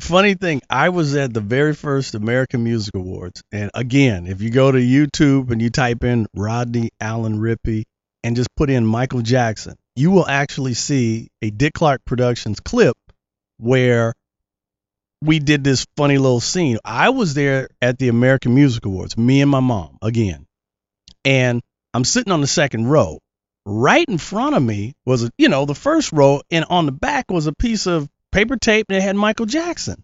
funny 0.00 0.34
thing, 0.34 0.62
I 0.68 0.88
was 0.88 1.14
at 1.14 1.32
the 1.32 1.40
very 1.40 1.74
first 1.74 2.14
American 2.14 2.64
Music 2.64 2.94
Awards, 2.94 3.42
and 3.52 3.70
again, 3.74 4.26
if 4.26 4.40
you 4.42 4.50
go 4.50 4.72
to 4.72 4.78
YouTube 4.78 5.50
and 5.50 5.60
you 5.60 5.70
type 5.70 6.04
in 6.04 6.26
Rodney 6.34 6.90
Allen 7.00 7.38
Rippy 7.38 7.84
and 8.24 8.36
just 8.36 8.48
put 8.56 8.70
in 8.70 8.84
Michael 8.86 9.22
Jackson, 9.22 9.76
you 9.96 10.10
will 10.10 10.26
actually 10.26 10.74
see 10.74 11.28
a 11.42 11.50
Dick 11.50 11.74
Clark 11.74 12.04
Productions 12.04 12.60
clip 12.60 12.96
where 13.58 14.14
we 15.22 15.38
did 15.38 15.62
this 15.62 15.86
funny 15.96 16.18
little 16.18 16.40
scene. 16.40 16.78
I 16.84 17.10
was 17.10 17.34
there 17.34 17.68
at 17.82 17.98
the 17.98 18.08
American 18.08 18.54
Music 18.54 18.84
Awards, 18.86 19.16
me 19.16 19.42
and 19.42 19.50
my 19.50 19.60
mom 19.60 19.98
again, 20.02 20.46
and 21.24 21.60
I'm 21.92 22.04
sitting 22.04 22.32
on 22.32 22.40
the 22.40 22.46
second 22.46 22.86
row. 22.86 23.20
Right 23.66 24.08
in 24.08 24.16
front 24.16 24.56
of 24.56 24.62
me 24.62 24.94
was, 25.04 25.30
you 25.36 25.48
know, 25.48 25.66
the 25.66 25.74
first 25.74 26.12
row, 26.12 26.40
and 26.50 26.64
on 26.70 26.86
the 26.86 26.92
back 26.92 27.30
was 27.30 27.46
a 27.46 27.52
piece 27.52 27.86
of 27.86 28.08
paper 28.32 28.56
tape 28.56 28.86
that 28.88 29.02
had 29.02 29.16
Michael 29.16 29.46
Jackson. 29.46 30.02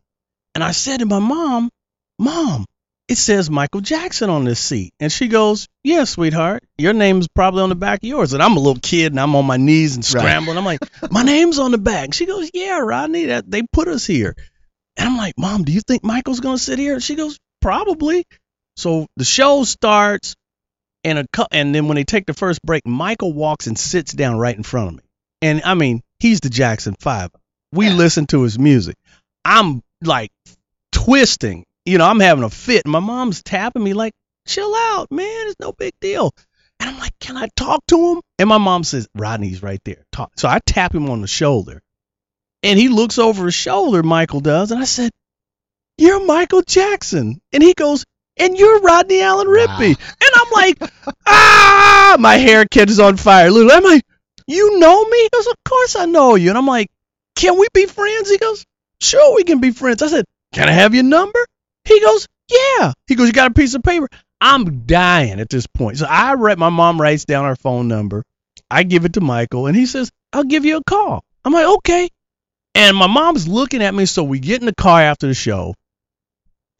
And 0.54 0.62
I 0.62 0.72
said 0.72 1.00
to 1.00 1.06
my 1.06 1.18
mom, 1.18 1.70
Mom, 2.18 2.66
it 3.08 3.16
says 3.18 3.48
Michael 3.50 3.80
Jackson 3.80 4.30
on 4.30 4.44
this 4.44 4.58
seat. 4.58 4.92
And 4.98 5.12
she 5.12 5.28
goes, 5.28 5.68
Yeah, 5.84 6.04
sweetheart, 6.04 6.64
your 6.76 6.92
name's 6.92 7.28
probably 7.28 7.62
on 7.62 7.68
the 7.68 7.74
back 7.76 8.00
of 8.02 8.08
yours. 8.08 8.32
And 8.32 8.42
I'm 8.42 8.56
a 8.56 8.60
little 8.60 8.80
kid 8.82 9.12
and 9.12 9.20
I'm 9.20 9.36
on 9.36 9.44
my 9.46 9.56
knees 9.58 9.94
and 9.96 10.04
Right. 10.04 10.20
scrambling. 10.22 10.58
I'm 10.58 10.64
like, 10.64 10.80
My 11.10 11.22
name's 11.22 11.58
on 11.58 11.70
the 11.70 11.78
back. 11.78 12.14
She 12.14 12.26
goes, 12.26 12.50
Yeah, 12.52 12.78
Rodney, 12.80 13.26
that 13.26 13.48
they 13.50 13.62
put 13.72 13.88
us 13.88 14.06
here. 14.06 14.34
And 14.96 15.08
I'm 15.08 15.16
like, 15.16 15.34
Mom, 15.38 15.62
do 15.64 15.72
you 15.72 15.80
think 15.82 16.02
Michael's 16.04 16.40
gonna 16.40 16.58
sit 16.58 16.78
here? 16.78 16.98
She 17.00 17.14
goes, 17.14 17.38
Probably. 17.60 18.24
So 18.76 19.06
the 19.16 19.24
show 19.24 19.64
starts, 19.64 20.34
and 21.04 21.18
a 21.20 21.26
cou- 21.32 21.46
and 21.52 21.74
then 21.74 21.86
when 21.88 21.94
they 21.94 22.04
take 22.04 22.26
the 22.26 22.34
first 22.34 22.60
break, 22.62 22.86
Michael 22.86 23.32
walks 23.32 23.66
and 23.68 23.78
sits 23.78 24.12
down 24.12 24.36
right 24.38 24.56
in 24.56 24.62
front 24.64 24.88
of 24.88 24.94
me. 24.96 25.02
And 25.42 25.62
I 25.64 25.74
mean, 25.74 26.02
he's 26.18 26.40
the 26.40 26.50
Jackson 26.50 26.96
Five. 26.98 27.30
We 27.72 27.86
Yeah. 27.86 27.94
listen 27.94 28.26
to 28.28 28.42
his 28.42 28.58
music. 28.58 28.96
I'm 29.44 29.82
like 30.02 30.30
twisting. 30.92 31.64
You 31.86 31.98
know, 31.98 32.06
I'm 32.06 32.20
having 32.20 32.44
a 32.44 32.50
fit. 32.50 32.82
And 32.84 32.92
my 32.92 33.00
mom's 33.00 33.42
tapping 33.42 33.82
me 33.82 33.94
like, 33.94 34.12
chill 34.46 34.74
out, 34.74 35.10
man. 35.10 35.46
It's 35.46 35.56
no 35.60 35.72
big 35.72 35.94
deal. 36.00 36.32
And 36.80 36.90
I'm 36.90 36.98
like, 36.98 37.18
can 37.20 37.36
I 37.36 37.48
talk 37.56 37.86
to 37.86 38.12
him? 38.12 38.20
And 38.38 38.48
my 38.48 38.58
mom 38.58 38.84
says, 38.84 39.08
Rodney's 39.14 39.62
right 39.62 39.80
there. 39.84 40.04
Talk. 40.12 40.32
So 40.36 40.48
I 40.48 40.58
tap 40.66 40.94
him 40.94 41.08
on 41.08 41.20
the 41.22 41.26
shoulder. 41.26 41.80
And 42.62 42.78
he 42.78 42.88
looks 42.88 43.18
over 43.18 43.46
his 43.46 43.54
shoulder, 43.54 44.02
Michael 44.02 44.40
does. 44.40 44.72
And 44.72 44.80
I 44.80 44.84
said, 44.84 45.10
You're 45.96 46.26
Michael 46.26 46.62
Jackson. 46.62 47.40
And 47.52 47.62
he 47.62 47.72
goes, 47.74 48.04
And 48.36 48.58
you're 48.58 48.80
Rodney 48.80 49.22
Allen 49.22 49.46
Rippy. 49.46 49.96
Wow. 49.96 50.16
And 50.20 50.30
I'm 50.34 50.50
like, 50.52 50.92
Ah, 51.26 52.16
my 52.18 52.36
hair 52.36 52.64
catches 52.66 52.98
on 53.00 53.16
fire. 53.16 53.50
Literally, 53.50 53.74
I'm 53.74 53.84
like, 53.84 54.02
You 54.46 54.78
know 54.78 55.04
me? 55.04 55.18
He 55.18 55.28
goes, 55.32 55.46
Of 55.46 55.56
course 55.64 55.96
I 55.96 56.06
know 56.06 56.34
you. 56.34 56.48
And 56.48 56.58
I'm 56.58 56.66
like, 56.66 56.88
Can 57.36 57.58
we 57.58 57.68
be 57.72 57.86
friends? 57.86 58.28
He 58.28 58.38
goes, 58.38 58.64
Sure, 59.00 59.34
we 59.36 59.44
can 59.44 59.60
be 59.60 59.70
friends. 59.70 60.02
I 60.02 60.08
said, 60.08 60.24
Can 60.52 60.68
I 60.68 60.72
have 60.72 60.94
your 60.94 61.04
number? 61.04 61.38
He 61.86 62.00
goes, 62.00 62.26
Yeah. 62.50 62.92
He 63.06 63.14
goes, 63.14 63.28
You 63.28 63.32
got 63.32 63.50
a 63.50 63.54
piece 63.54 63.74
of 63.74 63.82
paper? 63.82 64.08
I'm 64.40 64.84
dying 64.84 65.40
at 65.40 65.48
this 65.48 65.66
point. 65.66 65.98
So 65.98 66.06
I 66.06 66.34
write, 66.34 66.58
my 66.58 66.68
mom 66.68 67.00
writes 67.00 67.24
down 67.24 67.44
our 67.44 67.56
phone 67.56 67.88
number. 67.88 68.22
I 68.70 68.82
give 68.82 69.04
it 69.04 69.14
to 69.14 69.20
Michael, 69.20 69.66
and 69.66 69.76
he 69.76 69.86
says, 69.86 70.10
I'll 70.32 70.44
give 70.44 70.64
you 70.64 70.78
a 70.78 70.84
call. 70.84 71.24
I'm 71.44 71.52
like, 71.52 71.66
Okay. 71.66 72.10
And 72.74 72.94
my 72.94 73.06
mom's 73.06 73.48
looking 73.48 73.82
at 73.82 73.94
me, 73.94 74.04
so 74.04 74.22
we 74.22 74.38
get 74.38 74.60
in 74.60 74.66
the 74.66 74.74
car 74.74 75.00
after 75.00 75.26
the 75.26 75.32
show, 75.32 75.74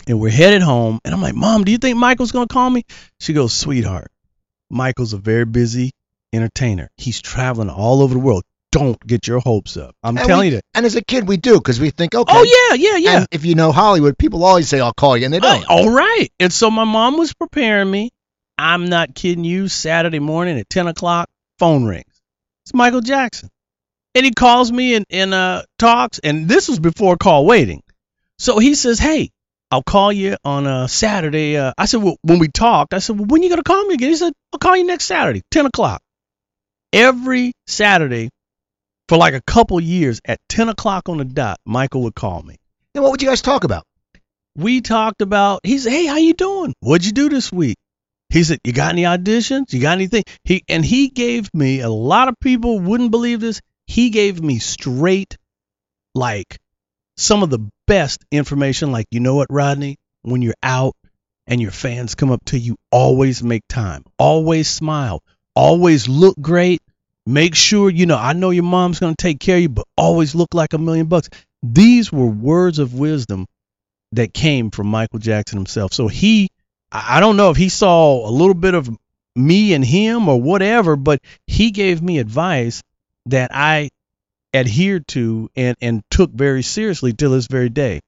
and 0.07 0.21
we're 0.21 0.31
headed 0.31 0.61
home. 0.61 1.01
And 1.05 1.15
I'm 1.15 1.23
like, 1.23 1.35
Mom, 1.35 1.65
do 1.65 1.73
you 1.73 1.79
think 1.79 1.97
Michael's 1.97 2.33
going 2.33 2.47
to 2.47 2.53
call 2.53 2.69
me? 2.69 2.85
She 3.19 3.33
goes, 3.33 3.55
Sweetheart, 3.55 4.11
Michael's 4.69 5.15
a 5.15 5.19
very 5.19 5.47
busy 5.47 5.93
entertainer. 6.35 6.91
He's 6.99 7.23
traveling 7.23 7.71
all 7.71 8.03
over 8.03 8.13
the 8.13 8.21
world. 8.21 8.43
Don't 8.73 8.99
get 9.07 9.27
your 9.27 9.39
hopes 9.41 9.77
up. 9.77 9.95
I'm 10.03 10.17
And 10.19 10.27
telling 10.27 10.49
we- 10.51 10.57
you. 10.57 10.61
And 10.75 10.85
as 10.85 10.97
a 10.97 11.03
kid, 11.03 11.27
we 11.27 11.37
do 11.37 11.55
because 11.55 11.81
we 11.81 11.91
think, 11.91 12.15
okay. 12.15 12.33
Oh, 12.37 12.69
yeah, 12.71 12.77
yeah, 12.77 12.97
yeah. 12.97 13.17
And 13.19 13.29
if 13.31 13.45
you 13.45 13.55
know 13.55 13.73
Hollywood, 13.73 14.19
people 14.19 14.45
always 14.45 14.69
say, 14.69 14.81
I'll 14.81 14.93
call 14.93 15.17
you, 15.17 15.25
and 15.25 15.33
they 15.33 15.41
don't. 15.41 15.65
Uh, 15.65 15.67
all 15.69 15.91
right. 15.91 16.29
And 16.41 16.53
so 16.53 16.71
my 16.71 16.85
mom 16.85 17.17
was 17.17 17.33
preparing 17.33 17.91
me. 17.91 18.11
I'm 18.59 18.87
not 18.87 19.15
kidding 19.15 19.45
you. 19.45 19.69
Saturday 19.69 20.19
morning 20.19 20.59
at 20.59 20.69
10 20.69 20.89
o'clock, 20.89 21.29
phone 21.59 21.85
rings. 21.85 22.05
It's 22.65 22.75
Michael 22.75 23.01
Jackson. 23.01 23.49
And 24.15 24.25
he 24.25 24.33
calls 24.33 24.73
me 24.73 24.95
and, 24.95 25.05
and 25.11 25.33
uh, 25.35 25.63
talks. 25.79 26.19
And 26.19 26.49
this 26.49 26.69
was 26.69 26.79
before 26.81 27.17
call 27.17 27.45
waiting. 27.47 27.83
So 28.39 28.59
he 28.59 28.75
says, 28.75 28.99
Hey, 28.99 29.31
I'll 29.71 29.83
call 29.83 30.11
you 30.13 30.37
on 30.45 30.67
uh, 30.67 30.87
Saturday. 30.87 31.57
Uh, 31.59 31.73
I 31.77 31.85
said, 31.87 32.03
Well, 32.03 32.17
when 32.23 32.39
we 32.39 32.49
talked, 32.49 32.95
I 32.95 32.99
said, 32.99 33.19
Well, 33.19 33.27
when 33.27 33.43
you 33.43 33.51
going 33.51 33.59
to 33.59 33.63
call 33.63 33.85
me 33.85 33.95
again? 33.95 34.09
He 34.11 34.17
said, 34.17 34.33
I'll 34.53 34.59
call 34.59 34.77
you 34.77 34.85
next 34.85 35.05
Saturday, 35.05 35.43
10 35.51 35.67
o'clock. 35.67 36.01
Every 36.93 37.53
Saturday 37.67 38.31
for 39.09 39.17
like 39.19 39.35
a 39.35 39.43
couple 39.43 39.81
years 39.81 40.21
at 40.25 40.41
10 40.49 40.69
o'clock 40.69 41.09
on 41.09 41.19
the 41.19 41.25
dot, 41.25 41.59
Michael 41.65 42.03
would 42.03 42.15
call 42.15 42.43
me. 42.43 42.57
And 42.95 43.03
what 43.03 43.13
would 43.13 43.23
you 43.23 43.29
guys 43.29 43.43
talk 43.43 43.65
about? 43.65 43.85
we 44.57 44.81
talked 44.81 45.23
about. 45.23 45.61
He 45.63 45.79
said, 45.79 45.93
"Hey, 45.93 46.07
how 46.07 46.17
you 46.17 46.35
doing? 46.35 46.75
What'd 46.81 47.07
you 47.07 47.13
do 47.13 47.29
this 47.29 47.53
week?" 47.53 47.77
He 48.31 48.43
said, 48.43 48.59
"You 48.65 48.73
got 48.73 48.93
any 48.93 49.03
auditions? 49.03 49.73
You 49.73 49.81
got 49.81 49.93
anything?" 49.93 50.25
He 50.45 50.65
and 50.69 50.85
he 50.85 51.09
gave 51.09 51.53
me 51.55 51.81
a 51.81 51.91
lot 51.91 52.29
of 52.29 52.35
people 52.41 52.81
wouldn't 52.81 53.11
believe 53.11 53.41
this. 53.41 53.61
He 53.87 54.11
gave 54.11 54.43
me 54.43 54.59
straight, 54.59 55.37
like 56.15 56.59
some 57.17 57.43
of 57.43 57.51
the 57.51 57.69
best 57.87 58.25
information. 58.33 58.91
Like, 58.91 59.07
you 59.11 59.21
know 59.21 59.37
what, 59.37 59.49
Rodney? 59.51 59.97
When 60.23 60.43
you're 60.43 60.55
out 60.63 60.97
and 61.47 61.61
your 61.61 61.71
fans 61.71 62.17
come 62.17 62.33
up 62.33 62.45
to 62.47 62.59
you, 62.59 62.77
always 62.91 63.43
make 63.45 63.63
time. 63.69 64.03
Always 64.19 64.69
smile. 64.69 65.23
Always 65.55 66.09
look 66.09 66.37
great. 66.41 66.81
Make 67.27 67.57
sure 67.57 67.91
you 67.91 68.07
know. 68.07 68.17
I 68.17 68.33
know 68.33 68.51
your 68.51 68.63
mom's 68.63 69.01
gonna 69.01 69.17
take 69.17 69.41
care 69.41 69.57
of 69.57 69.63
you, 69.63 69.69
but 69.69 69.87
always 69.97 70.35
look 70.35 70.55
like 70.55 70.73
a 70.73 70.79
million 70.79 71.07
bucks. 71.07 71.29
These 71.63 72.13
were 72.13 72.27
words 72.27 72.79
of 72.79 72.95
wisdom 72.95 73.47
that 74.13 74.33
came 74.33 74.71
from 74.71 74.87
Michael 74.87 75.19
Jackson 75.19 75.59
himself. 75.59 75.93
So 75.93 76.07
he, 76.07 76.49
I 76.93 77.19
don't 77.19 77.37
know 77.37 77.51
if 77.51 77.57
he 77.57 77.69
saw 77.69 78.29
a 78.29 78.31
little 78.31 78.55
bit 78.55 78.75
of 78.75 78.89
me 79.35 79.75
and 79.75 79.85
him 79.85 80.29
or 80.29 80.41
whatever, 80.41 80.95
but 80.95 81.21
he 81.47 81.73
gave 81.73 82.01
me 82.01 82.19
advice 82.19 82.83
that 83.27 83.51
I 83.53 83.91
adhered 84.55 85.07
to 85.09 85.51
and, 85.57 85.77
and 85.81 86.03
took 86.11 86.31
very 86.31 86.63
seriously 86.63 87.13
till 87.13 87.33
this 87.33 87.49
very 87.49 87.69
day. 87.69 88.01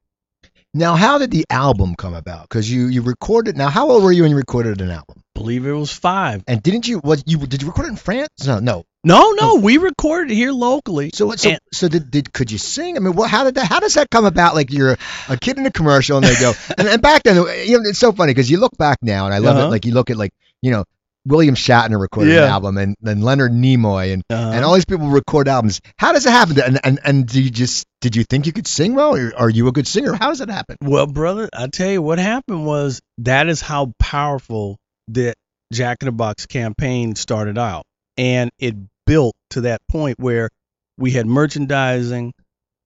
Now, 0.74 0.94
how 0.94 1.18
did 1.18 1.31
the 1.31 1.44
album 1.50 1.94
come 1.96 2.14
about? 2.14 2.42
Because 2.42 2.70
you 2.70 2.87
you 2.87 3.02
recorded. 3.02 3.57
Now, 3.57 3.68
how 3.68 3.90
old 3.90 4.02
were 4.02 4.12
you 4.12 4.22
when 4.22 4.31
you 4.31 4.37
recorded 4.37 4.81
an 4.81 4.90
album? 4.90 5.22
Believe 5.38 5.66
it 5.66 5.72
was 5.72 5.92
five. 5.92 6.42
And 6.46 6.62
didn't 6.62 6.87
you? 6.88 6.98
What 6.98 7.22
you 7.27 7.38
did 7.38 7.62
you 7.62 7.68
record 7.68 7.87
it 7.87 7.90
in 7.90 7.96
France? 7.96 8.46
No, 8.46 8.59
no. 8.59 8.85
No, 9.05 9.31
no, 9.31 9.55
we 9.55 9.79
recorded 9.79 10.33
it 10.33 10.35
here 10.35 10.51
locally. 10.51 11.11
So, 11.14 11.31
so, 11.37 11.51
And- 11.51 11.61
so 11.72 11.88
did, 11.88 12.11
did 12.11 12.33
could 12.33 12.51
you 12.51 12.59
sing? 12.59 12.96
I 12.96 13.01
mean, 13.01 13.14
what, 13.14 13.31
how 13.31 13.44
did 13.44 13.55
that? 13.55 13.66
How 13.66 13.79
does 13.79 13.94
that 13.94 14.11
come 14.11 14.24
about? 14.27 14.55
Like 14.55 14.72
you're 14.72 14.96
a 15.29 15.37
kid 15.37 15.57
in 15.57 15.64
a 15.66 15.70
commercial, 15.70 16.16
and 16.18 16.27
they 16.27 16.35
go, 16.35 16.53
and, 16.79 16.88
and 16.88 17.01
back 17.01 17.22
then, 17.22 17.37
you 17.37 17.79
know, 17.79 17.88
it's 17.88 17.98
so 17.98 18.11
funny 18.12 18.33
because 18.35 18.51
you 18.51 18.59
look 18.59 18.77
back 18.77 18.98
now, 19.01 19.24
and 19.27 19.33
I 19.33 19.38
love 19.38 19.57
it. 19.57 19.61
Uh-huh. 19.61 19.70
Like 19.70 19.85
you 19.87 19.94
look 19.94 20.11
at 20.11 20.16
like 20.16 20.33
you 20.62 20.72
know, 20.72 20.85
William 21.24 21.55
Shatner 21.55 21.98
recorded 22.01 22.37
an 22.37 22.42
album, 22.42 22.77
and 22.77 22.96
then 23.01 23.20
Leonard 23.20 23.53
Nimoy, 23.53 24.12
and 24.12 24.24
Uh, 24.29 24.51
and 24.55 24.64
all 24.64 24.74
these 24.74 24.85
people 24.85 25.09
record 25.09 25.46
albums. 25.46 25.81
How 25.96 26.12
does 26.12 26.27
it 26.27 26.31
happen? 26.33 26.61
And 26.61 26.81
and 26.83 27.01
and 27.05 27.27
do 27.27 27.40
you 27.40 27.51
just 27.51 27.87
did 28.01 28.16
you 28.16 28.24
think 28.24 28.46
you 28.46 28.53
could 28.53 28.66
sing 28.66 28.96
well, 28.96 29.14
or 29.16 29.33
are 29.37 29.48
you 29.48 29.68
a 29.68 29.72
good 29.72 29.87
singer? 29.87 30.12
How 30.14 30.29
does 30.29 30.40
it 30.40 30.51
happen? 30.51 30.77
Well, 30.83 31.07
brother, 31.07 31.48
I 31.53 31.68
tell 31.68 31.90
you 31.90 32.03
what 32.03 32.18
happened 32.18 32.66
was 32.66 33.01
that 33.18 33.48
is 33.48 33.61
how 33.61 33.92
powerful 34.01 34.77
that 35.09 35.37
Jack 35.73 35.99
in 36.01 36.07
the 36.07 36.12
Box 36.12 36.47
campaign 36.47 37.14
started 37.14 37.59
out. 37.59 37.85
And 38.16 38.51
it 38.59 38.75
built 39.07 39.35
to 39.51 39.62
that 39.62 39.81
point 39.88 40.18
where 40.18 40.51
we 40.97 41.12
had 41.12 41.27
merchandising, 41.27 42.33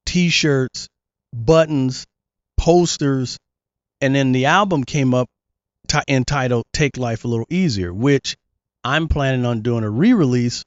t 0.07 0.29
shirts, 0.29 0.89
buttons, 1.35 2.07
posters, 2.59 3.39
and 4.01 4.15
then 4.15 4.33
the 4.33 4.47
album 4.47 4.85
came 4.85 5.15
up 5.15 5.29
ti 5.89 6.01
entitled 6.09 6.65
Take 6.73 6.97
Life 6.97 7.25
a 7.25 7.29
Little 7.29 7.47
Easier, 7.49 7.93
which 7.93 8.37
I'm 8.85 9.09
planning 9.09 9.47
on 9.47 9.63
doing 9.63 9.85
a 9.85 9.91
re 9.91 10.13
release 10.13 10.65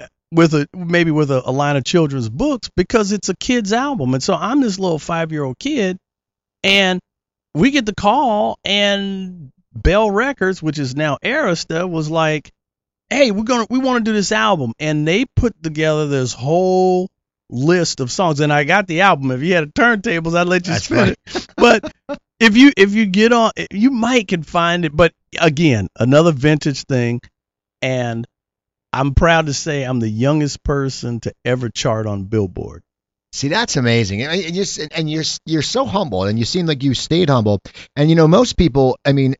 uh, 0.00 0.06
with 0.32 0.54
a 0.54 0.66
maybe 0.74 1.10
with 1.10 1.30
a, 1.30 1.48
a 1.48 1.52
line 1.52 1.76
of 1.76 1.84
children's 1.84 2.28
books 2.28 2.70
because 2.74 3.12
it's 3.12 3.28
a 3.28 3.36
kid's 3.36 3.72
album. 3.72 4.14
And 4.14 4.22
so 4.22 4.34
I'm 4.34 4.60
this 4.60 4.78
little 4.78 4.98
five 4.98 5.30
year 5.30 5.44
old 5.44 5.58
kid 5.58 5.98
and 6.64 7.00
we 7.54 7.70
get 7.70 7.86
the 7.86 7.94
call, 7.94 8.58
and 8.64 9.52
Bell 9.74 10.10
Records, 10.10 10.62
which 10.62 10.78
is 10.78 10.94
now 10.94 11.18
Arista, 11.22 11.88
was 11.88 12.10
like, 12.10 12.52
"Hey, 13.10 13.30
we're 13.30 13.44
gonna 13.44 13.66
we 13.68 13.78
want 13.78 14.04
to 14.04 14.10
do 14.10 14.14
this 14.14 14.32
album," 14.32 14.72
and 14.78 15.06
they 15.06 15.24
put 15.24 15.60
together 15.62 16.06
this 16.08 16.32
whole 16.32 17.10
list 17.50 18.00
of 18.00 18.10
songs. 18.10 18.40
And 18.40 18.52
I 18.52 18.64
got 18.64 18.86
the 18.86 19.02
album. 19.02 19.30
If 19.30 19.42
you 19.42 19.54
had 19.54 19.64
a 19.64 19.68
turntables, 19.68 20.36
I'd 20.36 20.48
let 20.48 20.66
you 20.66 20.74
That's 20.74 20.84
spin 20.86 21.08
it. 21.10 21.48
But 21.56 21.92
if 22.40 22.56
you 22.56 22.72
if 22.76 22.94
you 22.94 23.06
get 23.06 23.32
on, 23.32 23.52
you 23.70 23.90
might 23.90 24.28
can 24.28 24.42
find 24.42 24.84
it. 24.84 24.94
But 24.94 25.12
again, 25.40 25.88
another 25.98 26.32
vintage 26.32 26.84
thing, 26.84 27.20
and 27.82 28.26
I'm 28.92 29.14
proud 29.14 29.46
to 29.46 29.54
say 29.54 29.82
I'm 29.82 30.00
the 30.00 30.08
youngest 30.08 30.62
person 30.62 31.20
to 31.20 31.32
ever 31.44 31.68
chart 31.68 32.06
on 32.06 32.24
Billboard. 32.24 32.82
See, 33.32 33.48
that's 33.48 33.76
amazing, 33.76 34.22
and 34.22 34.54
you're 34.54 34.88
and 34.92 35.10
you're 35.10 35.24
you're 35.44 35.62
so 35.62 35.84
humble, 35.86 36.24
and 36.24 36.38
you 36.38 36.44
seem 36.44 36.66
like 36.66 36.84
you 36.84 36.94
stayed 36.94 37.28
humble. 37.28 37.60
And 37.96 38.08
you 38.08 38.14
know, 38.14 38.28
most 38.28 38.56
people, 38.56 38.96
I 39.04 39.12
mean, 39.12 39.34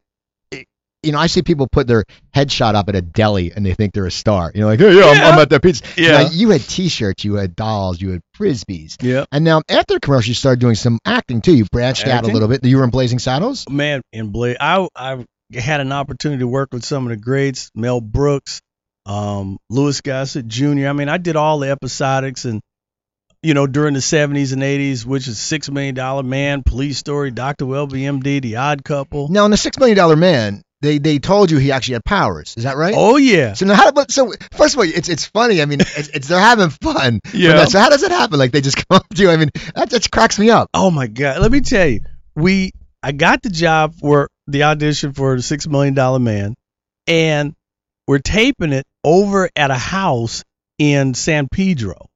you 1.05 1.13
know, 1.13 1.19
I 1.19 1.27
see 1.27 1.43
people 1.43 1.67
put 1.71 1.87
their 1.87 2.05
headshot 2.35 2.75
up 2.75 2.89
at 2.89 2.95
a 2.97 3.03
deli, 3.03 3.53
and 3.53 3.65
they 3.65 3.75
think 3.75 3.93
they're 3.95 4.07
a 4.07 4.11
star. 4.11 4.51
You 4.55 4.63
know, 4.63 4.67
like, 4.69 4.81
hey, 4.81 4.95
yeah, 4.95 5.05
I'm, 5.05 5.35
I'm 5.35 5.39
at 5.41 5.51
the 5.51 5.61
pizza. 5.61 5.85
Yeah. 5.97 6.23
Now, 6.23 6.31
you 6.31 6.51
had 6.51 6.61
T-shirts, 6.63 7.25
you 7.25 7.35
had 7.35 7.55
dolls, 7.57 8.01
you 8.01 8.11
had 8.11 8.21
frisbees, 8.37 8.97
Yeah. 9.03 9.25
and 9.33 9.45
now 9.45 9.63
after 9.69 9.95
the 9.95 10.01
commercial, 10.01 10.29
you 10.31 10.35
started 10.35 10.61
doing 10.61 10.75
some 10.75 10.99
acting 11.05 11.41
too. 11.41 11.55
You 11.55 11.65
branched 11.71 12.07
out 12.07 12.25
a 12.25 12.29
little 12.29 12.49
bit. 12.49 12.65
You 12.65 12.79
were 12.79 12.85
in 12.85 12.91
Blazing 12.91 13.19
Saddles. 13.19 13.69
man 13.69 14.03
in 14.13 14.29
Blade, 14.31 14.57
I 14.61 14.89
I 14.97 15.25
had 15.55 15.81
an 15.81 15.93
opportunity 15.93 16.41
to 16.41 16.49
work 16.49 16.71
with 16.73 16.85
some 16.85 17.05
of 17.05 17.11
the 17.11 17.17
greats, 17.17 17.71
Mel 17.75 18.01
Brooks, 18.01 18.61
um, 19.07 19.59
Louis 19.71 20.01
Gossett 20.01 20.49
Jr. 20.49 20.87
I 20.89 20.93
mean, 20.93 21.09
I 21.09 21.19
did 21.19 21.37
all 21.37 21.59
the 21.59 21.67
episodics 21.77 22.45
and 22.45 22.61
you 23.43 23.53
know 23.53 23.67
during 23.67 23.93
the 23.95 24.01
70s 24.01 24.53
and 24.55 24.63
80s, 24.63 25.05
which 25.05 25.29
is 25.29 25.39
Six 25.39 25.71
Million 25.71 25.95
Dollar 25.95 26.23
Man, 26.23 26.63
Police 26.63 26.97
Story, 26.99 27.31
Dr. 27.31 27.67
Welby, 27.67 28.01
MD, 28.03 28.41
The 28.41 28.57
Odd 28.57 28.83
Couple. 28.85 29.29
Now, 29.29 29.45
in 29.45 29.51
the 29.51 29.57
Six 29.59 29.79
Million 29.79 29.97
Dollar 29.99 30.17
Man, 30.17 30.63
they 30.85 30.99
they 30.99 31.19
told 31.19 31.51
you 31.51 31.59
he 31.59 31.73
actually 31.73 31.95
had 31.95 32.05
powers. 32.05 32.55
Is 32.57 32.65
that 32.65 32.77
right? 32.77 32.95
Oh 32.97 33.17
yeah, 33.17 33.55
So 33.55 33.67
now, 33.67 33.75
how, 33.75 33.93
but 33.93 34.11
so 34.11 34.33
first 34.53 34.75
of 34.75 34.79
all, 34.79 34.85
it's 34.85 35.09
it's 35.09 35.25
funny. 35.25 35.63
I 35.63 35.65
mean, 35.65 35.81
it's, 35.81 36.09
it's 36.09 36.29
they're 36.29 36.39
having 36.39 36.71
fun. 36.71 37.21
Yeah. 37.33 37.65
so 37.65 37.79
how 37.79 37.89
does 37.89 38.03
it 38.03 38.11
happen? 38.11 38.39
Like 38.39 38.53
they 38.53 38.61
just 38.61 38.77
come 38.89 38.97
up 38.97 39.09
to 39.09 39.23
you. 39.23 39.31
I 39.31 39.37
mean, 39.37 39.51
that 39.75 39.91
just 39.91 40.11
cracks 40.11 40.39
me 40.39 40.51
up. 40.51 40.69
Oh 40.75 40.91
my 40.91 41.07
God! 41.07 41.41
Let 41.41 41.51
me 41.51 41.61
tell 41.61 41.87
you, 41.87 42.01
we 42.37 42.73
I 43.03 43.13
got 43.13 43.43
the 43.43 43.51
job 43.51 43.95
for 43.95 44.29
the 44.47 44.65
audition 44.65 45.13
for 45.13 45.37
the 45.37 45.43
Six 45.43 45.67
Million 45.67 45.95
Dollar 45.95 46.19
Man, 46.19 46.55
and 47.07 47.55
we're 48.07 48.19
taping 48.19 48.73
it 48.73 48.85
over 49.03 49.49
at 49.57 49.71
a 49.71 49.79
house 49.79 50.45
in 50.79 51.15
San 51.15 51.49
Pedro, 51.49 52.07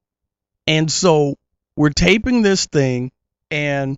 and 0.66 0.90
so 0.90 1.34
we're 1.76 1.90
taping 1.90 2.42
this 2.42 2.66
thing, 2.66 3.10
and 3.50 3.96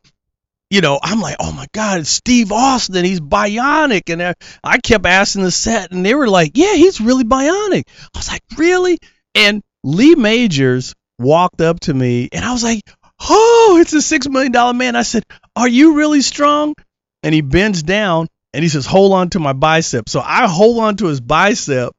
you 0.70 0.80
know 0.80 0.98
I'm 1.02 1.20
like, 1.20 1.36
oh 1.40 1.52
my 1.52 1.66
God, 1.72 2.00
it's 2.00 2.10
Steve 2.10 2.52
Austin. 2.52 3.04
He's 3.04 3.20
bionic, 3.20 4.10
and 4.10 4.22
I, 4.22 4.34
I 4.64 4.78
kept 4.78 5.06
asking 5.06 5.42
the 5.42 5.50
set, 5.50 5.92
and 5.92 6.04
they 6.04 6.14
were 6.14 6.28
like, 6.28 6.52
yeah, 6.54 6.74
he's 6.74 7.00
really 7.00 7.24
bionic. 7.24 7.84
I 8.14 8.18
was 8.18 8.28
like, 8.28 8.42
really? 8.56 8.98
And 9.34 9.62
Lee 9.84 10.14
Majors 10.14 10.94
walked 11.18 11.60
up 11.60 11.80
to 11.80 11.94
me, 11.94 12.28
and 12.32 12.44
I 12.44 12.52
was 12.52 12.64
like 12.64 12.82
oh, 13.28 13.78
it's 13.80 13.92
a 13.92 14.02
six 14.02 14.28
million 14.28 14.52
dollar 14.52 14.74
man. 14.74 14.96
I 14.96 15.02
said, 15.02 15.24
are 15.54 15.68
you 15.68 15.96
really 15.96 16.22
strong? 16.22 16.74
And 17.22 17.34
he 17.34 17.42
bends 17.42 17.82
down 17.82 18.28
and 18.54 18.62
he 18.62 18.68
says, 18.68 18.86
hold 18.86 19.12
on 19.12 19.30
to 19.30 19.40
my 19.40 19.52
bicep. 19.52 20.08
So 20.08 20.20
I 20.20 20.46
hold 20.48 20.78
on 20.78 20.96
to 20.96 21.06
his 21.06 21.20
bicep 21.20 21.92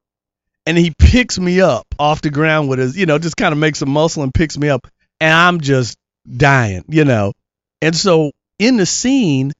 and 0.65 0.77
he 0.77 0.93
picks 0.97 1.39
me 1.39 1.61
up 1.61 1.85
off 1.99 2.21
the 2.21 2.31
ground 2.31 2.69
with 2.69 2.79
his, 2.79 2.97
you 2.97 3.05
know, 3.05 3.19
just 3.19 3.37
kind 3.37 3.51
of 3.51 3.59
makes 3.59 3.81
a 3.81 3.85
muscle 3.85 4.23
and 4.23 4.33
picks 4.33 4.57
me 4.57 4.69
up. 4.69 4.87
And 5.19 5.33
I'm 5.33 5.61
just 5.61 5.97
dying, 6.25 6.83
you 6.87 7.05
know. 7.05 7.33
And 7.81 7.95
so 7.95 8.31
in 8.61 8.77
the 8.77 8.85
scene, 8.85 9.51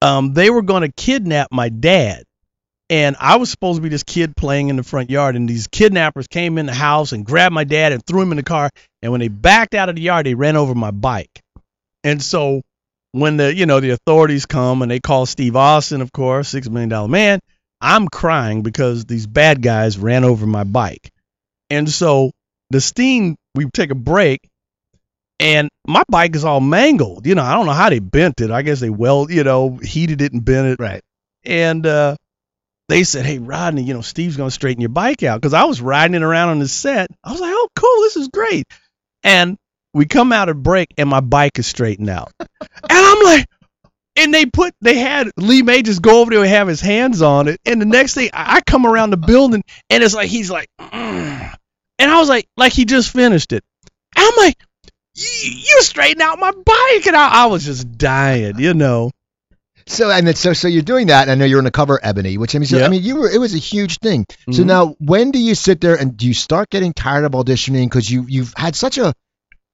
um, 0.00 0.32
they 0.32 0.48
were 0.48 0.62
going 0.62 0.82
to 0.82 0.92
kidnap 0.92 1.48
my 1.50 1.68
dad. 1.68 2.22
And 2.88 3.16
I 3.18 3.36
was 3.36 3.50
supposed 3.50 3.78
to 3.78 3.82
be 3.82 3.88
this 3.88 4.04
kid 4.04 4.36
playing 4.36 4.68
in 4.68 4.76
the 4.76 4.84
front 4.84 5.10
yard, 5.10 5.34
and 5.34 5.48
these 5.48 5.66
kidnappers 5.66 6.28
came 6.28 6.56
in 6.56 6.66
the 6.66 6.72
house 6.72 7.10
and 7.10 7.26
grabbed 7.26 7.52
my 7.52 7.64
dad 7.64 7.92
and 7.92 8.04
threw 8.04 8.22
him 8.22 8.30
in 8.30 8.36
the 8.36 8.44
car. 8.44 8.70
And 9.02 9.10
when 9.10 9.20
they 9.20 9.28
backed 9.28 9.74
out 9.74 9.88
of 9.88 9.96
the 9.96 10.02
yard, 10.02 10.26
they 10.26 10.34
ran 10.34 10.56
over 10.56 10.74
my 10.74 10.92
bike. 10.92 11.40
And 12.04 12.22
so 12.22 12.62
when 13.12 13.36
the 13.36 13.54
you 13.54 13.66
know 13.66 13.80
the 13.80 13.90
authorities 13.90 14.46
come 14.46 14.82
and 14.82 14.90
they 14.90 15.00
call 15.00 15.26
Steve 15.26 15.56
Austin, 15.56 16.00
of 16.00 16.12
course, 16.12 16.48
six 16.48 16.68
million 16.68 16.88
dollar 16.88 17.08
man, 17.08 17.40
I'm 17.80 18.06
crying 18.08 18.62
because 18.62 19.04
these 19.04 19.26
bad 19.26 19.62
guys 19.62 19.98
ran 19.98 20.24
over 20.24 20.46
my 20.46 20.64
bike. 20.64 21.10
And 21.70 21.88
so 21.90 22.30
the 22.70 22.80
steam, 22.80 23.36
we 23.54 23.66
take 23.66 23.90
a 23.90 23.96
break, 23.96 24.40
and 25.40 25.68
my 25.90 26.04
bike 26.08 26.34
is 26.36 26.44
all 26.44 26.60
mangled. 26.60 27.26
You 27.26 27.34
know, 27.34 27.42
I 27.42 27.54
don't 27.54 27.66
know 27.66 27.72
how 27.72 27.90
they 27.90 27.98
bent 27.98 28.40
it. 28.40 28.50
I 28.50 28.62
guess 28.62 28.80
they 28.80 28.90
weld, 28.90 29.30
you 29.30 29.44
know, 29.44 29.76
heated 29.76 30.22
it 30.22 30.32
and 30.32 30.44
bent 30.44 30.68
it. 30.68 30.80
Right. 30.80 31.02
And 31.44 31.86
uh, 31.86 32.16
they 32.88 33.04
said, 33.04 33.24
"Hey, 33.24 33.38
Rodney, 33.38 33.82
you 33.82 33.94
know, 33.94 34.00
Steve's 34.00 34.36
gonna 34.36 34.50
straighten 34.50 34.80
your 34.80 34.90
bike 34.90 35.22
out." 35.22 35.40
Because 35.40 35.54
I 35.54 35.64
was 35.64 35.80
riding 35.80 36.14
it 36.14 36.22
around 36.22 36.50
on 36.50 36.58
the 36.58 36.68
set. 36.68 37.10
I 37.24 37.32
was 37.32 37.40
like, 37.40 37.52
"Oh, 37.54 37.68
cool, 37.76 38.02
this 38.02 38.16
is 38.16 38.28
great." 38.28 38.66
And 39.22 39.56
we 39.94 40.06
come 40.06 40.32
out 40.32 40.48
of 40.48 40.62
break, 40.62 40.88
and 40.98 41.08
my 41.08 41.20
bike 41.20 41.58
is 41.58 41.66
straightened 41.66 42.10
out. 42.10 42.32
and 42.40 42.48
I'm 42.90 43.22
like, 43.22 43.46
and 44.16 44.34
they 44.34 44.46
put, 44.46 44.74
they 44.80 44.98
had 44.98 45.30
Lee 45.36 45.62
Majors 45.62 45.98
go 45.98 46.20
over 46.20 46.30
there 46.30 46.40
and 46.40 46.48
have 46.48 46.68
his 46.68 46.80
hands 46.80 47.22
on 47.22 47.48
it. 47.48 47.60
And 47.64 47.80
the 47.80 47.86
next 47.86 48.14
thing, 48.14 48.30
I 48.32 48.56
I 48.56 48.60
come 48.60 48.86
around 48.86 49.10
the 49.10 49.16
building, 49.16 49.62
and 49.88 50.02
it's 50.02 50.14
like 50.14 50.28
he's 50.28 50.50
like, 50.50 50.68
"Mm." 50.78 51.54
and 51.98 52.10
I 52.10 52.18
was 52.18 52.28
like, 52.28 52.46
like 52.56 52.72
he 52.72 52.84
just 52.84 53.12
finished 53.12 53.52
it. 53.52 53.62
I'm 54.16 54.34
like, 54.36 54.56
you, 55.14 55.50
you 55.50 55.82
straightened 55.82 56.22
out 56.22 56.38
my 56.38 56.50
bike, 56.52 57.06
and 57.06 57.16
I, 57.16 57.44
I 57.44 57.46
was 57.46 57.64
just 57.64 57.96
dying, 57.98 58.58
you 58.58 58.74
know. 58.74 59.10
So 59.86 60.10
and 60.10 60.28
it's, 60.28 60.38
so 60.40 60.52
so 60.52 60.68
you're 60.68 60.82
doing 60.82 61.08
that. 61.08 61.22
And 61.22 61.30
I 61.32 61.34
know 61.34 61.44
you're 61.44 61.58
on 61.58 61.64
the 61.64 61.70
cover 61.72 61.98
Ebony, 62.02 62.38
which 62.38 62.54
I 62.54 62.58
mean, 62.58 62.66
so, 62.66 62.82
I 62.84 62.88
mean, 62.88 63.02
you 63.02 63.16
were 63.16 63.30
it 63.30 63.38
was 63.40 63.54
a 63.54 63.58
huge 63.58 63.98
thing. 63.98 64.24
So 64.52 64.62
Mhm. 64.62 64.66
now, 64.66 64.94
when 65.00 65.30
do 65.32 65.38
you 65.40 65.54
sit 65.56 65.80
there 65.80 65.96
and 65.96 66.16
do 66.16 66.26
you 66.28 66.34
start 66.34 66.70
getting 66.70 66.92
tired 66.92 67.24
of 67.24 67.32
auditioning 67.32 67.86
because 67.86 68.08
you 68.08 68.24
you've 68.28 68.54
had 68.56 68.76
such 68.76 68.98
a 68.98 69.12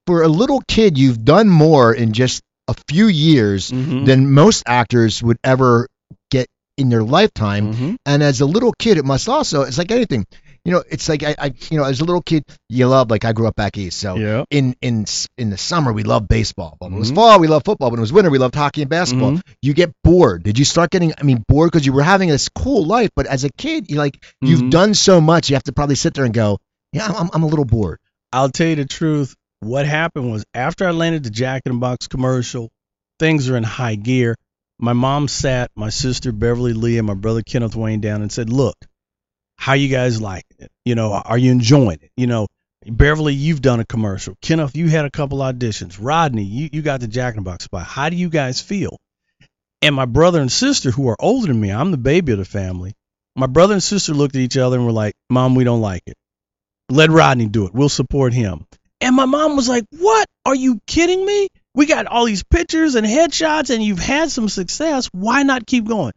for 0.07 0.23
a 0.23 0.27
little 0.27 0.61
kid, 0.67 0.97
you've 0.97 1.23
done 1.23 1.49
more 1.49 1.93
in 1.93 2.13
just 2.13 2.41
a 2.67 2.75
few 2.89 3.07
years 3.07 3.69
Mhm. 3.69 4.05
than 4.05 4.31
most 4.31 4.63
actors 4.65 5.21
would 5.21 5.37
ever 5.43 5.87
get 6.31 6.47
in 6.77 6.89
their 6.89 7.03
lifetime. 7.03 7.73
Mhm. 7.73 7.95
And 8.05 8.23
as 8.23 8.41
a 8.41 8.45
little 8.45 8.73
kid, 8.79 8.97
it 8.97 9.05
must 9.05 9.29
also, 9.29 9.63
it's 9.63 9.77
like 9.77 9.91
anything. 9.91 10.25
You 10.67 10.73
know, 10.73 10.83
it's 10.89 11.07
like 11.07 11.23
I, 11.23 11.33
I 11.39 11.53
you 11.71 11.77
know, 11.77 11.85
as 11.85 12.01
a 12.01 12.03
little 12.03 12.21
kid, 12.21 12.43
you 12.67 12.87
love 12.87 13.09
like 13.09 13.23
I 13.23 13.31
grew 13.31 13.47
up 13.47 13.55
back 13.55 13.77
east, 13.77 13.97
so 13.99 14.17
Yeah. 14.17 14.43
in 14.51 14.75
in 14.81 15.05
in 15.37 15.49
the 15.49 15.57
summer 15.57 15.93
we 15.93 16.03
love 16.03 16.27
baseball. 16.27 16.75
But 16.77 16.87
when 16.87 16.97
it 16.97 16.99
was 16.99 17.11
Mhm. 17.13 17.15
fall, 17.15 17.39
we 17.39 17.47
love 17.47 17.61
football. 17.63 17.89
When 17.89 17.99
it 17.99 18.01
was 18.01 18.11
winter, 18.11 18.29
we 18.29 18.37
loved 18.37 18.53
hockey 18.53 18.81
and 18.81 18.89
basketball. 18.89 19.31
Mhm. 19.31 19.41
You 19.61 19.73
get 19.73 19.93
bored. 20.03 20.43
Did 20.43 20.59
you 20.59 20.65
start 20.65 20.89
getting? 20.91 21.13
I 21.17 21.23
mean, 21.23 21.41
bored 21.47 21.71
because 21.71 21.85
you 21.85 21.93
were 21.93 22.03
having 22.03 22.27
this 22.27 22.49
cool 22.49 22.85
life, 22.85 23.11
but 23.15 23.27
as 23.27 23.45
a 23.45 23.49
kid, 23.57 23.89
you 23.89 23.95
like 23.95 24.21
you've 24.41 24.63
Mhm. 24.63 24.71
done 24.71 24.93
so 24.93 25.21
much. 25.21 25.49
You 25.49 25.55
have 25.55 25.63
to 25.63 25.71
probably 25.71 25.95
sit 25.95 26.13
there 26.15 26.25
and 26.25 26.33
go, 26.33 26.57
yeah, 26.91 27.05
I'm 27.07 27.15
I'm, 27.15 27.29
I'm 27.35 27.43
a 27.43 27.47
little 27.47 27.63
bored. 27.65 27.99
I'll 28.33 28.49
tell 28.49 28.67
you 28.67 28.75
the 28.75 28.85
truth. 28.85 29.35
What 29.61 29.85
happened 29.85 30.29
was 30.31 30.43
after 30.53 30.85
I 30.85 30.91
landed 30.91 31.23
the 31.23 31.29
Jack 31.29 31.61
in 31.65 31.71
the 31.71 31.77
Box 31.79 32.07
commercial, 32.09 32.69
things 33.19 33.49
are 33.49 33.55
in 33.55 33.63
high 33.63 33.95
gear. 33.95 34.35
My 34.79 34.91
mom 34.93 35.29
sat 35.29 35.71
my 35.77 35.89
sister 35.91 36.33
Beverly 36.33 36.73
Lee 36.73 36.97
and 36.97 37.07
my 37.07 37.13
brother 37.15 37.41
Kenneth 37.41 37.75
Wayne 37.75 38.01
down 38.01 38.21
and 38.21 38.31
said, 38.31 38.49
"Look, 38.51 38.75
how 39.57 39.73
you 39.73 39.89
guys 39.89 40.21
like 40.21 40.45
it? 40.59 40.71
You 40.85 40.95
know, 40.95 41.11
are 41.13 41.37
you 41.37 41.51
enjoying 41.51 41.99
it? 42.01 42.11
You 42.15 42.27
know, 42.27 42.47
Beverly, 42.85 43.33
you've 43.33 43.61
done 43.61 43.79
a 43.79 43.85
commercial. 43.85 44.35
Kenneth, 44.41 44.75
you 44.75 44.87
had 44.87 45.05
a 45.05 45.11
couple 45.11 45.39
auditions. 45.39 45.97
Rodney, 45.99 46.43
you, 46.43 46.69
you 46.71 46.81
got 46.81 46.99
the 46.99 47.07
Jack 47.07 47.35
in 47.35 47.43
the 47.43 47.49
Box 47.49 47.65
spot. 47.65 47.85
How 47.85 48.09
do 48.09 48.15
you 48.15 48.29
guys 48.29 48.61
feel?" 48.61 48.97
And 49.81 49.95
my 49.95 50.05
brother 50.05 50.41
and 50.41 50.51
sister, 50.51 50.91
who 50.91 51.09
are 51.09 51.17
older 51.19 51.47
than 51.47 51.59
me, 51.59 51.71
I'm 51.71 51.91
the 51.91 51.97
baby 51.97 52.31
of 52.31 52.39
the 52.39 52.45
family. 52.45 52.93
My 53.35 53.47
brother 53.47 53.73
and 53.73 53.83
sister 53.83 54.13
looked 54.13 54.35
at 54.35 54.41
each 54.41 54.57
other 54.57 54.77
and 54.77 54.85
were 54.85 54.91
like, 54.91 55.13
"Mom, 55.29 55.55
we 55.55 55.63
don't 55.63 55.81
like 55.81 56.03
it." 56.07 56.15
Let 56.89 57.09
Rodney 57.09 57.47
do 57.47 57.65
it. 57.65 57.73
We'll 57.73 57.89
support 57.89 58.33
him. 58.33 58.65
And 59.01 59.15
my 59.15 59.25
mom 59.25 59.55
was 59.55 59.67
like, 59.67 59.85
What? 59.91 60.27
Are 60.45 60.55
you 60.55 60.79
kidding 60.87 61.25
me? 61.25 61.49
We 61.73 61.85
got 61.85 62.07
all 62.07 62.25
these 62.25 62.43
pictures 62.43 62.95
and 62.95 63.05
headshots 63.05 63.69
and 63.69 63.83
you've 63.83 63.99
had 63.99 64.31
some 64.31 64.49
success. 64.49 65.07
Why 65.11 65.43
not 65.43 65.67
keep 65.67 65.85
going? 65.85 66.13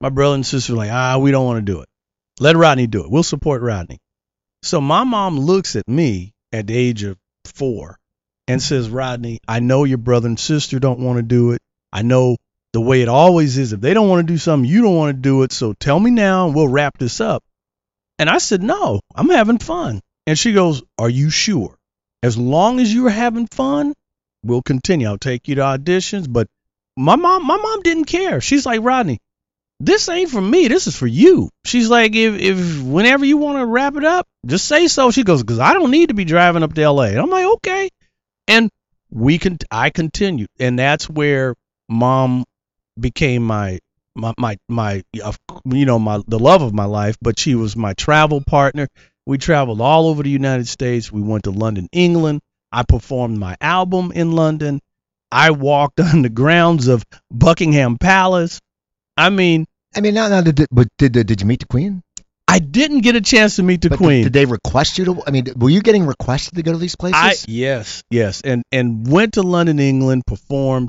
My 0.00 0.08
brother 0.08 0.36
and 0.36 0.46
sister 0.46 0.72
were 0.72 0.78
like, 0.78 0.90
Ah, 0.90 1.18
we 1.18 1.30
don't 1.30 1.44
want 1.44 1.64
to 1.66 1.72
do 1.72 1.80
it. 1.80 1.88
Let 2.40 2.56
Rodney 2.56 2.86
do 2.86 3.04
it. 3.04 3.10
We'll 3.10 3.22
support 3.22 3.62
Rodney. 3.62 3.98
So 4.62 4.80
my 4.80 5.04
mom 5.04 5.38
looks 5.38 5.76
at 5.76 5.88
me 5.88 6.32
at 6.52 6.66
the 6.66 6.76
age 6.76 7.02
of 7.02 7.16
four 7.44 7.98
and 8.48 8.62
says, 8.62 8.88
Rodney, 8.88 9.40
I 9.46 9.60
know 9.60 9.84
your 9.84 9.98
brother 9.98 10.28
and 10.28 10.38
sister 10.38 10.78
don't 10.78 11.00
want 11.00 11.18
to 11.18 11.22
do 11.22 11.52
it. 11.52 11.60
I 11.92 12.02
know 12.02 12.36
the 12.72 12.80
way 12.80 13.02
it 13.02 13.08
always 13.08 13.56
is. 13.56 13.72
If 13.72 13.80
they 13.80 13.94
don't 13.94 14.08
want 14.08 14.26
to 14.26 14.32
do 14.32 14.38
something, 14.38 14.68
you 14.68 14.82
don't 14.82 14.96
want 14.96 15.16
to 15.16 15.20
do 15.20 15.42
it. 15.42 15.52
So 15.52 15.72
tell 15.74 15.98
me 15.98 16.10
now 16.10 16.46
and 16.46 16.54
we'll 16.54 16.68
wrap 16.68 16.98
this 16.98 17.20
up. 17.20 17.44
And 18.18 18.28
I 18.28 18.38
said, 18.38 18.62
No, 18.62 19.00
I'm 19.14 19.28
having 19.28 19.58
fun. 19.58 20.00
And 20.26 20.38
she 20.38 20.52
goes, 20.52 20.82
Are 20.98 21.10
you 21.10 21.30
sure? 21.30 21.76
As 22.22 22.36
long 22.38 22.80
as 22.80 22.92
you're 22.92 23.10
having 23.10 23.46
fun, 23.46 23.94
we'll 24.42 24.62
continue. 24.62 25.06
I'll 25.06 25.18
take 25.18 25.46
you 25.46 25.56
to 25.56 25.60
auditions. 25.62 26.26
But 26.30 26.48
my 26.96 27.16
mom, 27.16 27.46
my 27.46 27.56
mom 27.56 27.82
didn't 27.82 28.06
care. 28.06 28.40
She's 28.40 28.66
like, 28.66 28.80
Rodney, 28.82 29.18
this 29.80 30.08
ain't 30.08 30.30
for 30.30 30.40
me. 30.40 30.68
This 30.68 30.86
is 30.86 30.96
for 30.96 31.06
you. 31.06 31.50
She's 31.64 31.88
like, 31.88 32.14
if 32.14 32.40
if 32.40 32.82
whenever 32.82 33.24
you 33.24 33.36
want 33.36 33.58
to 33.58 33.66
wrap 33.66 33.96
it 33.96 34.04
up, 34.04 34.26
just 34.46 34.66
say 34.66 34.86
so. 34.86 35.10
She 35.10 35.24
goes, 35.24 35.42
because 35.42 35.58
I 35.58 35.74
don't 35.74 35.90
need 35.90 36.08
to 36.08 36.14
be 36.14 36.24
driving 36.24 36.62
up 36.62 36.74
to 36.74 36.90
LA. 36.90 37.04
And 37.04 37.18
I'm 37.18 37.30
like, 37.30 37.46
okay. 37.56 37.90
And 38.46 38.70
we 39.10 39.38
can, 39.38 39.58
I 39.70 39.90
continued, 39.90 40.48
and 40.58 40.78
that's 40.78 41.08
where 41.08 41.54
mom 41.88 42.44
became 42.98 43.44
my 43.44 43.78
my 44.14 44.32
my 44.38 44.58
my 44.68 45.02
you 45.64 45.84
know 45.84 45.98
my 45.98 46.20
the 46.26 46.38
love 46.38 46.62
of 46.62 46.72
my 46.72 46.84
life. 46.84 47.16
But 47.20 47.38
she 47.38 47.54
was 47.54 47.76
my 47.76 47.94
travel 47.94 48.42
partner. 48.42 48.88
We 49.26 49.38
traveled 49.38 49.80
all 49.80 50.08
over 50.08 50.22
the 50.22 50.30
United 50.30 50.68
States. 50.68 51.10
We 51.10 51.22
went 51.22 51.44
to 51.44 51.50
London, 51.50 51.88
England. 51.92 52.40
I 52.70 52.82
performed 52.82 53.38
my 53.38 53.56
album 53.60 54.12
in 54.12 54.32
London. 54.32 54.80
I 55.32 55.50
walked 55.50 56.00
on 56.12 56.22
the 56.22 56.28
grounds 56.28 56.88
of 56.88 57.04
Buckingham 57.30 57.98
Palace. 57.98 58.60
I 59.16 59.30
mean, 59.30 59.66
I 59.94 60.00
mean, 60.00 60.14
now, 60.14 60.28
now 60.28 60.40
did, 60.40 60.66
but 60.70 60.88
did, 60.98 61.12
did, 61.12 61.40
you 61.40 61.46
meet 61.46 61.60
the 61.60 61.66
queen? 61.66 62.02
I 62.48 62.58
didn't 62.58 63.00
get 63.00 63.16
a 63.16 63.20
chance 63.20 63.56
to 63.56 63.62
meet 63.62 63.80
the 63.80 63.90
But 63.90 63.98
queen. 63.98 64.24
Did, 64.24 64.32
did 64.32 64.32
they 64.32 64.46
request 64.46 64.98
you 64.98 65.04
to? 65.06 65.22
I 65.26 65.30
mean, 65.30 65.46
were 65.56 65.70
you 65.70 65.80
getting 65.80 66.06
requested 66.06 66.56
to 66.56 66.62
go 66.62 66.72
to 66.72 66.78
these 66.78 66.96
places? 66.96 67.20
I 67.20 67.34
yes, 67.50 68.02
yes, 68.10 68.40
and 68.42 68.64
and 68.70 69.06
went 69.06 69.34
to 69.34 69.42
London, 69.42 69.78
England, 69.78 70.24
performed, 70.26 70.88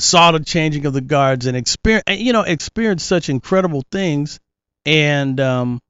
saw 0.00 0.32
the 0.32 0.40
changing 0.40 0.86
of 0.86 0.92
the 0.92 1.00
guards, 1.00 1.46
and 1.46 1.56
experience 1.56 2.04
you 2.08 2.32
know 2.32 2.42
experienced 2.42 3.06
such 3.06 3.28
incredible 3.28 3.82
things, 3.90 4.40
and 4.86 5.38
um, 5.40 5.80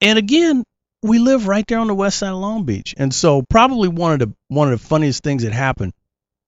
and 0.00 0.18
again, 0.18 0.64
we 1.02 1.18
live 1.18 1.46
right 1.48 1.66
there 1.66 1.78
on 1.78 1.86
the 1.86 1.94
west 1.94 2.18
side 2.18 2.30
of 2.30 2.38
Long 2.38 2.64
Beach, 2.64 2.94
and 2.96 3.12
so 3.12 3.42
probably 3.42 3.88
one 3.88 4.12
of 4.12 4.18
the 4.20 4.34
one 4.48 4.72
of 4.72 4.80
the 4.80 4.86
funniest 4.86 5.22
things 5.22 5.42
that 5.42 5.52
happened, 5.52 5.92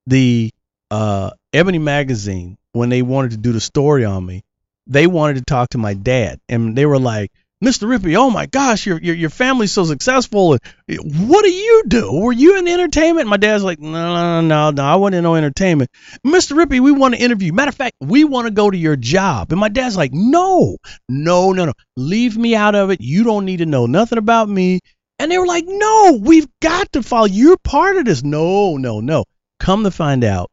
the 0.07 0.51
uh, 0.91 1.31
Ebony 1.53 1.79
magazine 1.79 2.57
when 2.73 2.89
they 2.89 3.03
wanted 3.03 3.33
to 3.33 3.37
do 3.37 3.53
the 3.53 3.61
story 3.61 4.05
on 4.05 4.25
me, 4.25 4.43
they 4.91 5.07
wanted 5.07 5.37
to 5.37 5.45
talk 5.45 5.71
to 5.71 5.79
my 5.79 5.95
dad, 5.95 6.41
and 6.49 6.77
they 6.77 6.87
were 6.87 6.99
like. 6.99 7.31
Mr. 7.63 7.87
Rippy, 7.87 8.17
oh 8.17 8.31
my 8.31 8.47
gosh, 8.47 8.87
your 8.87 8.99
your 9.03 9.15
your 9.15 9.29
family's 9.29 9.71
so 9.71 9.85
successful. 9.85 10.55
Eh, 10.89 10.97
what 10.97 11.45
do 11.45 11.51
you 11.51 11.83
do? 11.87 12.11
Were 12.11 12.33
you 12.33 12.59
in 12.59 12.67
entertainment? 12.67 13.29
My 13.29 13.37
dad's 13.37 13.63
like, 13.63 13.79
no, 13.79 13.91
no, 13.91 14.41
no, 14.41 14.71
no, 14.71 14.83
I 14.83 14.97
wasn't 14.97 15.17
in 15.17 15.25
no 15.25 15.35
entertainment. 15.35 15.91
Mr. 16.27 16.57
Rippy, 16.57 16.81
we 16.81 16.91
want 16.91 17.15
to 17.15 17.21
interview. 17.21 17.53
Matter 17.53 17.69
of 17.69 17.75
fact, 17.75 17.97
we 18.01 18.25
want 18.25 18.47
to 18.47 18.51
go 18.51 18.71
to 18.71 18.79
your 18.79 18.97
job. 18.97 19.53
And 19.53 19.61
my 19.61 19.69
dad's 19.69 19.95
like, 19.95 20.11
no, 20.15 20.79
no, 21.11 21.53
no, 21.53 21.67
no. 21.67 21.75
Leave 21.99 22.39
me 22.39 22.57
out 22.57 22.75
of 22.75 22.89
it. 22.89 23.03
You 23.03 23.25
don't 23.25 23.45
need 23.45 23.59
to 23.59 23.67
know 23.67 23.85
nothing 23.85 24.17
about 24.17 24.49
me. 24.49 24.81
And 25.19 25.31
they 25.31 25.37
were 25.37 25.47
like, 25.47 25.67
no, 25.67 26.19
we've 26.19 26.49
got 26.63 26.91
to 26.93 27.03
follow. 27.03 27.27
You're 27.27 27.59
part 27.59 27.99
of 27.99 28.07
this. 28.07 28.25
No, 28.25 28.79
no, 28.79 29.01
no. 29.01 29.25
Come 29.59 29.85
to 29.85 29.91
find 29.91 30.25
out, 30.25 30.50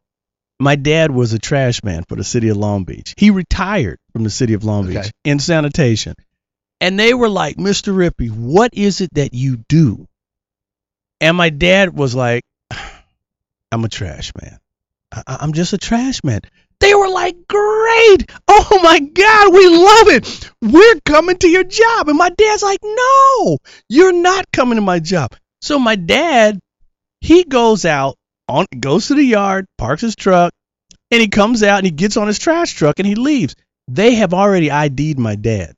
my 0.60 0.76
dad 0.76 1.12
was 1.12 1.34
a 1.34 1.40
trash 1.40 1.84
man 1.84 2.04
for 2.08 2.16
the 2.16 2.24
city 2.24 2.50
of 2.50 2.58
Long 2.58 2.84
Beach. 2.84 3.14
He 3.18 3.30
retired 3.30 4.00
from 4.14 4.24
the 4.24 4.30
city 4.30 4.54
of 4.54 4.64
Long 4.64 4.88
Beach 4.88 5.12
in 5.24 5.40
sanitation. 5.40 6.16
And 6.82 7.00
they 7.00 7.14
were 7.14 7.30
like, 7.30 7.58
Mr. 7.58 7.94
Rippy, 7.94 8.30
what 8.32 8.74
is 8.74 9.02
it 9.02 9.14
that 9.14 9.34
you 9.34 9.58
do? 9.70 10.08
And 11.22 11.36
my 11.38 11.50
dad 11.50 11.96
was 11.96 12.14
like, 12.16 12.44
I'm 13.72 13.84
a 13.84 13.90
trash 13.90 14.32
man. 14.42 14.58
I- 15.12 15.38
I'm 15.42 15.54
just 15.54 15.74
a 15.74 15.78
trash 15.78 16.24
man. 16.24 16.42
They 16.80 16.94
were 16.94 17.10
like, 17.10 17.36
great. 17.48 18.30
Oh 18.48 18.80
my 18.84 19.00
God, 19.00 19.54
we 19.54 19.68
love 19.68 20.08
it. 20.10 20.52
We're 20.62 21.00
coming 21.06 21.38
to 21.38 21.48
your 21.50 21.64
job. 21.64 22.08
And 22.10 22.18
my 22.18 22.30
dad's 22.30 22.62
like, 22.62 22.80
no, 22.84 23.58
you're 23.90 24.14
not 24.14 24.46
coming 24.52 24.76
to 24.76 24.82
my 24.82 25.00
job. 25.00 25.34
So 25.62 25.80
my 25.80 25.96
dad, 25.96 26.60
he 27.22 27.44
goes 27.44 27.84
out 27.86 28.16
on, 28.48 28.66
goes 28.80 29.08
to 29.08 29.16
the 29.16 29.24
yard, 29.24 29.66
parks 29.78 30.02
his 30.02 30.16
truck, 30.16 30.54
and 31.12 31.22
he 31.22 31.28
comes 31.28 31.64
out 31.64 31.78
and 31.78 31.86
he 31.86 31.92
gets 31.92 32.18
on 32.18 32.28
his 32.28 32.40
trash 32.40 32.74
truck 32.74 33.00
and 33.00 33.08
he 33.08 33.16
leaves. 33.16 33.56
They 33.88 34.16
have 34.16 34.34
already 34.34 34.70
ID'd 34.70 35.20
my 35.20 35.36
dad 35.36 35.74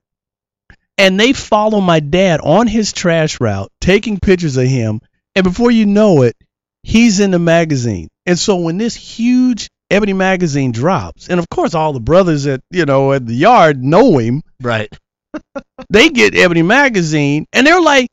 and 1.00 1.18
they 1.18 1.32
follow 1.32 1.80
my 1.80 2.02
dad 2.02 2.42
on 2.44 2.68
his 2.68 2.92
trash 2.92 3.40
route, 3.40 3.72
taking 3.80 4.20
pictures 4.20 4.58
of 4.58 4.68
him. 4.68 5.00
And 5.34 5.46
before 5.46 5.72
you 5.72 5.86
know 5.86 6.24
it, 6.24 6.36
he's 6.84 7.22
in 7.22 7.32
the 7.32 7.40
magazine. 7.40 8.10
And 8.26 8.38
so 8.38 8.58
when 8.58 8.78
this 8.78 8.96
huge 8.96 9.70
Ebony 9.90 10.12
magazine 10.12 10.74
drops, 10.74 11.30
and 11.30 11.40
of 11.40 11.50
course 11.50 11.74
all 11.74 11.94
the 11.94 12.02
brothers 12.02 12.46
at 12.48 12.62
you 12.70 12.86
know 12.86 13.14
at 13.14 13.26
the 13.26 13.34
yard 13.34 13.82
know 13.82 14.18
him, 14.18 14.44
right. 14.62 14.94
they 15.90 16.10
get 16.10 16.36
Ebony 16.36 16.64
magazine, 16.64 17.46
and 17.54 17.66
they're 17.66 17.82
like, 17.82 18.10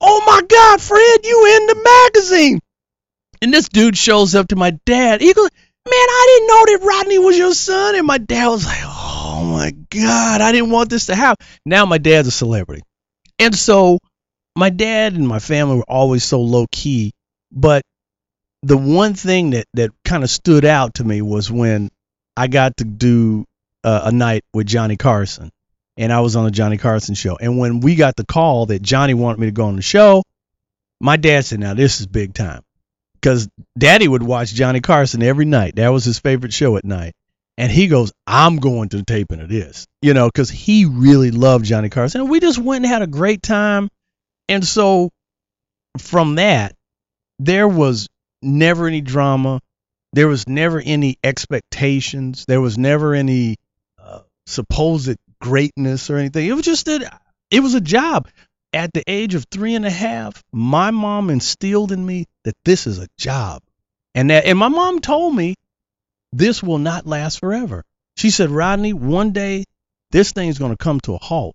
"Oh 0.00 0.22
my 0.26 0.42
God, 0.46 0.80
Fred, 0.80 1.24
you 1.24 1.56
in 1.56 1.66
the 1.66 2.10
magazine!" 2.12 2.60
And 3.42 3.52
this 3.52 3.68
dude 3.68 3.96
shows 3.96 4.34
up 4.34 4.48
to 4.48 4.56
my 4.56 4.70
dad. 4.84 5.20
He 5.20 5.32
goes, 5.32 5.50
"Man, 5.50 5.92
I 5.92 6.26
didn't 6.28 6.48
know 6.48 6.78
that 6.78 6.86
Rodney 6.86 7.18
was 7.18 7.38
your 7.38 7.54
son." 7.54 7.96
And 7.96 8.06
my 8.06 8.18
dad 8.18 8.48
was 8.48 8.64
like, 8.64 8.82
"Oh 8.82 9.44
my 9.52 9.70
God, 9.90 10.40
I 10.40 10.52
didn't 10.52 10.70
want 10.70 10.90
this 10.90 11.06
to 11.06 11.14
happen." 11.14 11.44
Now 11.64 11.86
my 11.86 11.98
dad's 11.98 12.28
a 12.28 12.32
celebrity, 12.32 12.82
and 13.38 13.54
so 13.54 13.98
my 14.56 14.70
dad 14.70 15.14
and 15.14 15.26
my 15.26 15.38
family 15.38 15.76
were 15.76 15.84
always 15.88 16.24
so 16.24 16.40
low 16.40 16.66
key. 16.70 17.12
But 17.52 17.82
the 18.62 18.76
one 18.76 19.14
thing 19.14 19.50
that 19.50 19.66
that 19.74 19.90
kind 20.04 20.24
of 20.24 20.30
stood 20.30 20.64
out 20.64 20.94
to 20.94 21.04
me 21.04 21.22
was 21.22 21.50
when 21.50 21.90
I 22.36 22.48
got 22.48 22.76
to 22.78 22.84
do 22.84 23.44
uh, 23.84 24.02
a 24.04 24.12
night 24.12 24.44
with 24.52 24.66
Johnny 24.66 24.96
Carson 24.96 25.50
and 25.96 26.12
I 26.12 26.20
was 26.20 26.36
on 26.36 26.44
the 26.44 26.50
Johnny 26.50 26.76
Carson 26.76 27.14
show. 27.14 27.36
And 27.36 27.58
when 27.58 27.80
we 27.80 27.94
got 27.94 28.16
the 28.16 28.26
call 28.26 28.66
that 28.66 28.82
Johnny 28.82 29.14
wanted 29.14 29.40
me 29.40 29.46
to 29.46 29.52
go 29.52 29.66
on 29.66 29.76
the 29.76 29.82
show, 29.82 30.22
my 31.00 31.16
dad 31.16 31.44
said, 31.44 31.60
"Now 31.60 31.74
this 31.74 32.00
is 32.00 32.06
big 32.06 32.34
time," 32.34 32.62
because 33.20 33.48
Daddy 33.78 34.06
would 34.08 34.22
watch 34.22 34.52
Johnny 34.52 34.80
Carson 34.80 35.22
every 35.22 35.44
night. 35.44 35.76
That 35.76 35.88
was 35.88 36.04
his 36.04 36.18
favorite 36.18 36.52
show 36.52 36.76
at 36.76 36.84
night. 36.84 37.14
And 37.58 37.72
he 37.72 37.86
goes, 37.86 38.12
"I'm 38.26 38.56
going 38.56 38.90
to 38.90 38.98
the 38.98 39.04
taping 39.04 39.40
of 39.40 39.48
this," 39.48 39.86
you 40.02 40.12
know, 40.14 40.28
because 40.28 40.50
he 40.50 40.84
really 40.84 41.30
loved 41.30 41.64
Johnny 41.64 41.88
Carson. 41.88 42.20
And 42.20 42.30
we 42.30 42.40
just 42.40 42.58
went 42.58 42.84
and 42.84 42.92
had 42.92 43.02
a 43.02 43.06
great 43.06 43.42
time. 43.42 43.88
And 44.48 44.64
so 44.64 45.10
from 45.98 46.34
that, 46.36 46.74
there 47.38 47.68
was 47.68 48.08
never 48.42 48.86
any 48.86 49.00
drama. 49.00 49.60
There 50.12 50.28
was 50.28 50.46
never 50.46 50.80
any 50.80 51.18
expectations. 51.24 52.44
There 52.46 52.60
was 52.60 52.78
never 52.78 53.14
any 53.14 53.56
uh, 53.98 54.20
supposed 54.46 55.16
greatness 55.40 56.10
or 56.10 56.16
anything. 56.16 56.46
It 56.46 56.52
was 56.52 56.64
just 56.64 56.86
that 56.86 57.20
it 57.50 57.60
was 57.60 57.74
a 57.74 57.80
job. 57.80 58.28
At 58.72 58.92
the 58.92 59.02
age 59.06 59.34
of 59.34 59.46
three 59.50 59.74
and 59.74 59.86
a 59.86 59.90
half, 59.90 60.44
my 60.52 60.90
mom 60.90 61.30
instilled 61.30 61.92
in 61.92 62.04
me 62.04 62.26
that 62.46 62.56
this 62.64 62.86
is 62.86 62.98
a 62.98 63.08
job, 63.18 63.60
and 64.14 64.30
that 64.30 64.46
and 64.46 64.58
my 64.58 64.68
mom 64.68 65.00
told 65.00 65.36
me 65.36 65.56
this 66.32 66.62
will 66.62 66.78
not 66.78 67.06
last 67.06 67.40
forever. 67.40 67.84
She 68.16 68.30
said, 68.30 68.48
Rodney, 68.48 68.94
one 68.94 69.32
day 69.32 69.64
this 70.10 70.32
thing's 70.32 70.58
going 70.58 70.72
to 70.72 70.82
come 70.82 71.00
to 71.00 71.14
a 71.14 71.18
halt. 71.18 71.54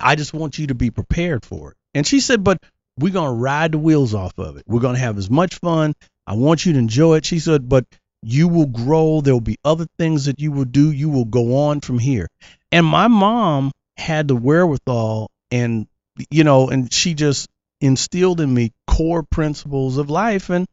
I 0.00 0.16
just 0.16 0.34
want 0.34 0.58
you 0.58 0.68
to 0.68 0.74
be 0.74 0.90
prepared 0.90 1.44
for 1.44 1.70
it. 1.70 1.76
And 1.94 2.06
she 2.06 2.20
said, 2.20 2.42
but 2.42 2.58
we're 2.98 3.12
going 3.12 3.28
to 3.28 3.40
ride 3.40 3.72
the 3.72 3.78
wheels 3.78 4.14
off 4.14 4.32
of 4.38 4.56
it. 4.56 4.64
We're 4.66 4.80
going 4.80 4.94
to 4.94 5.00
have 5.00 5.18
as 5.18 5.30
much 5.30 5.56
fun. 5.56 5.94
I 6.26 6.34
want 6.34 6.64
you 6.64 6.72
to 6.72 6.78
enjoy 6.78 7.16
it. 7.16 7.26
She 7.26 7.38
said, 7.38 7.68
but 7.68 7.84
you 8.22 8.48
will 8.48 8.66
grow. 8.66 9.20
There 9.20 9.34
will 9.34 9.40
be 9.40 9.58
other 9.64 9.86
things 9.98 10.24
that 10.26 10.40
you 10.40 10.50
will 10.50 10.64
do. 10.64 10.90
You 10.90 11.10
will 11.10 11.24
go 11.24 11.68
on 11.68 11.80
from 11.80 11.98
here. 11.98 12.28
And 12.70 12.86
my 12.86 13.08
mom 13.08 13.70
had 13.96 14.28
the 14.28 14.36
wherewithal 14.36 15.30
and, 15.50 15.86
you 16.30 16.44
know, 16.44 16.68
and 16.68 16.92
she 16.92 17.14
just 17.14 17.48
instilled 17.80 18.40
in 18.40 18.52
me 18.52 18.72
core 19.02 19.22
principles 19.22 19.98
of 19.98 20.10
life. 20.10 20.50
And, 20.50 20.66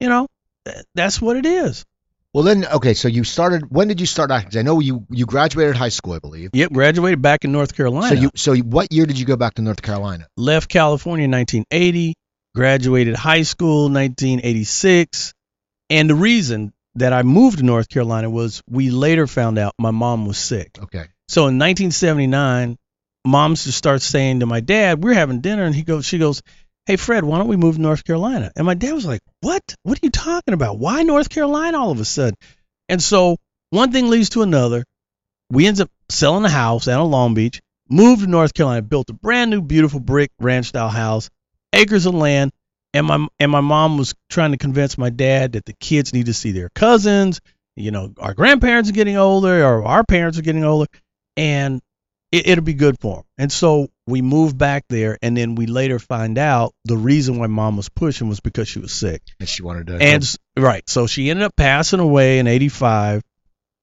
you 0.00 0.08
know, 0.08 0.26
that's 0.94 1.20
what 1.20 1.36
it 1.36 1.46
is. 1.46 1.84
Well, 2.34 2.44
then, 2.44 2.66
okay, 2.66 2.94
so 2.94 3.08
you 3.08 3.24
started. 3.24 3.70
When 3.70 3.88
did 3.88 4.00
you 4.00 4.06
start 4.06 4.30
acting? 4.30 4.58
I 4.58 4.62
know 4.62 4.80
you 4.80 5.06
you 5.10 5.24
graduated 5.24 5.76
high 5.76 5.88
school, 5.88 6.12
I 6.12 6.18
believe. 6.18 6.50
Yep, 6.52 6.72
graduated 6.72 7.22
back 7.22 7.44
in 7.44 7.52
North 7.52 7.74
Carolina. 7.74 8.14
So 8.14 8.22
you 8.22 8.30
so 8.34 8.54
what 8.56 8.92
year 8.92 9.06
did 9.06 9.18
you 9.18 9.24
go 9.24 9.36
back 9.36 9.54
to 9.54 9.62
North 9.62 9.80
Carolina? 9.80 10.26
left 10.36 10.68
California 10.68 11.24
in 11.24 11.30
1980, 11.30 12.14
graduated 12.54 13.16
high 13.16 13.42
school 13.42 13.84
1986. 13.84 15.32
And 15.88 16.10
the 16.10 16.14
reason 16.14 16.74
that 16.96 17.14
I 17.14 17.22
moved 17.22 17.58
to 17.58 17.64
North 17.64 17.88
Carolina 17.88 18.28
was 18.28 18.62
we 18.68 18.90
later 18.90 19.26
found 19.26 19.58
out 19.58 19.72
my 19.78 19.90
mom 19.90 20.26
was 20.26 20.36
sick. 20.36 20.78
Okay. 20.78 21.06
So 21.28 21.42
in 21.42 21.58
1979, 21.58 22.76
mom 23.24 23.54
just 23.54 23.78
starts 23.78 24.04
saying 24.04 24.40
to 24.40 24.46
my 24.46 24.60
dad, 24.60 25.02
"We're 25.02 25.14
having 25.14 25.40
dinner," 25.40 25.64
and 25.64 25.74
he 25.74 25.82
goes, 25.82 26.04
she 26.04 26.18
goes, 26.18 26.42
"Hey 26.88 26.96
Fred, 26.96 27.22
why 27.22 27.36
don't 27.36 27.48
we 27.48 27.58
move 27.58 27.74
to 27.74 27.82
North 27.82 28.02
Carolina?" 28.02 28.50
And 28.56 28.64
my 28.64 28.72
dad 28.72 28.94
was 28.94 29.04
like, 29.04 29.20
"What? 29.42 29.62
What 29.82 29.98
are 29.98 30.06
you 30.06 30.10
talking 30.10 30.54
about? 30.54 30.78
Why 30.78 31.02
North 31.02 31.28
Carolina 31.28 31.78
all 31.78 31.90
of 31.90 32.00
a 32.00 32.04
sudden?" 32.06 32.34
And 32.88 33.02
so 33.02 33.36
one 33.68 33.92
thing 33.92 34.08
leads 34.08 34.30
to 34.30 34.40
another. 34.40 34.86
We 35.50 35.66
ends 35.66 35.82
up 35.82 35.90
selling 36.08 36.46
a 36.46 36.48
house 36.48 36.88
out 36.88 37.02
of 37.02 37.10
Long 37.10 37.34
Beach, 37.34 37.60
moved 37.90 38.22
to 38.22 38.26
North 38.26 38.54
Carolina, 38.54 38.80
built 38.80 39.10
a 39.10 39.12
brand 39.12 39.50
new, 39.50 39.60
beautiful 39.60 40.00
brick 40.00 40.30
ranch 40.40 40.68
style 40.68 40.88
house, 40.88 41.28
acres 41.74 42.06
of 42.06 42.14
land, 42.14 42.52
and 42.94 43.06
my 43.06 43.28
and 43.38 43.52
my 43.52 43.60
mom 43.60 43.98
was 43.98 44.14
trying 44.30 44.52
to 44.52 44.56
convince 44.56 44.96
my 44.96 45.10
dad 45.10 45.52
that 45.52 45.66
the 45.66 45.74
kids 45.74 46.14
need 46.14 46.24
to 46.24 46.32
see 46.32 46.52
their 46.52 46.70
cousins. 46.70 47.42
You 47.76 47.90
know, 47.90 48.14
our 48.16 48.32
grandparents 48.32 48.88
are 48.88 48.94
getting 48.94 49.18
older, 49.18 49.62
or 49.62 49.84
our 49.84 50.04
parents 50.04 50.38
are 50.38 50.42
getting 50.42 50.64
older, 50.64 50.86
and 51.36 51.82
it, 52.32 52.46
it'll 52.48 52.64
be 52.64 52.74
good 52.74 52.98
for 53.00 53.16
them. 53.16 53.24
And 53.38 53.52
so 53.52 53.88
we 54.06 54.22
moved 54.22 54.58
back 54.58 54.84
there, 54.88 55.18
and 55.22 55.36
then 55.36 55.54
we 55.54 55.66
later 55.66 55.98
find 55.98 56.38
out 56.38 56.74
the 56.84 56.96
reason 56.96 57.38
why 57.38 57.46
mom 57.46 57.76
was 57.76 57.88
pushing 57.88 58.28
was 58.28 58.40
because 58.40 58.68
she 58.68 58.78
was 58.78 58.92
sick. 58.92 59.22
And 59.40 59.48
she 59.48 59.62
wanted 59.62 59.86
to. 59.88 59.94
And 59.94 60.22
s- 60.22 60.38
right, 60.56 60.82
so 60.88 61.06
she 61.06 61.30
ended 61.30 61.44
up 61.44 61.56
passing 61.56 62.00
away 62.00 62.38
in 62.38 62.46
'85, 62.46 63.22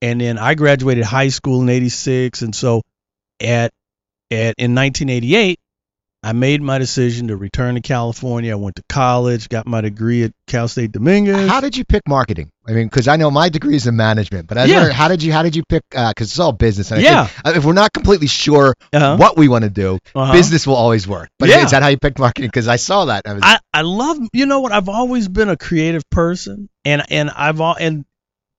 and 0.01 0.21
then 0.21 0.37
I 0.37 0.55
graduated 0.55 1.05
high 1.05 1.29
school 1.29 1.61
in 1.61 1.69
'86, 1.69 2.41
and 2.41 2.55
so 2.55 2.81
at 3.39 3.71
at 4.31 4.55
in 4.57 4.73
1988, 4.75 5.59
I 6.25 6.33
made 6.33 6.59
my 6.59 6.79
decision 6.79 7.27
to 7.27 7.37
return 7.37 7.75
to 7.75 7.81
California. 7.81 8.51
I 8.51 8.55
went 8.55 8.77
to 8.77 8.83
college, 8.89 9.47
got 9.47 9.67
my 9.67 9.81
degree 9.81 10.23
at 10.23 10.31
Cal 10.47 10.67
State 10.67 10.91
Dominguez. 10.91 11.47
how 11.47 11.61
did 11.61 11.77
you 11.77 11.85
pick 11.85 12.01
marketing? 12.07 12.49
I 12.67 12.71
mean, 12.71 12.87
because 12.87 13.07
I 13.07 13.15
know 13.17 13.29
my 13.29 13.49
degree 13.49 13.75
is 13.75 13.85
in 13.85 13.95
management, 13.95 14.47
but 14.47 14.57
I 14.57 14.65
Yeah. 14.65 14.91
how 14.91 15.07
did 15.07 15.21
you 15.21 15.31
how 15.31 15.43
did 15.43 15.55
you 15.55 15.61
pick? 15.69 15.83
Because 15.91 16.31
it's 16.31 16.39
all 16.39 16.51
business. 16.51 16.89
And 16.89 16.99
I 16.99 17.03
Yeah. 17.03 17.27
think, 17.27 17.45
uh, 17.45 17.57
if 17.59 17.63
we're 17.63 17.73
not 17.73 17.93
completely 17.93 18.25
sure 18.25 18.73
Uh-huh. 18.91 19.17
what 19.17 19.37
we 19.37 19.47
want 19.47 19.65
to 19.65 19.69
do, 19.69 19.99
Uh-huh. 20.15 20.33
business 20.33 20.65
will 20.65 20.75
always 20.75 21.07
work. 21.07 21.29
But 21.37 21.49
Yeah. 21.49 21.63
is 21.63 21.69
that 21.69 21.83
how 21.83 21.89
you 21.89 21.97
picked 21.97 22.17
marketing? 22.17 22.47
Because 22.47 22.67
I 22.67 22.77
saw 22.77 23.05
that. 23.05 23.21
I 23.27 23.33
was, 23.33 23.43
I, 23.45 23.59
I 23.71 23.81
love 23.81 24.17
you 24.33 24.47
know 24.47 24.61
what 24.61 24.71
I've 24.71 24.89
always 24.89 25.27
been 25.27 25.49
a 25.49 25.57
creative 25.57 26.09
person 26.09 26.69
and 26.83 27.03
and 27.11 27.29
I've 27.29 27.61
all 27.61 27.75
and 27.79 28.03